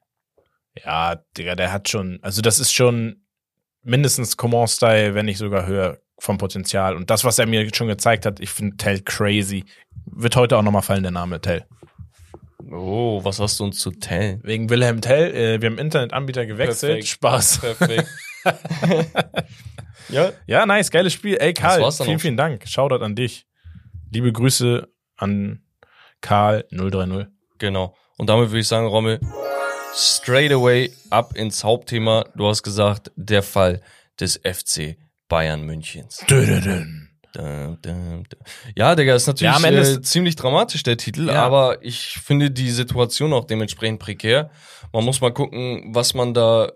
[0.84, 3.24] ja, Digga, der hat schon, also das ist schon
[3.82, 6.96] mindestens Coman-Style, wenn nicht sogar höher vom Potenzial.
[6.96, 9.64] Und das, was er mir schon gezeigt hat, ich finde Tell crazy.
[10.06, 11.66] Wird heute auch nochmal fallen, der Name Tell.
[12.74, 14.40] Oh, was hast du uns zu tellen?
[14.42, 16.92] Wegen Wilhelm Tell, äh, wir haben Internetanbieter gewechselt.
[16.92, 17.08] Perfekt.
[17.08, 17.60] Spaß.
[17.60, 18.08] Perfekt.
[20.08, 21.36] ja, Ja, nice, geiles Spiel.
[21.38, 22.66] Ey, Karl, vielen, auch vielen Dank.
[22.68, 23.46] Shoutout an dich.
[24.10, 25.62] Liebe Grüße an
[26.20, 27.28] Karl 030.
[27.58, 27.96] genau.
[28.16, 29.20] Und damit würde ich sagen, Rommel,
[29.94, 32.24] straight away ab ins Hauptthema.
[32.36, 33.82] Du hast gesagt, der Fall
[34.20, 34.96] des FC
[35.28, 36.24] Bayern Münchens.
[36.28, 36.84] Dö-dö-dö.
[37.34, 38.40] Dum, dum, dum.
[38.76, 41.42] Ja, Digga, ist natürlich Ja, am Ende äh, ziemlich dramatisch, der Titel, Ja.
[41.44, 44.50] aber ich finde die Situation auch dementsprechend prekär.
[44.92, 46.72] Man muss mal gucken, was man da äh,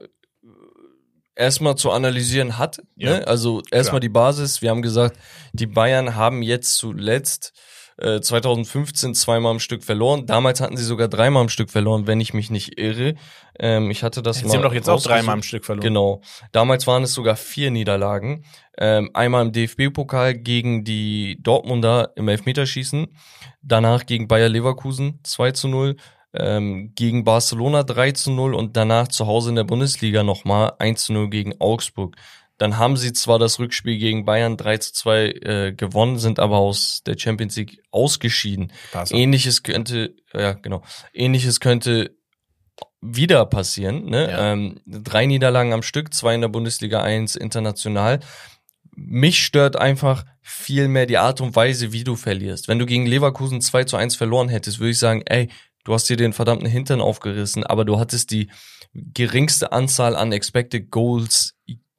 [1.36, 2.80] erstmal zu analysieren hat.
[2.96, 3.18] Ja.
[3.18, 3.26] Ne?
[3.28, 4.60] Also erstmal die Basis.
[4.60, 5.16] Wir haben gesagt,
[5.52, 7.52] die Bayern haben jetzt zuletzt
[7.98, 10.26] äh, 2015 zweimal am Stück verloren.
[10.26, 13.14] Damals hatten sie sogar dreimal am Stück verloren, wenn ich mich nicht irre.
[13.58, 15.84] Ähm, ich hatte das Sie mal haben doch jetzt auch dreimal am Stück verloren.
[15.84, 16.20] Genau.
[16.52, 18.44] Damals waren es sogar vier Niederlagen.
[18.78, 23.08] Ähm, einmal im DFB-Pokal gegen die Dortmunder im Elfmeterschießen.
[23.62, 25.96] Danach gegen Bayer Leverkusen 2 zu 0.
[26.34, 31.06] Ähm, gegen Barcelona 3 zu 0 und danach zu Hause in der Bundesliga nochmal 1
[31.06, 32.16] zu 0 gegen Augsburg.
[32.58, 36.58] Dann haben sie zwar das Rückspiel gegen Bayern 3 zu 2 äh, gewonnen, sind aber
[36.58, 38.72] aus der Champions League ausgeschieden.
[38.92, 39.14] Barca.
[39.14, 40.82] Ähnliches könnte, ja genau,
[41.14, 42.16] ähnliches könnte
[43.00, 44.06] wieder passieren.
[44.06, 44.30] Ne?
[44.30, 44.52] Ja.
[44.52, 48.20] Ähm, drei Niederlagen am Stück, zwei in der Bundesliga, eins international.
[48.94, 52.66] Mich stört einfach viel mehr die Art und Weise, wie du verlierst.
[52.66, 55.48] Wenn du gegen Leverkusen 2 zu 1 verloren hättest, würde ich sagen, ey,
[55.84, 58.50] du hast dir den verdammten Hintern aufgerissen, aber du hattest die
[58.92, 61.54] geringste Anzahl an Expected Goals,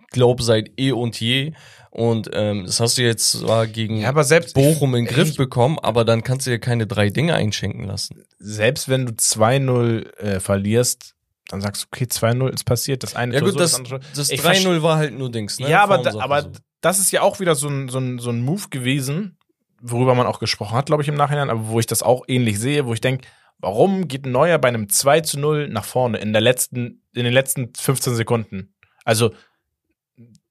[0.09, 1.53] glaube, seit eh und je.
[1.91, 5.31] Und ähm, das hast du jetzt zwar gegen ja, aber selbst, Bochum in den Griff
[5.31, 8.23] ich, bekommen, aber dann kannst du dir keine drei Dinge einschenken lassen.
[8.37, 11.15] Selbst wenn du 2-0 äh, verlierst,
[11.47, 14.31] dann sagst du, okay, 2-0 ist passiert, das eine ja, gut, so, das, das, das
[14.31, 15.67] 3-0 war halt nur Dings, ne?
[15.67, 16.51] Ja, aber, da, aber so.
[16.81, 19.37] das ist ja auch wieder so ein, so, ein, so ein Move gewesen,
[19.81, 22.59] worüber man auch gesprochen hat, glaube ich, im Nachhinein, aber wo ich das auch ähnlich
[22.59, 26.19] sehe, wo ich denke, warum geht ein Neuer bei einem 2 zu 0 nach vorne
[26.19, 28.75] in der letzten, in den letzten 15 Sekunden?
[29.03, 29.31] Also,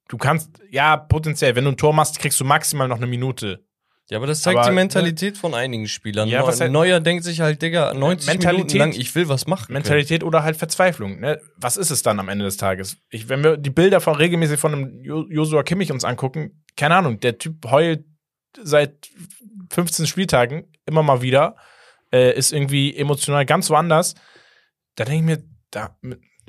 [0.08, 3.64] du kannst, ja, potenziell, wenn du ein Tor machst, kriegst du maximal noch eine Minute.
[4.10, 5.40] Ja, aber das zeigt aber, die ne Mentalität ne?
[5.40, 6.28] von einigen Spielern.
[6.28, 9.46] Ja, was halt, Neuer denkt sich halt, Digga, 90 Mentalität, Minuten lang, ich will was
[9.46, 9.72] machen.
[9.74, 10.28] Mentalität können.
[10.28, 11.20] oder halt Verzweiflung.
[11.20, 11.38] Ne?
[11.56, 12.96] Was ist es dann am Ende des Tages?
[13.10, 17.20] Ich, wenn wir die Bilder von regelmäßig von einem Josua Kimmich uns angucken, keine Ahnung,
[17.20, 18.06] der Typ heult
[18.62, 19.10] seit
[19.70, 21.56] 15 Spieltagen immer mal wieder,
[22.10, 24.14] äh, ist irgendwie emotional ganz woanders.
[24.94, 25.98] Da denke ich mir, da,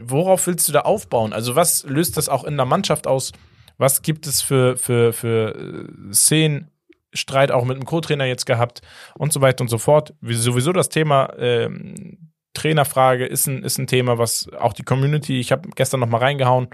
[0.03, 1.33] worauf willst du da aufbauen?
[1.33, 3.31] Also was löst das auch in der Mannschaft aus?
[3.77, 6.71] Was gibt es für, für, für äh, Szenen?
[7.13, 8.81] Streit auch mit dem Co-Trainer jetzt gehabt
[9.15, 10.13] und so weiter und so fort.
[10.21, 15.39] Wie sowieso das Thema ähm, Trainerfrage ist ein, ist ein Thema, was auch die Community,
[15.39, 16.69] ich habe gestern noch mal reingehauen,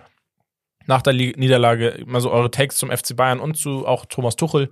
[0.88, 4.70] nach der Niederlage mal so eure Takes zum FC Bayern und zu auch Thomas Tuchel,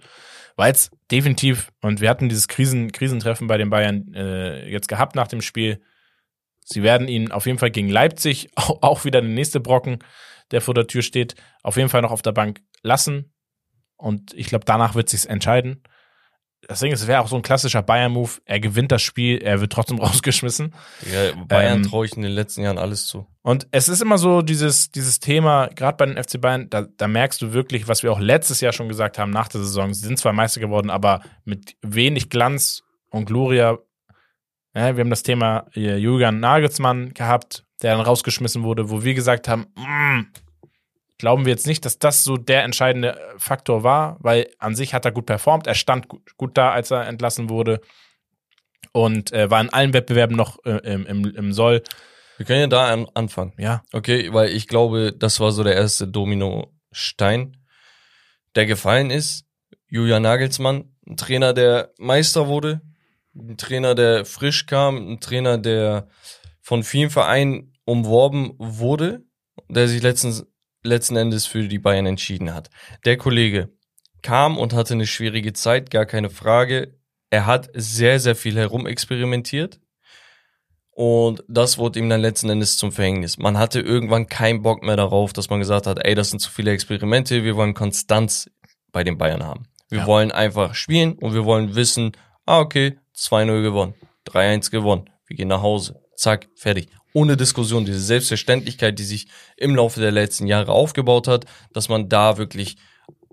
[0.56, 5.16] weil es definitiv, und wir hatten dieses Krisen, Krisentreffen bei den Bayern äh, jetzt gehabt
[5.16, 5.82] nach dem Spiel,
[6.66, 10.00] sie werden ihn auf jeden Fall gegen Leipzig, auch, wieder der nächste Brocken,
[10.52, 13.34] der vor der Tür steht, auf jeden Fall noch auf der Bank lassen.
[13.98, 15.84] Und ich glaube, danach wird sich's entscheiden.
[16.70, 18.32] Deswegen, es wäre auch so ein klassischer Bayern-Move.
[18.46, 20.74] Er gewinnt das Spiel, er wird trotzdem rausgeschmissen.
[21.12, 23.28] Ja, Bayern ähm, traue ich in den letzten Jahren alles zu.
[23.42, 27.08] Und es ist immer so dieses, dieses Thema, gerade bei den FC Bayern, da, da
[27.08, 29.94] merkst du wirklich, was wir auch letztes Jahr schon gesagt haben nach der Saison.
[29.94, 33.78] Sie sind zwar Meister geworden, aber mit wenig Glanz und Gloria.
[34.76, 39.14] Ja, wir haben das Thema äh, Julian Nagelsmann gehabt, der dann rausgeschmissen wurde, wo wir
[39.14, 40.32] gesagt haben, mm,
[41.20, 45.06] glauben wir jetzt nicht, dass das so der entscheidende Faktor war, weil an sich hat
[45.06, 45.68] er gut performt.
[45.68, 47.82] Er stand gut, gut da, als er entlassen wurde
[48.94, 51.84] und äh, war in allen Wettbewerben noch äh, im, im, im Soll.
[52.38, 53.54] Wir können ja da an, anfangen.
[53.58, 53.84] Ja.
[53.92, 57.58] Okay, weil ich glaube, das war so der erste Domino-Stein,
[58.56, 59.46] der gefallen ist.
[59.88, 62.82] Julian Nagelsmann, ein Trainer, der Meister wurde,
[63.36, 66.08] ein Trainer, der frisch kam, ein Trainer, der
[66.62, 69.24] von vielen Vereinen umworben wurde,
[69.70, 70.46] der sich letztens
[70.84, 72.70] letzten Endes für die Bayern entschieden hat.
[73.06, 73.70] Der Kollege
[74.22, 77.00] kam und hatte eine schwierige Zeit, gar keine Frage.
[77.30, 79.80] Er hat sehr, sehr viel herumexperimentiert.
[80.92, 83.40] Und das wurde ihm dann letzten Endes zum Verhängnis.
[83.40, 86.52] Man hatte irgendwann keinen Bock mehr darauf, dass man gesagt hat, ey, das sind zu
[86.52, 88.52] viele Experimente, wir wollen Konstanz
[88.92, 89.64] bei den Bayern haben.
[89.90, 90.06] Wir ja.
[90.06, 92.12] wollen einfach spielen und wir wollen wissen,
[92.46, 93.94] ah, okay, 2-0 gewonnen,
[94.28, 99.76] 3-1 gewonnen, wir gehen nach Hause, zack, fertig ohne Diskussion, diese Selbstverständlichkeit, die sich im
[99.76, 102.78] Laufe der letzten Jahre aufgebaut hat, dass man da wirklich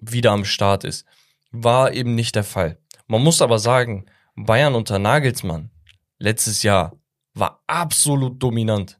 [0.00, 1.06] wieder am Start ist.
[1.50, 2.78] War eben nicht der Fall.
[3.06, 4.06] Man muss aber sagen,
[4.36, 5.70] Bayern unter Nagelsmann
[6.18, 6.96] letztes Jahr
[7.34, 8.99] war absolut dominant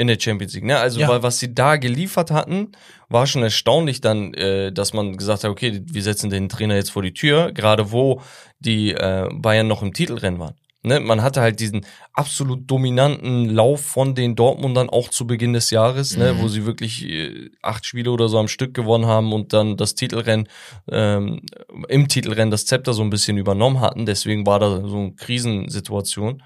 [0.00, 0.64] in der Champions League.
[0.64, 0.78] Ne?
[0.78, 1.08] Also, ja.
[1.08, 2.72] weil was sie da geliefert hatten,
[3.10, 6.90] war schon erstaunlich dann, äh, dass man gesagt hat, okay, wir setzen den Trainer jetzt
[6.90, 8.22] vor die Tür, gerade wo
[8.60, 10.54] die äh, Bayern noch im Titelrennen waren.
[10.82, 11.84] Ne, man hatte halt diesen
[12.14, 16.22] absolut dominanten Lauf von den Dortmundern auch zu Beginn des Jahres, mhm.
[16.22, 19.76] ne, wo sie wirklich äh, acht Spiele oder so am Stück gewonnen haben und dann
[19.76, 20.48] das Titelrennen,
[20.90, 21.42] ähm,
[21.88, 24.06] im Titelrennen das Zepter so ein bisschen übernommen hatten.
[24.06, 26.42] Deswegen war da so eine Krisensituation.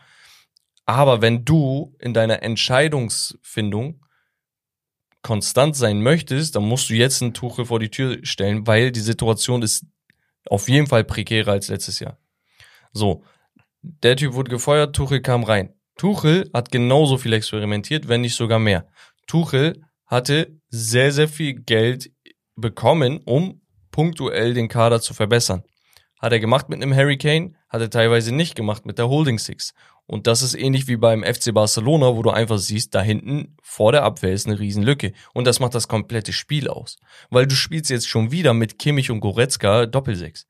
[0.87, 4.05] Aber wenn du in deiner Entscheidungsfindung
[5.23, 9.01] konstant sein möchtest, dann musst du jetzt einen Tuchel vor die Tür stellen, weil die
[9.01, 9.87] Situation ist
[10.51, 12.19] auf jeden Fall prekärer als letztes Jahr.
[12.93, 13.25] So,
[13.83, 15.75] der Typ wurde gefeuert, Tuchel kam rein.
[15.97, 18.87] Tuchel hat genauso viel experimentiert, wenn nicht sogar mehr.
[19.27, 22.11] Tuchel hatte sehr, sehr viel Geld
[22.57, 25.63] bekommen, um punktuell den Kader zu verbessern.
[26.21, 29.75] Hat er gemacht mit einem Hurricane, hat er teilweise nicht gemacht mit der Holding Six.
[30.07, 33.93] Und das ist ähnlich wie beim FC Barcelona, wo du einfach siehst, da hinten vor
[33.93, 35.13] der Abwehr ist eine Riesenlücke.
[35.33, 36.97] Und das macht das komplette Spiel aus.
[37.31, 40.47] Weil du spielst jetzt schon wieder mit Kimmich und Goretzka Doppelsechs.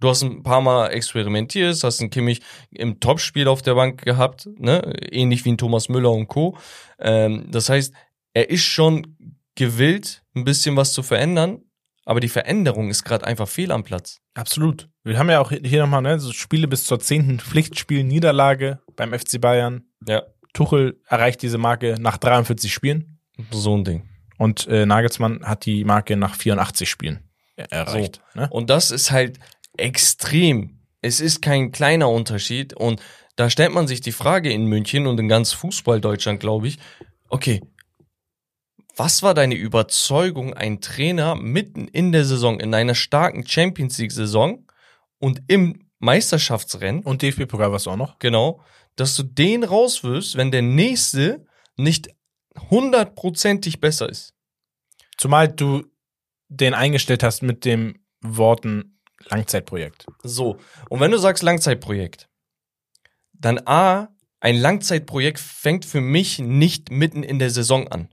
[0.00, 2.40] Du hast ein paar Mal experimentiert, hast einen Kimmich
[2.70, 4.92] im Topspiel auf der Bank gehabt, ne?
[5.10, 6.56] ähnlich wie ein Thomas Müller und Co.
[6.98, 7.94] Ähm, das heißt,
[8.32, 9.16] er ist schon
[9.54, 11.62] gewillt, ein bisschen was zu verändern,
[12.04, 14.20] aber die Veränderung ist gerade einfach fehl am Platz.
[14.34, 14.88] Absolut.
[15.04, 19.40] Wir haben ja auch hier nochmal ne, so Spiele bis zur zehnten Pflichtspiel-Niederlage beim FC
[19.40, 19.84] Bayern.
[20.06, 20.22] Ja.
[20.52, 23.18] Tuchel erreicht diese Marke nach 43 Spielen.
[23.50, 24.08] So ein Ding.
[24.38, 27.20] Und äh, Nagelsmann hat die Marke nach 84 Spielen
[27.56, 28.20] erreicht.
[28.34, 28.40] So.
[28.40, 28.48] Ne?
[28.50, 29.38] Und das ist halt,
[29.76, 30.80] extrem.
[31.00, 33.00] Es ist kein kleiner Unterschied und
[33.36, 36.78] da stellt man sich die Frage in München und in ganz Fußball Deutschland, glaube ich,
[37.28, 37.60] okay,
[38.96, 44.66] was war deine Überzeugung, ein Trainer mitten in der Saison, in einer starken Champions League-Saison
[45.18, 47.02] und im Meisterschaftsrennen.
[47.02, 48.20] Und DFB-Pokal war es auch noch.
[48.20, 48.62] Genau.
[48.96, 51.46] Dass du den rauswirfst, wenn der nächste
[51.76, 52.08] nicht
[52.70, 54.34] hundertprozentig besser ist.
[55.16, 55.84] Zumal du
[56.48, 60.06] den eingestellt hast mit dem Worten Langzeitprojekt.
[60.22, 60.58] So.
[60.88, 62.28] Und wenn du sagst Langzeitprojekt,
[63.32, 64.08] dann A,
[64.40, 68.08] ein Langzeitprojekt fängt für mich nicht mitten in der Saison an.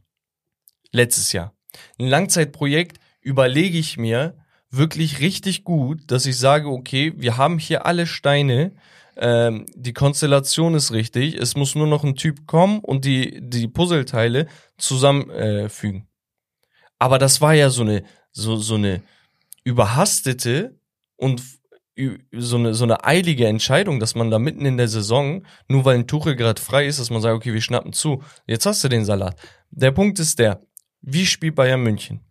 [0.91, 1.53] Letztes Jahr.
[1.99, 4.37] Ein Langzeitprojekt überlege ich mir
[4.69, 8.73] wirklich richtig gut, dass ich sage, okay, wir haben hier alle Steine,
[9.17, 13.67] ähm, die Konstellation ist richtig, es muss nur noch ein Typ kommen und die, die
[13.67, 14.47] Puzzleteile
[14.77, 16.01] zusammenfügen.
[16.01, 16.05] Äh,
[16.99, 19.01] Aber das war ja so eine, so, so eine
[19.63, 20.79] überhastete
[21.17, 21.41] und
[22.31, 25.97] so eine, so eine eilige Entscheidung, dass man da mitten in der Saison, nur weil
[25.97, 28.23] ein Tuchel gerade frei ist, dass man sagt, okay, wir schnappen zu.
[28.47, 29.35] Jetzt hast du den Salat.
[29.69, 30.65] Der Punkt ist der,
[31.01, 32.21] wie spielt Bayern München?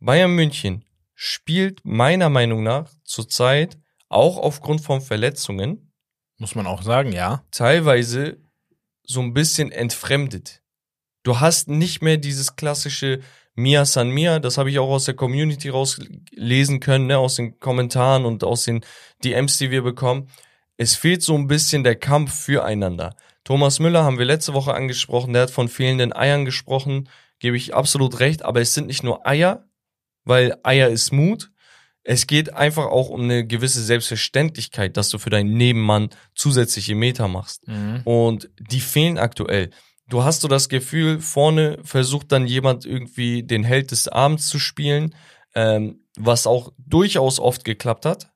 [0.00, 0.84] Bayern München
[1.14, 3.78] spielt meiner Meinung nach zurzeit
[4.08, 5.85] auch aufgrund von Verletzungen.
[6.38, 7.44] Muss man auch sagen, ja.
[7.50, 8.38] Teilweise
[9.02, 10.62] so ein bisschen entfremdet.
[11.22, 13.20] Du hast nicht mehr dieses klassische
[13.54, 17.58] Mia San Mia, das habe ich auch aus der Community rauslesen können, ne, aus den
[17.58, 18.84] Kommentaren und aus den
[19.24, 20.28] DMs, die wir bekommen.
[20.76, 23.16] Es fehlt so ein bisschen der Kampf füreinander.
[23.44, 27.08] Thomas Müller haben wir letzte Woche angesprochen, der hat von fehlenden Eiern gesprochen,
[27.38, 29.64] gebe ich absolut recht, aber es sind nicht nur Eier,
[30.24, 31.50] weil Eier ist Mut.
[32.08, 37.26] Es geht einfach auch um eine gewisse Selbstverständlichkeit, dass du für deinen Nebenmann zusätzliche Meter
[37.26, 37.66] machst.
[37.66, 38.02] Mhm.
[38.04, 39.70] Und die fehlen aktuell
[40.08, 44.58] du hast so das Gefühl, vorne versucht dann jemand irgendwie den Held des Abends zu
[44.58, 45.14] spielen,
[45.54, 48.30] ähm, was auch durchaus oft geklappt hat.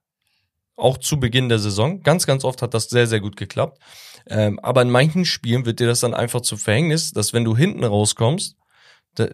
[0.76, 2.02] Auch zu Beginn der Saison.
[2.02, 3.78] Ganz, ganz oft hat das sehr, sehr gut geklappt.
[4.26, 7.56] Ähm, aber in manchen Spielen wird dir das dann einfach zu Verhängnis, dass wenn du
[7.56, 8.56] hinten rauskommst,
[9.14, 9.28] da,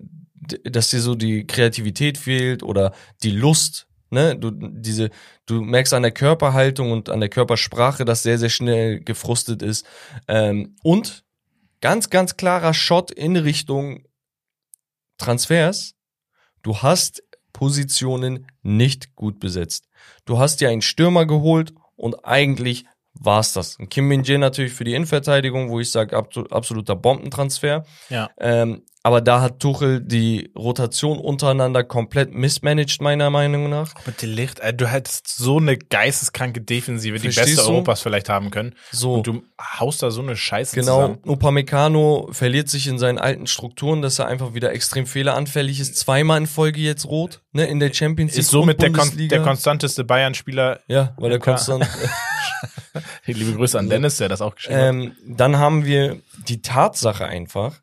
[0.64, 2.92] dass dir so die Kreativität fehlt oder
[3.22, 5.10] die Lust, ne, du diese
[5.46, 9.86] du merkst an der Körperhaltung und an der Körpersprache, dass sehr sehr schnell gefrustet ist
[10.28, 11.24] ähm, und
[11.80, 14.04] ganz, ganz klarer Shot in Richtung
[15.18, 15.94] Transfers.
[16.62, 17.22] Du hast
[17.52, 19.88] Positionen nicht gut besetzt.
[20.24, 22.84] Du hast dir einen Stürmer geholt und eigentlich
[23.14, 23.78] war's das.
[23.88, 27.86] Kim Min-jae natürlich für die Innenverteidigung, wo ich sage, absoluter Bombentransfer.
[28.10, 28.28] Ja.
[28.38, 33.94] Ähm, aber da hat Tuchel die Rotation untereinander komplett mismanaged, meiner Meinung nach.
[33.94, 37.68] Aber die Licht, äh, du hättest so eine geisteskranke Defensive, die beste du?
[37.68, 38.74] Europas vielleicht haben können.
[38.90, 39.14] So.
[39.14, 40.96] Und du haust da so eine Scheiße genau.
[40.96, 41.18] zusammen.
[41.22, 41.34] Genau.
[41.34, 45.96] Upamecano verliert sich in seinen alten Strukturen, dass er einfach wieder extrem fehleranfällig ist.
[45.96, 48.40] Zweimal in Folge jetzt rot, ne, in der Champions League.
[48.40, 50.80] Ist somit der, kon der konstanteste Bayern-Spieler.
[50.88, 51.86] Ja, weil er konstant.
[53.26, 55.40] Liebe Grüße an Dennis, der das auch geschrieben ähm, hat.
[55.40, 57.82] Dann haben wir die Tatsache einfach,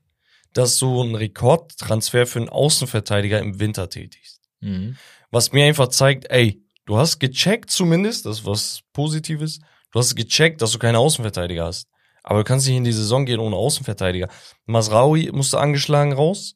[0.54, 4.42] dass du einen Rekordtransfer für einen Außenverteidiger im Winter tätigst.
[4.62, 4.98] Mhm.
[5.32, 9.60] Was mir einfach zeigt, ey, du hast gecheckt zumindest, das ist was Positives,
[9.92, 11.88] du hast gecheckt, dass du keine Außenverteidiger hast.
[12.24, 14.30] Aber du kannst nicht in die Saison gehen ohne Außenverteidiger.
[14.66, 16.56] Masraui musste angeschlagen raus.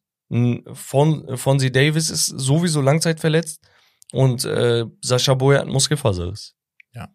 [0.73, 3.61] Von Fonzie Davis ist sowieso langzeitverletzt.
[4.13, 6.55] Und äh, Sascha Boy hat Muskelfaserriss.
[6.93, 7.09] Ja.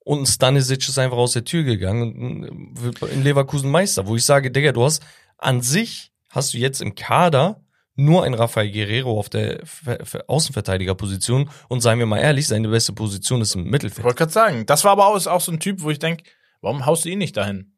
[0.00, 4.24] Und Stanisic ist einfach aus der Tür gegangen und wird in Leverkusen Meister, wo ich
[4.24, 5.02] sage, Digga, du hast
[5.38, 7.60] an sich hast du jetzt im Kader
[7.96, 9.62] nur ein Rafael Guerrero auf der
[10.26, 13.98] Außenverteidigerposition und seien wir mal ehrlich, seine beste Position ist im Mittelfeld.
[13.98, 16.24] Ich wollte gerade sagen, das war aber auch, auch so ein Typ, wo ich denke,
[16.60, 17.70] warum haust du ihn nicht dahin?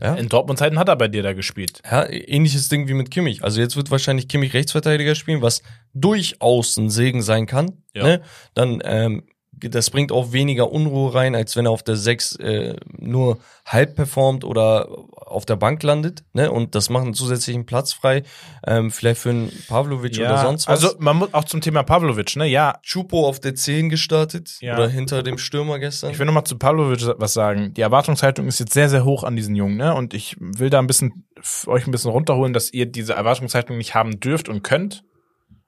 [0.00, 0.14] Ja.
[0.14, 1.82] In Dortmund-Zeiten hat er bei dir da gespielt.
[1.84, 3.42] Ja, ähnliches Ding wie mit Kimmich.
[3.42, 5.62] Also jetzt wird wahrscheinlich Kimmich Rechtsverteidiger spielen, was
[5.94, 7.82] durchaus ein Segen sein kann.
[7.92, 8.04] Ja.
[8.04, 8.22] Ne?
[8.54, 9.24] Dann ähm,
[9.60, 13.94] das bringt auch weniger Unruhe rein, als wenn er auf der 6 äh, nur halb
[13.94, 14.88] performt oder
[15.30, 16.50] auf der Bank landet, ne?
[16.50, 18.24] Und das macht einen zusätzlichen Platz frei,
[18.66, 20.84] ähm, vielleicht für einen Pavlovic ja, oder sonst was.
[20.84, 22.46] Also man muss auch zum Thema Pavlovic, ne?
[22.46, 22.78] Ja.
[22.82, 24.74] Chupo auf der 10 gestartet ja.
[24.74, 26.10] oder hinter dem Stürmer gestern.
[26.10, 27.74] Ich will nochmal zu Pavlovic was sagen.
[27.74, 29.94] Die Erwartungshaltung ist jetzt sehr, sehr hoch an diesen Jungen, ne?
[29.94, 31.26] Und ich will da ein bisschen
[31.66, 35.04] euch ein bisschen runterholen, dass ihr diese Erwartungshaltung nicht haben dürft und könnt.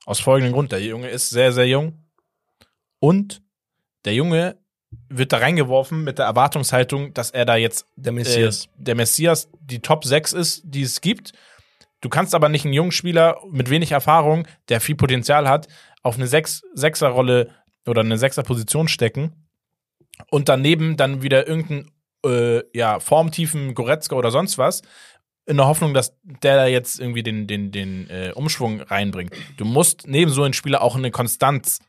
[0.05, 0.73] Aus folgendem Grund.
[0.73, 2.05] Der Junge ist sehr, sehr jung.
[2.99, 3.43] Und
[4.05, 4.57] der Junge
[5.09, 9.49] wird da reingeworfen mit der Erwartungshaltung, dass er da jetzt der Messias, äh, der Messias
[9.61, 11.33] die Top 6 ist, die es gibt.
[12.01, 15.69] Du kannst aber nicht einen jungen Spieler mit wenig Erfahrung, der viel Potenzial hat,
[16.03, 17.51] auf eine 6 er Rolle
[17.87, 19.47] oder eine 6er Position stecken
[20.31, 21.91] und daneben dann wieder irgendeinen
[22.25, 24.83] äh, ja, formtiefen Goretzka oder sonst was
[25.47, 29.35] in der Hoffnung, dass der da jetzt irgendwie den, den, den äh, Umschwung reinbringt.
[29.57, 31.81] Du musst neben so einem Spieler auch eine Konstanz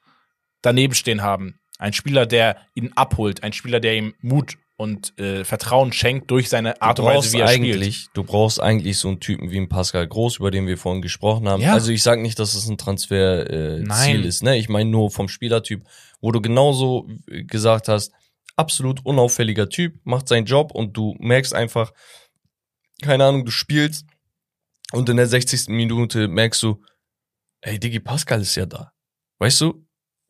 [0.62, 1.60] daneben stehen haben.
[1.84, 6.48] Ein Spieler, der ihn abholt, ein Spieler, der ihm Mut und äh, Vertrauen schenkt durch
[6.48, 8.18] seine Art und Weise, wie er eigentlich, spielt.
[8.18, 11.50] Du brauchst eigentlich so einen Typen wie einen Pascal Groß, über den wir vorhin gesprochen
[11.50, 11.62] haben.
[11.62, 11.74] Ja.
[11.74, 14.44] Also ich sage nicht, dass es ein Transferziel äh, ist.
[14.44, 14.58] Ne?
[14.58, 15.84] Ich meine nur vom Spielertyp,
[16.22, 18.14] wo du genauso gesagt hast,
[18.56, 21.92] absolut unauffälliger Typ, macht seinen Job und du merkst einfach,
[23.02, 24.06] keine Ahnung, du spielst
[24.94, 25.68] und in der 60.
[25.68, 26.82] Minute merkst du,
[27.60, 28.94] ey, Digi Pascal ist ja da.
[29.40, 29.83] Weißt du?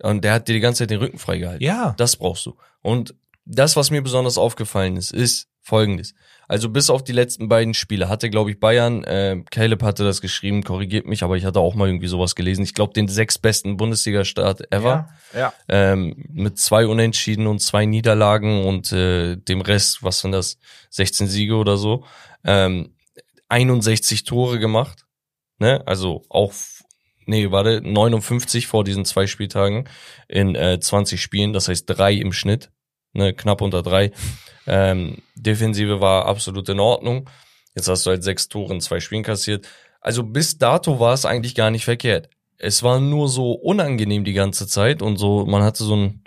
[0.03, 1.65] Und der hat dir die ganze Zeit den Rücken freigehalten.
[1.65, 1.95] Ja.
[1.97, 2.55] Das brauchst du.
[2.81, 3.15] Und
[3.45, 6.13] das, was mir besonders aufgefallen ist, ist folgendes.
[6.47, 10.19] Also bis auf die letzten beiden Spiele hatte, glaube ich, Bayern, äh, Caleb hatte das
[10.19, 12.63] geschrieben, korrigiert mich, aber ich hatte auch mal irgendwie sowas gelesen.
[12.63, 15.09] Ich glaube, den sechs besten Bundesliga-Start ever.
[15.34, 15.53] Ja, ja.
[15.69, 20.57] Ähm, mit zwei Unentschieden und zwei Niederlagen und äh, dem Rest, was sind das,
[20.89, 22.05] 16 Siege oder so.
[22.43, 22.93] Ähm,
[23.47, 25.05] 61 Tore gemacht.
[25.59, 25.81] Ne?
[25.85, 26.51] Also auch
[27.25, 29.89] nee, warte, 59 vor diesen zwei Spieltagen
[30.27, 32.71] in äh, 20 Spielen, das heißt drei im Schnitt,
[33.13, 34.11] ne, knapp unter drei.
[34.65, 37.29] Ähm, Defensive war absolut in Ordnung.
[37.75, 39.67] Jetzt hast du halt sechs Tore in zwei Spielen kassiert.
[39.99, 42.29] Also bis dato war es eigentlich gar nicht verkehrt.
[42.57, 46.23] Es war nur so unangenehm die ganze Zeit und so, man hatte so ein,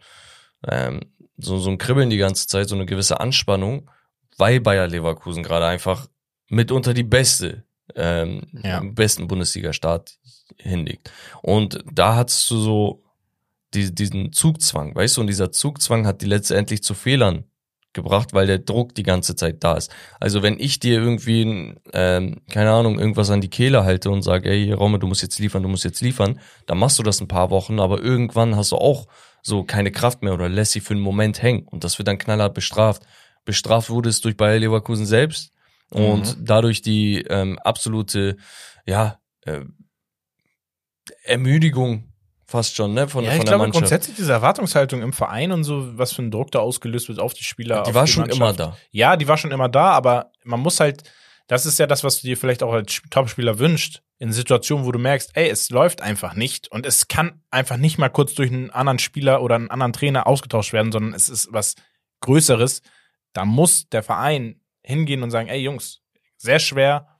[0.66, 1.00] ähm,
[1.38, 3.90] so, so ein Kribbeln die ganze Zeit, so eine gewisse Anspannung,
[4.36, 6.08] weil Bayer Leverkusen gerade einfach
[6.48, 7.64] mitunter die beste,
[7.94, 8.80] ähm, ja.
[8.82, 10.18] besten Bundesliga-Start
[10.58, 11.10] hinlegt.
[11.42, 13.02] Und da hattest du so
[13.74, 17.44] die, diesen Zugzwang, weißt du, und dieser Zugzwang hat die letztendlich zu Fehlern
[17.96, 19.90] gebracht, weil der Druck die ganze Zeit da ist.
[20.20, 24.50] Also wenn ich dir irgendwie, ähm, keine Ahnung, irgendwas an die Kehle halte und sage,
[24.50, 27.28] ey, Raume, du musst jetzt liefern, du musst jetzt liefern, dann machst du das ein
[27.28, 29.08] paar Wochen, aber irgendwann hast du auch
[29.42, 32.18] so keine Kraft mehr oder lässt sie für einen Moment hängen und das wird dann
[32.18, 33.02] knallhart bestraft.
[33.44, 35.52] Bestraft wurde es durch Bayer Leverkusen selbst
[35.90, 36.44] und mhm.
[36.44, 38.36] dadurch die ähm, absolute,
[38.86, 39.60] ja, äh,
[41.24, 42.12] Ermüdigung
[42.46, 43.82] fast schon, ne, von, ja, von ich der glaube, Mannschaft.
[43.82, 47.34] grundsätzlich diese Erwartungshaltung im Verein und so, was für ein Druck da ausgelöst wird auf
[47.34, 47.82] die Spieler.
[47.82, 48.76] Die war die schon immer da.
[48.92, 51.02] Ja, die war schon immer da, aber man muss halt,
[51.48, 54.92] das ist ja das, was du dir vielleicht auch als Topspieler wünscht, in Situationen, wo
[54.92, 58.50] du merkst, ey, es läuft einfach nicht und es kann einfach nicht mal kurz durch
[58.50, 61.74] einen anderen Spieler oder einen anderen Trainer ausgetauscht werden, sondern es ist was
[62.20, 62.80] Größeres.
[63.32, 66.00] Da muss der Verein hingehen und sagen, ey Jungs,
[66.38, 67.18] sehr schwer,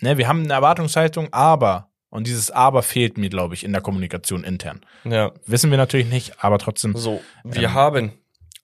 [0.00, 3.82] ne, wir haben eine Erwartungshaltung, aber und dieses Aber fehlt mir, glaube ich, in der
[3.82, 4.80] Kommunikation intern.
[5.04, 5.32] Ja.
[5.46, 6.96] Wissen wir natürlich nicht, aber trotzdem.
[6.96, 8.12] So, wir ähm, haben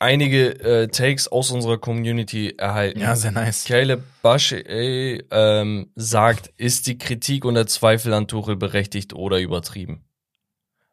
[0.03, 3.01] einige äh, Takes aus unserer Community erhalten.
[3.01, 3.65] Ja, sehr nice.
[3.65, 10.05] Caleb Basch ähm, sagt, ist die Kritik und der Zweifel an Tuchel berechtigt oder übertrieben?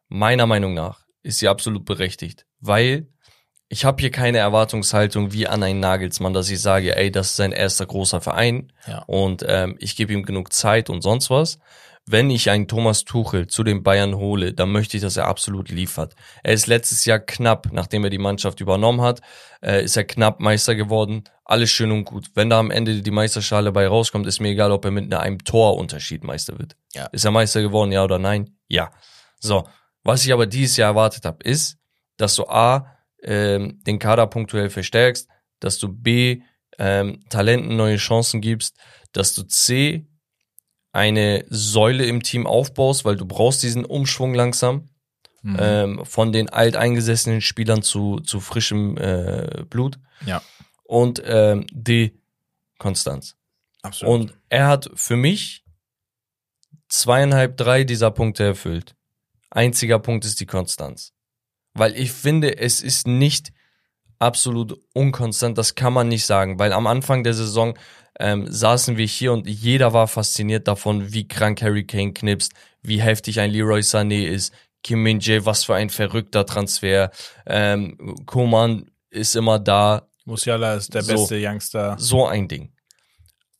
[0.08, 3.08] Meiner Meinung nach ist sie absolut berechtigt, weil
[3.68, 7.36] ich habe hier keine Erwartungshaltung wie an einen Nagelsmann, dass ich sage, ey, das ist
[7.36, 9.04] sein erster großer Verein ja.
[9.06, 11.58] und ähm, ich gebe ihm genug Zeit und sonst was
[12.06, 15.68] wenn ich einen Thomas Tuchel zu den Bayern hole, dann möchte ich, dass er absolut
[15.68, 16.14] liefert.
[16.42, 19.20] Er ist letztes Jahr knapp, nachdem er die Mannschaft übernommen hat,
[19.62, 21.24] äh, ist er knapp Meister geworden.
[21.44, 22.30] Alles schön und gut.
[22.34, 25.44] Wenn da am Ende die Meisterschale bei rauskommt, ist mir egal, ob er mit einem
[25.44, 26.76] Torunterschied Meister wird.
[26.94, 27.06] Ja.
[27.06, 28.56] Ist er Meister geworden, ja oder nein?
[28.68, 28.90] Ja.
[29.38, 29.68] So.
[30.02, 31.76] Was ich aber dieses Jahr erwartet habe, ist,
[32.16, 35.28] dass du A, ähm, den Kader punktuell verstärkst,
[35.60, 36.40] dass du B,
[36.78, 38.76] ähm, Talenten neue Chancen gibst,
[39.12, 40.06] dass du C,
[40.92, 44.88] eine Säule im Team aufbaust, weil du brauchst diesen Umschwung langsam
[45.42, 45.56] mhm.
[45.58, 49.98] ähm, von den alteingesessenen Spielern zu, zu frischem äh, Blut.
[50.26, 50.42] Ja.
[50.84, 52.18] Und ähm, die
[52.78, 53.36] Konstanz.
[53.82, 54.20] Absolut.
[54.20, 55.64] Und er hat für mich
[56.88, 58.94] zweieinhalb, drei dieser Punkte erfüllt.
[59.50, 61.12] Einziger Punkt ist die Konstanz.
[61.74, 63.52] Weil ich finde, es ist nicht
[64.18, 67.78] absolut unkonstant, das kann man nicht sagen, weil am Anfang der Saison
[68.20, 72.52] ähm, saßen wir hier und jeder war fasziniert davon, wie krank Harry Kane knipst,
[72.82, 74.52] wie heftig ein Leroy Sané ist,
[74.82, 77.10] Kim Min Jae, was für ein verrückter Transfer,
[77.46, 80.06] ähm, Koman ist immer da.
[80.26, 81.96] Musiala ist der so, beste Youngster.
[81.98, 82.72] So ein Ding.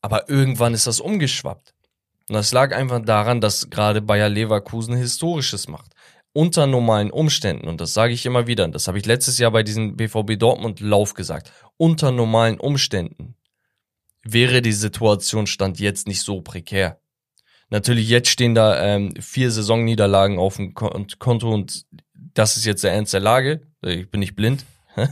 [0.03, 1.74] Aber irgendwann ist das umgeschwappt.
[2.28, 5.93] Und das lag einfach daran, dass gerade Bayer Leverkusen Historisches macht.
[6.32, 9.51] Unter normalen Umständen, und das sage ich immer wieder, und das habe ich letztes Jahr
[9.51, 13.35] bei diesem BVB Dortmund Lauf gesagt, unter normalen Umständen
[14.23, 17.01] wäre die Situation Stand jetzt nicht so prekär.
[17.71, 22.93] Natürlich, jetzt stehen da ähm, vier Saisonniederlagen auf dem Konto und das ist jetzt der
[22.93, 23.63] Ernst der Lage.
[23.83, 24.65] Ich bin nicht blind.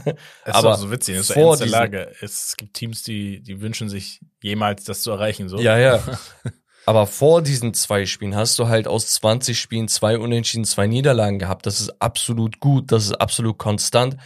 [0.45, 2.13] Es aber ist so witzig, das ist vor der Lage.
[2.21, 5.47] Es gibt Teams, die, die wünschen sich jemals das zu erreichen.
[5.47, 5.57] So.
[5.57, 6.03] Ja, ja.
[6.85, 11.39] aber vor diesen zwei Spielen hast du halt aus 20 Spielen zwei Unentschieden, zwei Niederlagen
[11.39, 11.65] gehabt.
[11.65, 14.17] Das ist absolut gut, das ist absolut konstant.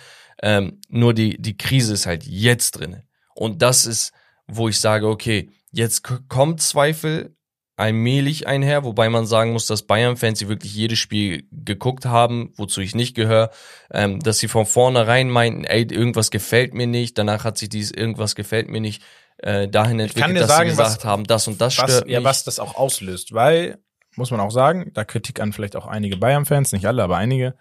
[0.42, 3.04] Ähm, nur die, die Krise ist halt jetzt drinne.
[3.36, 4.12] Und das ist,
[4.48, 7.36] wo ich sage, okay, jetzt kommt Zweifel
[7.76, 12.82] allmählich einher, wobei man sagen muss, dass Bayern-Fans, die wirklich jedes Spiel geguckt haben, wozu
[12.82, 13.50] ich nicht gehöre,
[13.92, 17.92] ähm, dass sie von vornherein meinten, ey, irgendwas gefällt mir nicht, danach hat sich dieses
[17.92, 19.02] irgendwas gefällt mir nicht
[19.38, 22.20] äh, dahin entwickelt, dass sagen, sie gesagt was, haben, das und das was, stört ja,
[22.20, 22.26] mich.
[22.26, 23.80] was das auch auslöst, weil,
[24.16, 27.56] muss man auch sagen, da Kritik an vielleicht auch einige Bayern-Fans, nicht alle, aber einige,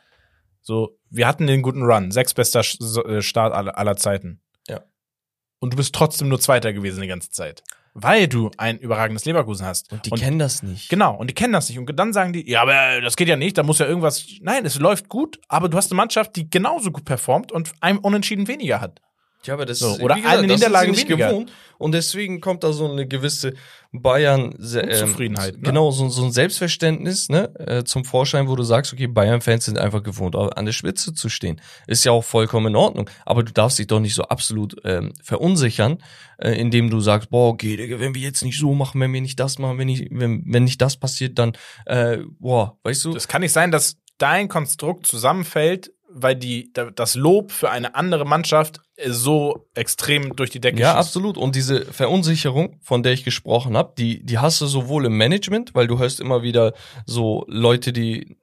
[0.60, 4.42] so, wir hatten den guten Run, sechs bester äh, Start aller, aller Zeiten.
[4.68, 4.82] Ja.
[5.62, 7.62] Und du bist trotzdem nur Zweiter gewesen die ganze Zeit
[7.94, 9.92] weil du ein überragendes Leverkusen hast.
[9.92, 10.88] Und die und, kennen das nicht.
[10.88, 11.78] Genau, und die kennen das nicht.
[11.78, 14.26] Und dann sagen die, ja, aber das geht ja nicht, da muss ja irgendwas.
[14.40, 17.98] Nein, es läuft gut, aber du hast eine Mannschaft, die genauso gut performt und einem
[17.98, 19.00] Unentschieden weniger hat.
[19.44, 21.28] Ja, aber das so, oder gesagt, eine Niederlage nicht weniger.
[21.28, 23.54] gewohnt und deswegen kommt da so eine gewisse
[23.92, 25.62] Bayern ähm, Zufriedenheit, ne?
[25.62, 29.64] genau so, so ein Selbstverständnis ne äh, zum Vorschein, wo du sagst, okay, Bayern Fans
[29.64, 33.42] sind einfach gewohnt, an der Spitze zu stehen, ist ja auch vollkommen in Ordnung, aber
[33.42, 35.98] du darfst dich doch nicht so absolut ähm, verunsichern,
[36.38, 39.20] äh, indem du sagst, boah, okay, Digga, wenn wir jetzt nicht so machen, wenn wir
[39.20, 41.52] nicht das machen, wenn nicht wenn wenn nicht das passiert, dann
[41.86, 43.12] äh, boah, weißt du?
[43.12, 48.24] Das kann nicht sein, dass dein Konstrukt zusammenfällt weil die, das Lob für eine andere
[48.24, 50.98] Mannschaft so extrem durch die Decke Ja, schießt.
[50.98, 51.38] absolut.
[51.38, 55.74] Und diese Verunsicherung, von der ich gesprochen habe, die, die hast du sowohl im Management,
[55.74, 56.74] weil du hörst immer wieder
[57.06, 58.36] so Leute, die,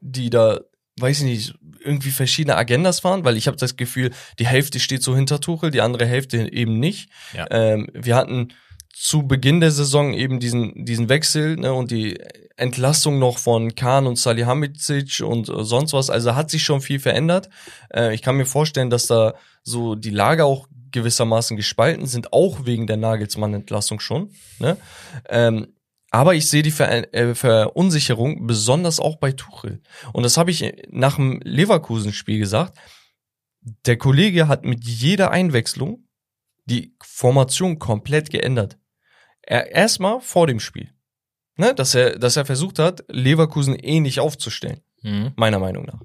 [0.00, 0.60] die da,
[1.00, 5.02] weiß ich nicht, irgendwie verschiedene Agendas fahren, weil ich habe das Gefühl, die Hälfte steht
[5.02, 7.10] so hinter Tuchel, die andere Hälfte eben nicht.
[7.34, 7.46] Ja.
[7.50, 8.52] Ähm, wir hatten
[8.94, 12.16] zu Beginn der Saison eben diesen, diesen Wechsel ne, und die
[12.56, 16.10] Entlassung noch von Kahn und Salihamidzic und äh, sonst was.
[16.10, 17.48] Also hat sich schon viel verändert.
[17.92, 22.64] Äh, ich kann mir vorstellen, dass da so die Lager auch gewissermaßen gespalten sind, auch
[22.66, 24.30] wegen der Nagelsmann-Entlassung schon.
[24.60, 24.76] Ne?
[25.28, 25.74] Ähm,
[26.10, 29.82] aber ich sehe die Ver äh, Verunsicherung besonders auch bei Tuchel.
[30.12, 32.78] Und das habe ich nach dem Leverkusen-Spiel gesagt.
[33.86, 36.06] Der Kollege hat mit jeder Einwechslung
[36.66, 38.78] die Formation komplett geändert.
[39.42, 40.93] Er erstmal vor dem Spiel.
[41.56, 44.80] Ne, dass er, dass er versucht hat, Leverkusen ähnlich aufzustellen.
[45.02, 45.32] Mhm.
[45.36, 46.00] Meiner Meinung nach.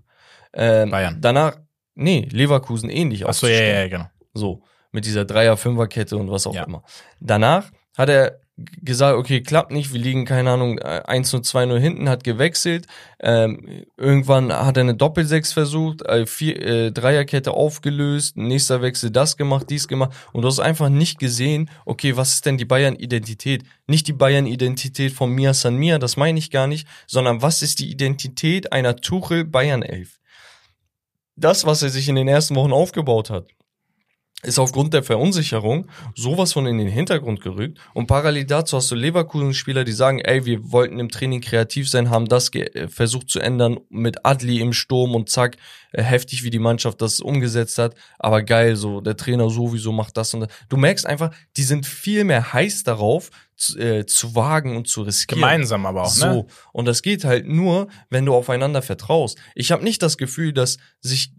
[0.54, 1.18] Ähm, Bayern.
[1.22, 1.58] Danach,
[1.96, 3.76] nee, Leverkusen ähnlich Ach so, aufzustellen.
[3.76, 4.10] Ja, ja, genau.
[4.34, 6.64] So, mit dieser Dreier-Fünfer-Kette und was auch ja.
[6.64, 6.84] immer.
[7.20, 8.40] Danach hat er
[8.82, 12.88] gesagt, okay, klappt nicht, wir liegen, keine Ahnung, 1 0 2 0 hinten, hat gewechselt.
[13.20, 19.38] Ähm, irgendwann hat er eine Doppelsechs versucht, äh, vier, äh, Dreierkette aufgelöst, nächster Wechsel das
[19.38, 20.12] gemacht, dies gemacht.
[20.34, 23.64] Und du hast einfach nicht gesehen, okay, was ist denn die Bayern-Identität?
[23.88, 27.80] Nicht die Bayern-Identität von Mia San Mia, das meine ich gar nicht, sondern was ist
[27.80, 30.20] die Identität einer Tuchel-Bayern-Elf?
[31.36, 33.48] Das, was er sich in den ersten Wochen aufgebaut hat
[34.42, 38.96] ist aufgrund der Verunsicherung sowas von in den Hintergrund gerückt und parallel dazu hast du
[38.96, 43.40] Leverkusen-Spieler, die sagen, ey, wir wollten im Training kreativ sein, haben das äh, versucht zu
[43.40, 45.58] ändern mit Adli im Sturm und zack,
[45.92, 50.16] äh, heftig wie die Mannschaft das umgesetzt hat, aber geil, so der Trainer sowieso macht
[50.16, 50.50] das und das.
[50.70, 55.02] Du merkst einfach, die sind viel mehr heiß darauf, zu, äh, zu wagen und zu
[55.02, 55.42] riskieren.
[55.42, 56.34] Gemeinsam aber auch, ne?
[56.34, 56.48] So.
[56.72, 59.38] Und das geht halt nur, wenn du aufeinander vertraust.
[59.54, 61.34] Ich habe nicht das Gefühl, dass sich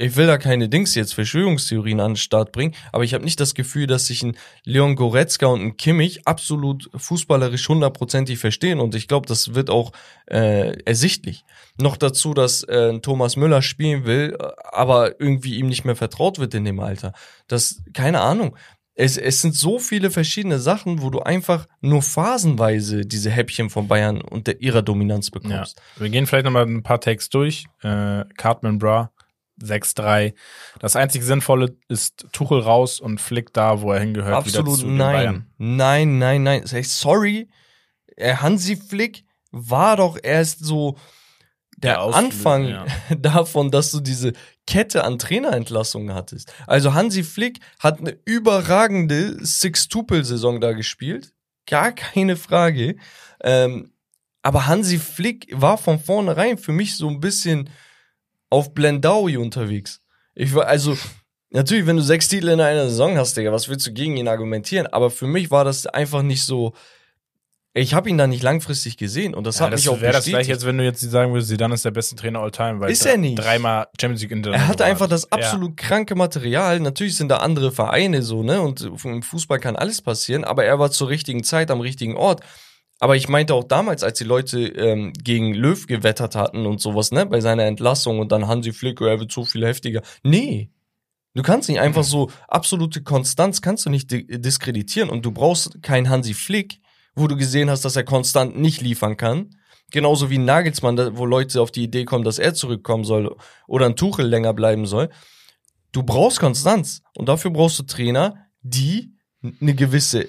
[0.00, 3.38] ich will da keine Dings jetzt Verschwörungstheorien an den Start bringen, aber ich habe nicht
[3.38, 8.94] das Gefühl, dass sich ein Leon Goretzka und ein Kimmich absolut fußballerisch hundertprozentig verstehen und
[8.94, 9.92] ich glaube, das wird auch
[10.26, 11.44] äh, ersichtlich.
[11.78, 14.38] Noch dazu, dass äh, Thomas Müller spielen will,
[14.72, 17.12] aber irgendwie ihm nicht mehr vertraut wird in dem Alter.
[17.46, 18.56] Das, keine Ahnung.
[18.94, 23.88] Es, es sind so viele verschiedene Sachen, wo du einfach nur phasenweise diese Häppchen von
[23.88, 25.78] Bayern und der, ihrer Dominanz bekommst.
[25.96, 26.02] Ja.
[26.02, 27.66] Wir gehen vielleicht nochmal ein paar Takes durch.
[27.82, 29.10] Äh, Cartman Bra
[29.62, 30.34] 6-3.
[30.78, 34.86] Das einzige Sinnvolle ist Tuchel raus und Flick da, wo er hingehört, Absolut wieder zu
[34.86, 35.12] nein.
[35.12, 35.46] Bayern.
[35.58, 36.64] Nein, nein, nein.
[36.66, 37.48] Sorry,
[38.18, 40.96] Hansi Flick war doch erst so
[41.76, 42.86] der, der Anfang ja.
[43.18, 44.32] davon, dass du diese
[44.66, 46.52] Kette an Trainerentlassungen hattest.
[46.66, 51.32] Also Hansi Flick hat eine überragende Six-Tupel-Saison da gespielt.
[51.66, 52.96] Gar keine Frage.
[53.42, 53.92] Ähm,
[54.42, 57.70] aber Hansi Flick war von vornherein für mich so ein bisschen
[58.50, 60.02] auf Blendaui unterwegs.
[60.34, 60.96] Ich war, also,
[61.50, 64.28] natürlich, wenn du sechs Titel in einer Saison hast, Digga, was willst du gegen ihn
[64.28, 64.86] argumentieren?
[64.88, 66.74] Aber für mich war das einfach nicht so.
[67.72, 70.12] Ich habe ihn da nicht langfristig gesehen und das ja, hat das mich auch wäre
[70.12, 72.80] das gleich jetzt, wenn du jetzt sagen würdest, Zidane ist der beste Trainer all time,
[72.80, 73.36] weil ist er nicht.
[73.36, 75.86] dreimal Champions League Er hatte einfach das absolut ja.
[75.86, 76.80] kranke Material.
[76.80, 78.60] Natürlich sind da andere Vereine so, ne?
[78.60, 82.40] Und im Fußball kann alles passieren, aber er war zur richtigen Zeit am richtigen Ort.
[83.00, 87.12] Aber ich meinte auch damals, als die Leute ähm, gegen Löw gewettert hatten und sowas,
[87.12, 90.02] ne, bei seiner Entlassung und dann Hansi Flick, er wird so viel heftiger.
[90.22, 90.70] Nee.
[91.32, 96.10] Du kannst nicht einfach so absolute Konstanz kannst du nicht diskreditieren und du brauchst keinen
[96.10, 96.80] Hansi Flick,
[97.14, 99.56] wo du gesehen hast, dass er konstant nicht liefern kann.
[99.90, 103.34] Genauso wie Nagelsmann, wo Leute auf die Idee kommen, dass er zurückkommen soll
[103.66, 105.08] oder ein Tuchel länger bleiben soll.
[105.92, 109.14] Du brauchst Konstanz und dafür brauchst du Trainer, die
[109.60, 110.28] eine gewisse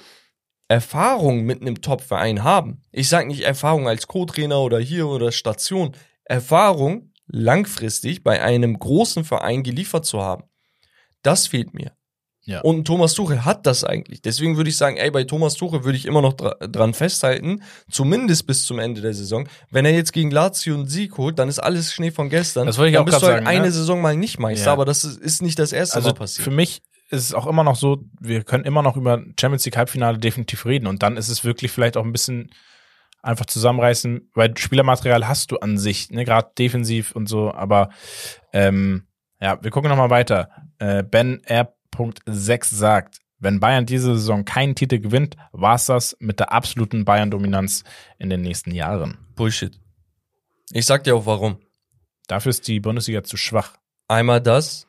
[0.71, 2.81] Erfahrung mit einem Top-Verein haben.
[2.93, 5.91] Ich sage nicht Erfahrung als Co-Trainer oder hier oder Station.
[6.23, 10.45] Erfahrung langfristig bei einem großen Verein geliefert zu haben.
[11.23, 11.91] Das fehlt mir.
[12.43, 12.61] Ja.
[12.61, 14.21] Und Thomas Tuchel hat das eigentlich.
[14.21, 17.61] Deswegen würde ich sagen, ey, bei Thomas Tuchel würde ich immer noch dra dran festhalten,
[17.89, 19.47] zumindest bis zum Ende der Saison.
[19.69, 22.65] Wenn er jetzt gegen Lazio einen Sieg holt, dann ist alles Schnee von gestern.
[22.65, 23.71] Das wollte ich dann auch bist du halt sagen, eine ne?
[23.71, 24.71] Saison mal nicht Meister, Ja.
[24.73, 26.45] aber das ist, ist nicht das erste Also Mal passiert.
[26.45, 26.81] für mich
[27.11, 30.65] ist es auch immer noch so, wir können immer noch über Champions League Halbfinale definitiv
[30.65, 32.51] reden und dann ist es wirklich vielleicht auch ein bisschen
[33.21, 37.89] einfach zusammenreißen, weil Spielermaterial hast du an sich, ne, gerade defensiv und so, aber
[38.53, 39.07] ähm,
[39.39, 40.49] ja, wir gucken nochmal weiter.
[40.79, 46.51] Äh, ben R.6 sagt, wenn Bayern diese Saison keinen Titel gewinnt, war's das mit der
[46.51, 47.83] absoluten Bayern-Dominanz
[48.19, 49.17] in den nächsten Jahren.
[49.35, 49.79] Bullshit.
[50.71, 51.57] Ich sag dir auch warum.
[52.27, 53.77] Dafür ist die Bundesliga zu schwach.
[54.07, 54.87] Einmal das,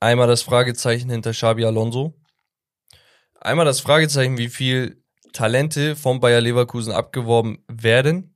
[0.00, 2.14] einmal das Fragezeichen hinter Xabi Alonso,
[3.40, 5.02] einmal das Fragezeichen, wie viel
[5.32, 8.34] Talente von Bayer Leverkusen abgeworben werden.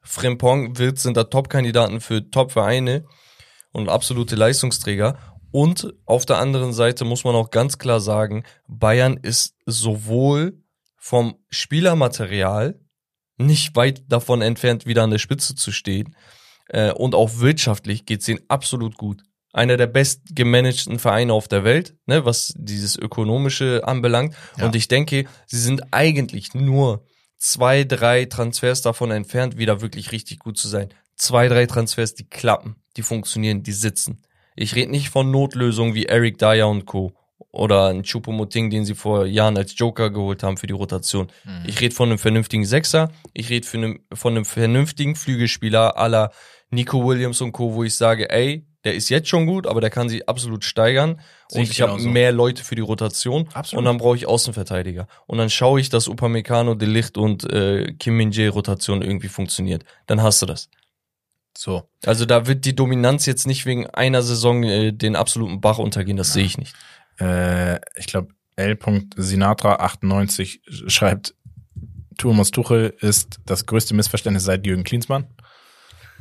[0.00, 3.04] Frimpong, Wirt sind da Top-Kandidaten für Top-Vereine
[3.72, 5.18] und absolute Leistungsträger.
[5.50, 10.62] Und auf der anderen Seite muss man auch ganz klar sagen, Bayern ist sowohl
[10.96, 12.80] vom Spielermaterial
[13.36, 16.16] nicht weit davon entfernt, wieder an der Spitze zu stehen.
[16.68, 19.22] Äh, und auch wirtschaftlich geht's ihnen absolut gut.
[19.52, 24.34] Einer der bestgemanagten Vereine auf der Welt, ne, was dieses Ökonomische anbelangt.
[24.56, 24.66] Ja.
[24.66, 27.04] Und ich denke, sie sind eigentlich nur
[27.38, 30.88] zwei, drei Transfers davon entfernt, wieder wirklich richtig gut zu sein.
[31.16, 34.22] Zwei, drei Transfers, die klappen, die funktionieren, die sitzen.
[34.54, 37.12] Ich rede nicht von Notlösungen wie Eric Dyer und Co.
[37.50, 41.28] Oder ein Choupo-Moting, den sie vor Jahren als Joker geholt haben für die Rotation.
[41.66, 43.10] Ich rede von einem vernünftigen Sechser.
[43.32, 46.30] Ich rede von einem, von einem vernünftigen Flügelspieler aller
[46.70, 49.90] Nico Williams und Co., wo ich sage, ey, der ist jetzt schon gut, aber der
[49.90, 51.20] kann sich absolut steigern.
[51.48, 53.48] Sehe und ich ich habe mehr Leute für die Rotation.
[53.52, 53.80] Absolut.
[53.80, 55.06] Und dann brauche ich Außenverteidiger.
[55.26, 59.84] Und dann schaue ich, dass Upamecano, De Licht und äh, Kim Min-jae-Rotation irgendwie funktioniert.
[60.06, 60.70] Dann hast du das.
[61.56, 61.88] So.
[62.06, 66.16] Also da wird die Dominanz jetzt nicht wegen einer Saison äh, den absoluten Bach untergehen,
[66.16, 66.76] das sehe ich nicht.
[67.18, 71.34] Äh, ich glaube, L.Sinatra98 schreibt,
[72.16, 75.26] Thomas Tuchel ist das größte Missverständnis seit Jürgen Klinsmann.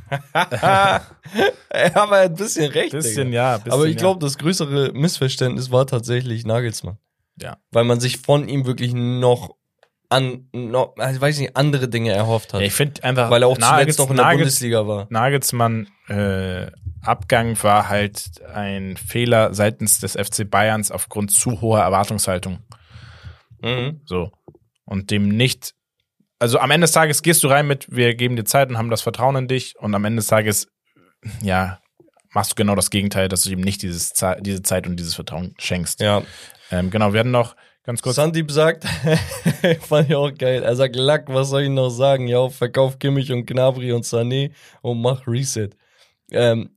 [0.34, 1.02] ja,
[1.94, 2.92] aber er hat ein bisschen recht.
[2.92, 3.52] Bisschen, Digga.
[3.52, 3.58] ja.
[3.58, 4.00] Bisschen, aber ich ja.
[4.00, 6.98] glaube, das größere Missverständnis war tatsächlich Nagelsmann.
[7.40, 7.58] Ja.
[7.72, 9.56] Weil man sich von ihm wirklich noch
[10.10, 12.62] an, noch, also weiß ich nicht, andere Dinge erhofft hat.
[12.62, 15.08] Ja, ich finde einfach, weil er auch Nagels- zuletzt noch in der Nagels- Bundesliga war.
[15.10, 16.68] Nagelsmann äh,
[17.02, 22.60] Abgang war halt ein Fehler seitens des FC Bayerns aufgrund zu hoher Erwartungshaltung.
[23.62, 24.02] Mhm.
[24.06, 24.32] So.
[24.86, 25.74] Und dem nicht,
[26.40, 28.90] also am Ende des Tages gehst du rein mit, wir geben dir Zeit und haben
[28.90, 30.68] das Vertrauen in dich und am Ende des Tages,
[31.42, 31.80] ja,
[32.34, 35.56] machst du genau das Gegenteil, dass du ihm nicht dieses diese Zeit und dieses Vertrauen
[35.58, 36.02] schenkst.
[36.02, 36.24] Ja.
[36.72, 38.18] Ähm, genau, wir hatten noch ganz kurz.
[38.18, 38.86] Sandip sagt,
[39.82, 40.64] fand ich auch geil.
[40.64, 42.28] Er sagt, Lack, was soll ich noch sagen?
[42.28, 44.52] Ja, verkauf Kimmich und Gnabry und Sané
[44.82, 45.70] und mach Reset.
[46.32, 46.77] Ähm,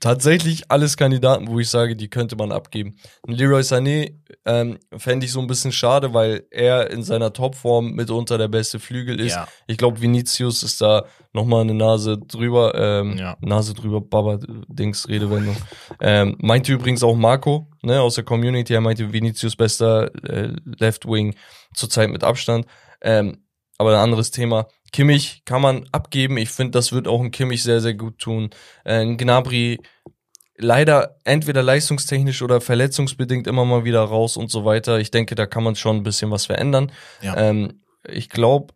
[0.00, 2.96] tatsächlich alles Kandidaten, wo ich sage, die könnte man abgeben.
[3.26, 4.14] Leroy Sané
[4.44, 8.80] ähm, fände ich so ein bisschen schade, weil er in seiner Topform mitunter der beste
[8.80, 9.34] Flügel ist.
[9.34, 9.46] Ja.
[9.66, 13.36] Ich glaube, Vinicius ist da nochmal eine Nase drüber, ähm, Ja.
[13.40, 14.38] Nase drüber, Baba,
[14.68, 15.56] Dings, Redewendung.
[16.00, 21.06] ähm, meinte übrigens auch Marco, ne, aus der Community, er meinte Vinicius bester äh, Left
[21.06, 21.34] Wing
[21.74, 22.66] zurzeit mit Abstand.
[23.02, 23.44] Ähm,
[23.78, 24.66] aber ein anderes Thema.
[24.92, 26.36] Kimmich kann man abgeben.
[26.36, 28.50] Ich finde, das wird auch ein Kimmich sehr, sehr gut tun.
[28.84, 29.80] Äh, ein Gnabry
[30.56, 34.98] leider entweder leistungstechnisch oder verletzungsbedingt immer mal wieder raus und so weiter.
[34.98, 36.92] Ich denke, da kann man schon ein bisschen was verändern.
[37.20, 37.36] Ja.
[37.36, 38.74] Ähm, ich glaube,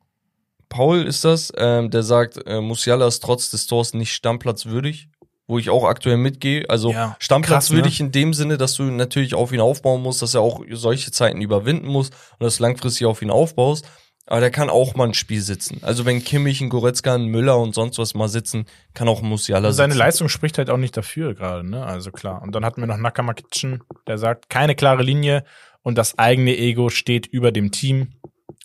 [0.69, 5.09] Paul ist das, ähm, der sagt, äh, Musiala ist trotz des Tors nicht stammplatzwürdig,
[5.47, 6.69] wo ich auch aktuell mitgehe.
[6.69, 8.07] Also Ja, stammplatzwürdig krass, ne?
[8.07, 11.41] in dem Sinne, dass du natürlich auf ihn aufbauen musst, dass er auch solche Zeiten
[11.41, 13.87] überwinden muss und dass du langfristig auf ihn aufbaust.
[14.29, 15.79] Aber der kann auch mal ein Spiel sitzen.
[15.83, 19.29] Also wenn Kimmich, ein Goretzka, ein Müller und sonst was mal sitzen, kann auch ein
[19.29, 19.99] Musiala Seine sitzen.
[20.01, 21.87] Leistung spricht halt auch nicht dafür gerade, ne?
[21.87, 22.43] Also klar.
[22.43, 25.45] Und dann hatten wir noch Nakamakitschen, der sagt, keine klare Linie
[25.83, 28.15] und das eigene Ego steht über dem Team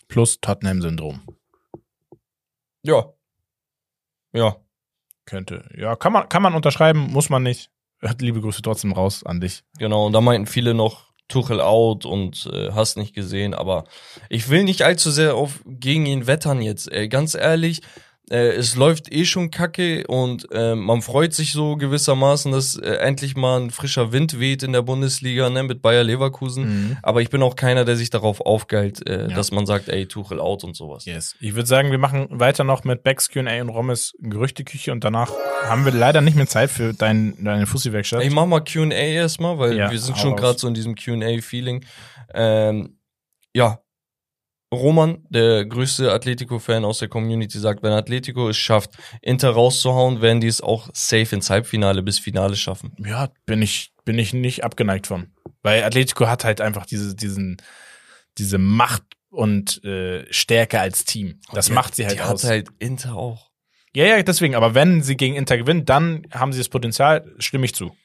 [0.08, 1.22] plus Tottenham-Syndrom.
[2.82, 3.14] Ja.
[4.34, 4.56] Ja.
[5.26, 5.70] Könnte.
[5.78, 7.70] Ja, kann man, kann man unterschreiben, muss man nicht.
[8.20, 9.64] Liebe Grüße trotzdem raus an dich.
[9.78, 13.86] Genau, und da meinten viele noch Tuchel out und äh, hast nicht gesehen, aber
[14.30, 16.92] ich will nicht allzu sehr auf gegen ihn wettern jetzt.
[16.92, 17.08] Ey.
[17.08, 17.82] Ganz ehrlich,
[18.32, 22.90] äh, es läuft eh schon kacke und äh, man freut sich so gewissermaßen, dass äh,
[22.96, 26.64] endlich mal ein frischer Wind weht in der Bundesliga ne, mit Bayer Leverkusen.
[26.64, 26.98] Mhm.
[27.04, 29.36] Aber ich bin auch keiner, der sich darauf aufgeilt, äh, Ja.
[29.36, 31.06] dass man sagt, ey, Tuchel out und sowas.
[31.06, 31.36] Yes.
[31.42, 35.32] Ich würde sagen, wir machen weiter noch mit Becks Q&A und Rommes Gerüchteküche und danach
[35.66, 38.24] haben wir leider nicht mehr Zeit für dein, deine Fussi-Werkstatt.
[38.24, 41.84] Ich mach mal Q&A erstmal, weil Ja, wir sind schon gerade so in diesem Q&A-Feeling.
[42.34, 42.98] Ähm,
[43.54, 43.80] ja,
[44.74, 48.92] Roman, der größte Atletico-Fan aus der Community, sagt, wenn Atletico es schafft,
[49.22, 52.94] Inter rauszuhauen, werden die es auch safe ins Halbfinale bis Finale schaffen.
[52.98, 55.28] Ja, bin ich, bin ich nicht abgeneigt von.
[55.62, 57.58] Weil Atletico hat halt einfach diese, diesen,
[58.38, 61.40] diese Macht und äh, Stärke als Team.
[61.54, 62.44] Das die, macht sie halt die aus.
[62.44, 63.52] Hat halt Inter auch.
[63.94, 64.56] Ja, ja, deswegen.
[64.56, 67.96] Aber wenn sie gegen Inter gewinnen, dann haben sie das Potenzial, stimme ich zu.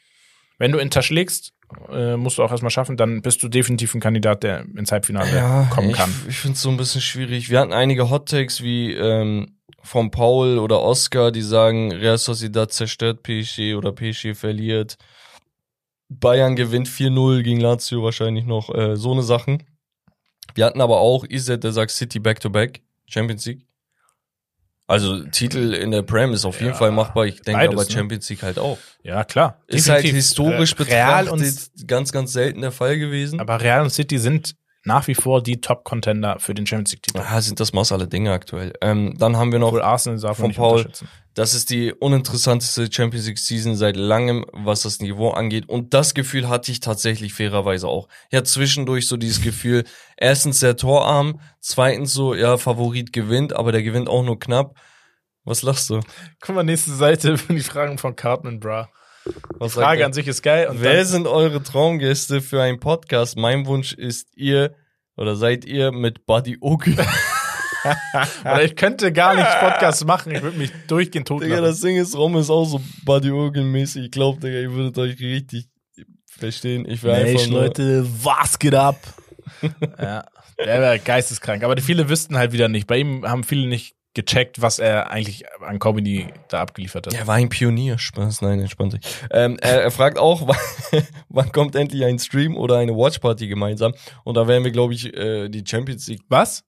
[0.59, 1.53] Wenn du Inter schlägst,
[1.91, 5.35] äh, musst du auch erstmal schaffen, dann bist du definitiv ein Kandidat, der ins Halbfinale
[5.35, 6.11] ja, kommen kann.
[6.23, 7.51] Ich, ich finde es so ein bisschen schwierig.
[7.51, 12.73] Wir hatten einige Hot Takes wie ähm, von Paul oder Oscar, die sagen, Real Sociedad
[12.73, 14.97] zerstört PSG oder PSG verliert.
[16.09, 19.65] Bayern gewinnt 4-0 gegen Lazio wahrscheinlich noch, äh, so eine Sachen.
[20.55, 23.67] Wir hatten aber auch Iset, der sagt City back-to-back, Champions League.
[24.89, 27.27] Also Titel in der Prem ist auf jeden ja, Fall machbar.
[27.27, 27.91] Ich denke aber ne?
[27.91, 28.79] Champions League halt auch.
[29.03, 29.61] Ja, klar.
[29.67, 33.41] Ist halt historisch Real betrachtet und, ganz, ganz selten der Fall gewesen.
[33.41, 34.55] Aber Real und City sind
[34.85, 37.19] nach wie vor die Top-Contender für den Champions League-Titel.
[37.19, 38.73] Ja, sind das Maß alle Dinge aktuell.
[38.81, 40.87] Ähm, dann haben wir noch Arsenal von Paul.
[41.37, 45.69] Das ist die uninteressanteste Champions League Season seit langem, was das Niveau angeht.
[45.69, 48.09] Und das Gefühl hatte ich tatsächlich fairerweise auch.
[48.33, 49.85] Ja, zwischendurch so dieses Gefühl,
[50.17, 54.77] erstens sehr torarm, zweitens so, ja, Favorit gewinnt, aber der gewinnt auch nur knapp.
[55.45, 56.01] Was lachst du?
[56.41, 58.89] Guck mal, nächste Seite, die Fragen von Cartman Bra.
[59.59, 60.71] Was die Frage an sich ist geil.
[60.73, 63.37] Wer sind eure Traumgäste für einen Podcast?
[63.37, 64.75] Mein Wunsch ist ihr
[65.19, 66.97] oder seid ihr mit Buddy Oki.
[68.43, 71.97] Oder ich könnte gar nicht Podcast machen, ich würde mich durchgehend tot Digga, das Ding
[71.97, 74.07] ist, Rom ist auch so Buddy Ogen-mäßig.
[74.07, 75.69] Ich glaube, Digga, ihr würdet euch richtig
[76.27, 76.87] verstehen.
[76.89, 78.99] Ich wäre einfach nur Leute, was geht ab?
[79.99, 80.25] ja,
[80.59, 81.65] der wäre geisteskrank.
[81.65, 82.87] Aber viele wüssten halt wieder nicht.
[82.87, 87.15] Bei ihm haben viele nicht gecheckt, was er eigentlich an Comedy da abgeliefert hat.
[87.15, 87.99] Er war ein Pionier.
[87.99, 89.03] Spaß, nein, entspannt sich.
[89.31, 93.93] Ähm, er, er, fragt auch, wann, wann, kommt endlich ein Stream oder eine Watchparty gemeinsam?
[94.25, 96.23] Und da werden wir, glaube ich, äh, die Champions League.
[96.29, 96.65] Was?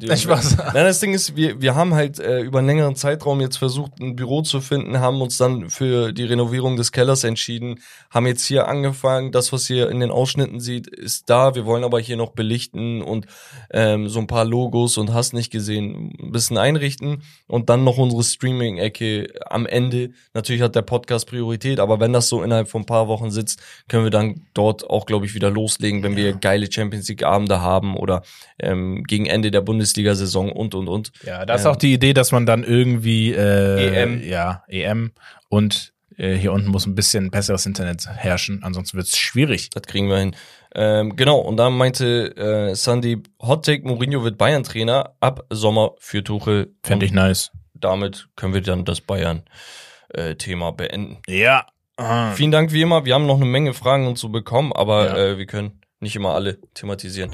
[0.00, 0.56] Ich weiß.
[0.56, 4.00] Nein, das Ding ist, wir, wir haben halt äh, über einen längeren Zeitraum jetzt versucht,
[4.00, 7.80] ein Büro zu finden, haben uns dann für die Renovierung des Kellers entschieden,
[8.10, 9.32] haben jetzt hier angefangen.
[9.32, 11.54] Das, was ihr in den Ausschnitten sieht, ist da.
[11.54, 13.26] Wir wollen aber hier noch belichten und
[13.70, 17.98] ähm, so ein paar Logos und hast nicht gesehen, ein bisschen einrichten und dann noch
[17.98, 20.10] unsere Streaming-Ecke am Ende.
[20.34, 23.60] Natürlich hat der Podcast Priorität, aber wenn das so innerhalb von ein paar Wochen sitzt,
[23.88, 27.96] können wir dann dort auch, glaube ich, wieder loslegen, wenn wir geile Champions League-Abende haben
[27.96, 28.22] oder
[28.60, 31.12] ähm, gegen Ende der Bundesliga Bundesliga-Saison und und und.
[31.24, 35.12] Ja, da ist ähm, auch die Idee, dass man dann irgendwie äh, EM, ja, EM
[35.48, 39.70] und äh, hier unten muss ein bisschen besseres Internet herrschen, ansonsten wird es schwierig.
[39.70, 40.36] Das kriegen wir hin.
[40.74, 46.22] Ähm, genau, und dann meinte äh, Sandy, Hot Take, Mourinho wird Bayern-Trainer ab Sommer für
[46.22, 46.74] Tuchel.
[46.82, 47.50] Fände ich nice.
[47.74, 51.18] Damit können wir dann das Bayern-Thema äh, beenden.
[51.26, 51.66] Ja.
[51.96, 52.32] Ah.
[52.32, 53.04] Vielen Dank wie immer.
[53.04, 55.16] Wir haben noch eine Menge Fragen und so bekommen, aber ja.
[55.16, 57.32] äh, wir können nicht immer alle thematisieren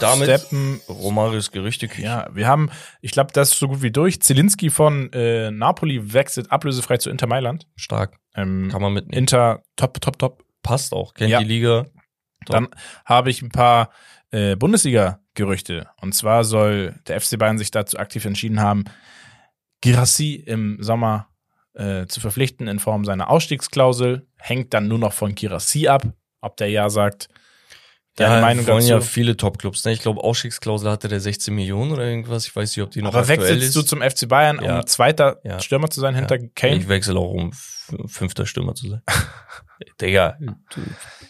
[0.00, 1.88] damit Steppen, Romarius Gerüchte.
[1.98, 2.70] Ja, wir haben,
[3.00, 4.20] ich glaube, das ist so gut wie durch.
[4.20, 7.66] Zielinski von äh, Napoli wechselt ablösefrei zu Inter Mailand.
[7.76, 8.18] Stark.
[8.34, 9.18] Ähm, Kann man mitnehmen.
[9.18, 10.44] Inter, top, top, top.
[10.62, 11.14] Passt auch.
[11.14, 11.38] Kennt ja.
[11.38, 11.84] die Liga.
[12.44, 12.54] Top.
[12.54, 12.68] Dann
[13.04, 13.90] habe ich ein paar
[14.30, 15.88] äh, Bundesliga-Gerüchte.
[16.00, 18.84] Und zwar soll der FC Bayern sich dazu aktiv entschieden haben,
[19.80, 21.28] Girassi im Sommer
[21.74, 24.26] äh, zu verpflichten in Form seiner Ausstiegsklausel.
[24.38, 26.04] Hängt dann nur noch von Girassi ab,
[26.40, 27.28] ob der ja sagt.
[28.16, 28.88] Deine ja, Meinung wollen dazu?
[28.88, 29.84] ja viele Topclubs.
[29.84, 29.92] Ne?
[29.92, 32.46] Ich glaube, Ausstiegsklausel hatte der 16 Millionen oder irgendwas.
[32.46, 33.76] Ich weiß nicht, ob die noch Aber aktuell wechselst ist.
[33.76, 34.78] du zum FC Bayern, ja.
[34.78, 35.60] um zweiter ja.
[35.60, 36.76] Stürmer zu sein hinter Kane?
[36.76, 37.52] Ich wechsle auch, um
[38.06, 39.02] fünfter Stürmer zu sein.
[40.00, 40.38] Digga.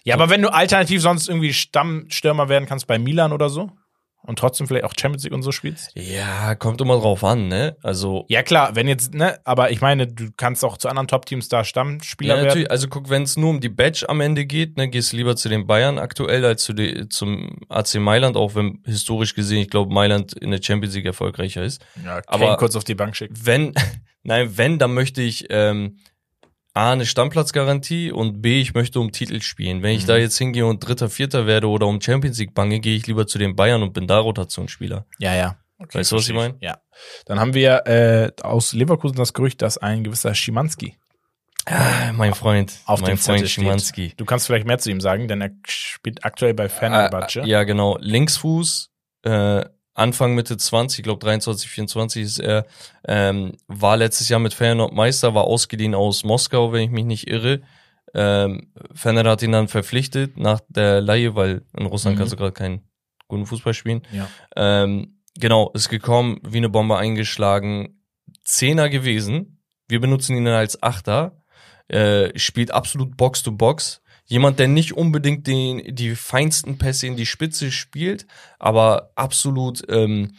[0.05, 3.73] ja, aber wenn du alternativ sonst irgendwie Stammstürmer werden kannst bei Milan oder so?
[4.27, 5.91] Und trotzdem vielleicht auch Champions League und so spielst?
[5.95, 7.77] Ja, kommt immer drauf an, ne?
[7.83, 8.25] Also.
[8.29, 11.65] Ja, klar, wenn jetzt, ne, aber ich meine, du kannst auch zu anderen Top-Teams da
[11.65, 12.65] Stammspieler ja, natürlich.
[12.65, 12.71] werden.
[12.71, 15.37] Also guck, wenn es nur um die Badge am Ende geht, ne, gehst du lieber
[15.37, 19.71] zu den Bayern aktuell als zu die, zum AC Mailand, auch wenn historisch gesehen, ich
[19.71, 21.85] glaube, Mailand in der Champions League erfolgreicher ist.
[22.05, 23.35] Ja, aber kurz auf die Bank schicken.
[23.43, 23.75] Wenn,
[24.23, 25.99] nein, wenn, dann möchte ich, ähm,
[26.77, 29.83] A, eine Stammplatzgarantie und B, ich möchte um Titel spielen.
[29.83, 30.09] Wenn ich mhm.
[30.09, 33.27] da jetzt hingehe und Dritter, Vierter werde oder um Champions League bange, gehe ich lieber
[33.27, 35.07] zu den Bayern und bin da Rotationsspieler.
[35.19, 35.57] Ja, ja.
[35.79, 36.55] Okay, weißt du, was ich meine?
[36.61, 36.79] Ja.
[37.25, 40.97] Dann haben wir äh, aus Leverkusen das Gerücht, dass ein gewisser Schimanski
[41.69, 44.13] Ah, mein Freund, auf mein dem Freund Schimanski.
[44.17, 47.41] Du kannst vielleicht mehr zu ihm sagen, denn er spielt aktuell bei Fenerbahce.
[47.41, 47.99] Äh, ja, genau.
[48.01, 48.91] Linksfuß,
[49.25, 49.65] äh,
[49.97, 52.67] Anfang Mitte 20, ich glaube 23, 24 ist er,
[53.09, 57.29] ähm, war letztes Jahr mit Feyenoord Meister, war ausgeliehen aus Moskau, wenn ich mich nicht
[57.29, 57.63] irre.
[58.15, 62.19] Ähm, Feyenoord hat ihn dann verpflichtet nach der Laie, weil in Russland mhm.
[62.19, 62.83] kannst du gerade keinen
[63.27, 64.03] guten Fußball spielen.
[64.13, 64.29] Ja.
[64.55, 68.03] Ähm, genau, ist gekommen, wie eine Bombe eingeschlagen,
[68.45, 69.63] Zehner gewesen.
[69.89, 71.43] Wir benutzen ihn als Achter,
[71.89, 77.17] äh, spielt absolut Box to Box Jemand, der nicht unbedingt den, die feinsten Pässe in
[77.17, 78.27] die Spitze spielt,
[78.59, 80.33] aber absolut ähm,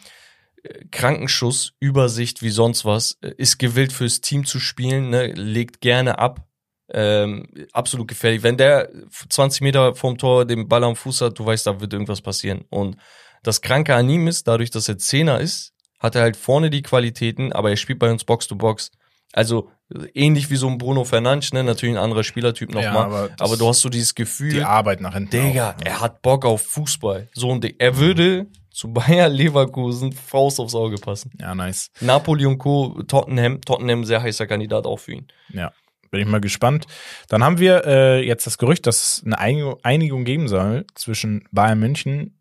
[0.90, 6.44] Krankenschuss, Übersicht wie sonst was, ist gewillt fürs Team zu spielen, ne, legt gerne ab.
[6.90, 8.42] Ähm, absolut gefährlich.
[8.42, 8.90] Wenn der
[9.28, 12.64] 20 Meter vom Tor den Ball am Fuß hat, du weißt, da wird irgendwas passieren.
[12.70, 12.96] Und
[13.42, 16.82] das Kranke an ihm ist, dadurch, dass er Zehner ist, hat er halt vorne die
[16.82, 18.90] Qualitäten, aber er spielt bei uns Box to Box.
[19.32, 19.70] Also
[20.14, 21.64] ähnlich wie so ein Bruno Fernandes, ne?
[21.64, 22.92] Natürlich ein anderer Spielertyp nochmal.
[22.92, 24.52] Ja, aber, aber, du hast so dieses Gefühl.
[24.52, 25.30] Die Arbeit nach hinten.
[25.30, 27.28] Digga, auch, er hat Bock auf Fußball.
[27.32, 27.62] So ein.
[27.78, 31.32] Er würde zu Bayer Leverkusen Faust aufs Auge passen.
[31.40, 31.90] Ja, nice.
[32.00, 33.02] Napoli und Co.
[33.06, 33.60] Tottenham.
[33.62, 35.26] Tottenham sehr heißer Kandidat auch für ihn.
[35.48, 35.72] Ja.
[36.10, 36.86] Bin ich mal gespannt.
[37.28, 41.78] Dann haben wir äh, jetzt das Gerücht, dass es eine Einigung geben soll zwischen Bayern
[41.78, 42.37] München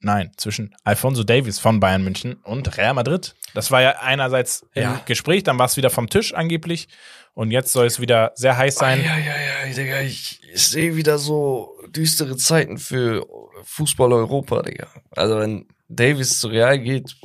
[0.00, 3.34] Nein, zwischen Alfonso Davies von Bayern München und Real Madrid.
[3.54, 4.94] Das war ja einerseits ja.
[4.94, 6.88] im Gespräch, dann war es wieder vom Tisch angeblich
[7.34, 9.02] und jetzt soll es wieder sehr heiß sein.
[9.04, 13.26] Ja, ja, ja, Digga, ich, ich sehe wieder so düstere Zeiten für
[13.64, 14.88] Fußball Europa, Digga.
[15.10, 17.16] Also wenn Davies zu Real geht,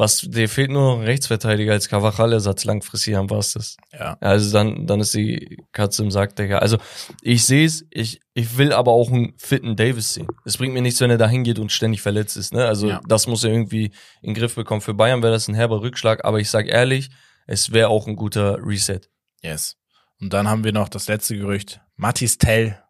[0.00, 3.76] was, dir fehlt nur noch ein Rechtsverteidiger als Cavachal-Ersatz langfristig, haben war es das.
[3.92, 4.16] Ja.
[4.20, 6.58] Also dann, dann ist die Katze im Sack, Digga.
[6.58, 6.78] Also
[7.22, 10.26] ich sehe es, ich, ich will aber auch einen fitten Davis sehen.
[10.46, 12.64] Es bringt mir nichts, wenn er da hingeht und ständig verletzt ist, ne?
[12.64, 13.00] Also ja.
[13.06, 14.80] das muss er irgendwie in den Griff bekommen.
[14.80, 17.10] Für Bayern wäre das ein herber Rückschlag, aber ich sag ehrlich,
[17.46, 19.02] es wäre auch ein guter Reset.
[19.42, 19.76] Yes.
[20.18, 21.80] Und dann haben wir noch das letzte Gerücht.
[21.96, 22.82] Matis Tell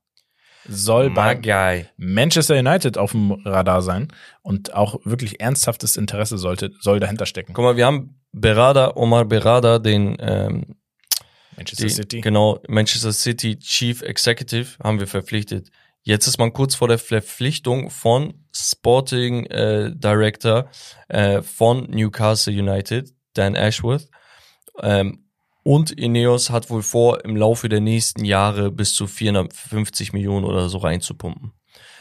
[0.69, 4.09] soll bei Manchester United auf dem Radar sein
[4.43, 7.53] und auch wirklich ernsthaftes Interesse sollte, soll dahinter stecken.
[7.53, 10.77] Guck mal, wir haben Berada, Omar Berada, den ähm,
[11.57, 12.20] Manchester die, City.
[12.20, 15.70] Genau, Manchester City Chief Executive haben wir verpflichtet.
[16.03, 20.70] Jetzt ist man kurz vor der Verpflichtung von Sporting äh, Director
[21.09, 24.09] äh, von Newcastle United, Dan Ashworth.
[24.82, 25.30] Ähm,
[25.62, 30.69] und Ineos hat wohl vor, im Laufe der nächsten Jahre bis zu 450 Millionen oder
[30.69, 31.53] so reinzupumpen.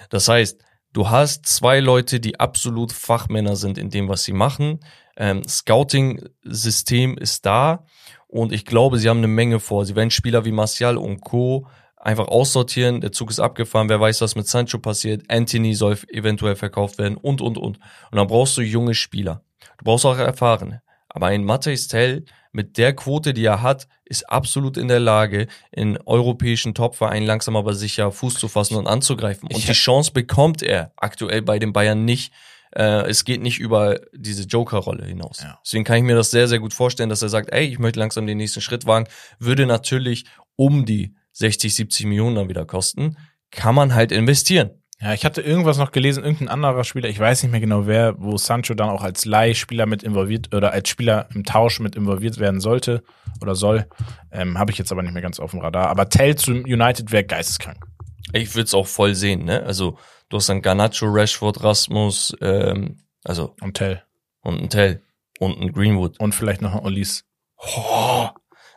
[0.10, 0.62] Das heißt,
[0.94, 4.80] du hast zwei Leute, die absolut Fachmänner sind in dem, was sie machen.
[5.18, 7.86] Ähm, Scouting-System ist da
[8.28, 9.86] und ich glaube, sie haben eine Menge vor.
[9.86, 11.68] Sie werden Spieler wie Martial und Co.
[11.98, 13.02] einfach aussortieren.
[13.02, 13.90] Der Zug ist abgefahren.
[13.90, 15.24] Wer weiß, was mit Sancho passiert.
[15.30, 17.78] Anthony soll eventuell verkauft werden und, und, und.
[17.78, 19.44] Und dann brauchst du junge Spieler.
[19.80, 20.82] Du brauchst auch erfahrene.
[21.20, 22.24] Aber ein Matthijs Tell
[22.54, 27.58] mit der Quote, die er hat, ist absolut in der Lage, in europäischen Topvereinen langsam
[27.58, 29.50] aber sicher Fuß zu fassen und anzugreifen.
[29.50, 32.32] Und die Chance bekommt er aktuell bei den Bayern nicht.
[32.74, 35.42] Äh, es geht nicht über diese Joker-Rolle hinaus.
[35.42, 35.60] Ja.
[35.66, 38.00] Deswegen kann ich mir das sehr, sehr gut vorstellen, dass er sagt, ey, ich möchte
[38.00, 39.08] langsam den nächsten Schritt wagen.
[39.40, 40.24] Würde natürlich
[40.56, 43.18] um die 60, 70 Millionen dann wieder kosten.
[43.52, 44.70] Kann man halt investieren.
[45.02, 48.16] Ja, ich hatte irgendwas noch gelesen, irgendein anderer Spieler, ich weiß nicht mehr genau wer,
[48.20, 52.38] wo Sancho dann auch als Leihspieler mit involviert oder als Spieler im Tausch mit involviert
[52.38, 53.02] werden sollte
[53.42, 53.88] oder soll.
[54.32, 55.88] Ähm, Habe ich jetzt aber nicht mehr ganz auf dem Radar.
[55.88, 57.86] Aber Tell zu United wäre geisteskrank.
[58.34, 59.64] Ich würde es auch voll sehen, ne?
[59.64, 59.98] Also
[60.28, 64.04] du hast dann Garnacho, Rashford, Rasmus, ähm, also und Tell.
[64.42, 65.02] Und ein Tell.
[65.40, 66.20] Und ein Greenwood.
[66.20, 67.24] Und vielleicht noch ein Olis.
[67.58, 68.28] Oh,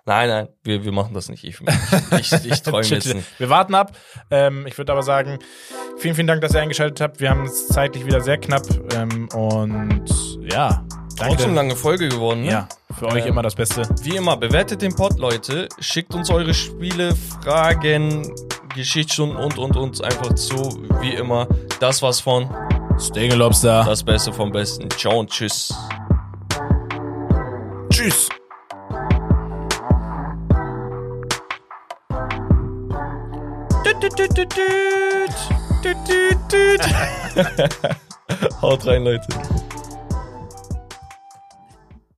[0.04, 1.44] Nein, nein, wir, wir machen das nicht.
[1.44, 1.60] Ich,
[2.18, 3.38] ich, ich träume jetzt nicht.
[3.38, 3.92] Wir warten ab.
[4.30, 5.38] Ähm, ich würde aber sagen,
[5.96, 7.20] vielen, vielen Dank, dass ihr eingeschaltet habt.
[7.20, 8.64] Wir haben es zeitlich wieder sehr knapp.
[8.94, 10.04] Ähm, und
[10.40, 10.84] ja,
[11.16, 11.36] danke.
[11.36, 12.50] Trotzdem lange Folge geworden, ne?
[12.50, 12.68] Ja,
[12.98, 13.82] für euch ähm, immer das Beste.
[14.02, 15.68] Wie immer, bewertet den Pod, Leute.
[15.78, 18.34] Schickt uns eure Spiele, Fragen,
[18.74, 20.56] Geschichtsstunden und, und, und einfach zu.
[21.00, 21.46] Wie immer,
[21.78, 22.50] das war's von
[23.14, 23.84] Lobster.
[23.84, 24.90] Das Beste vom Besten.
[24.90, 25.72] Ciao und tschüss.
[27.90, 28.28] Tschüss.
[38.60, 39.28] Haut rein, Leute.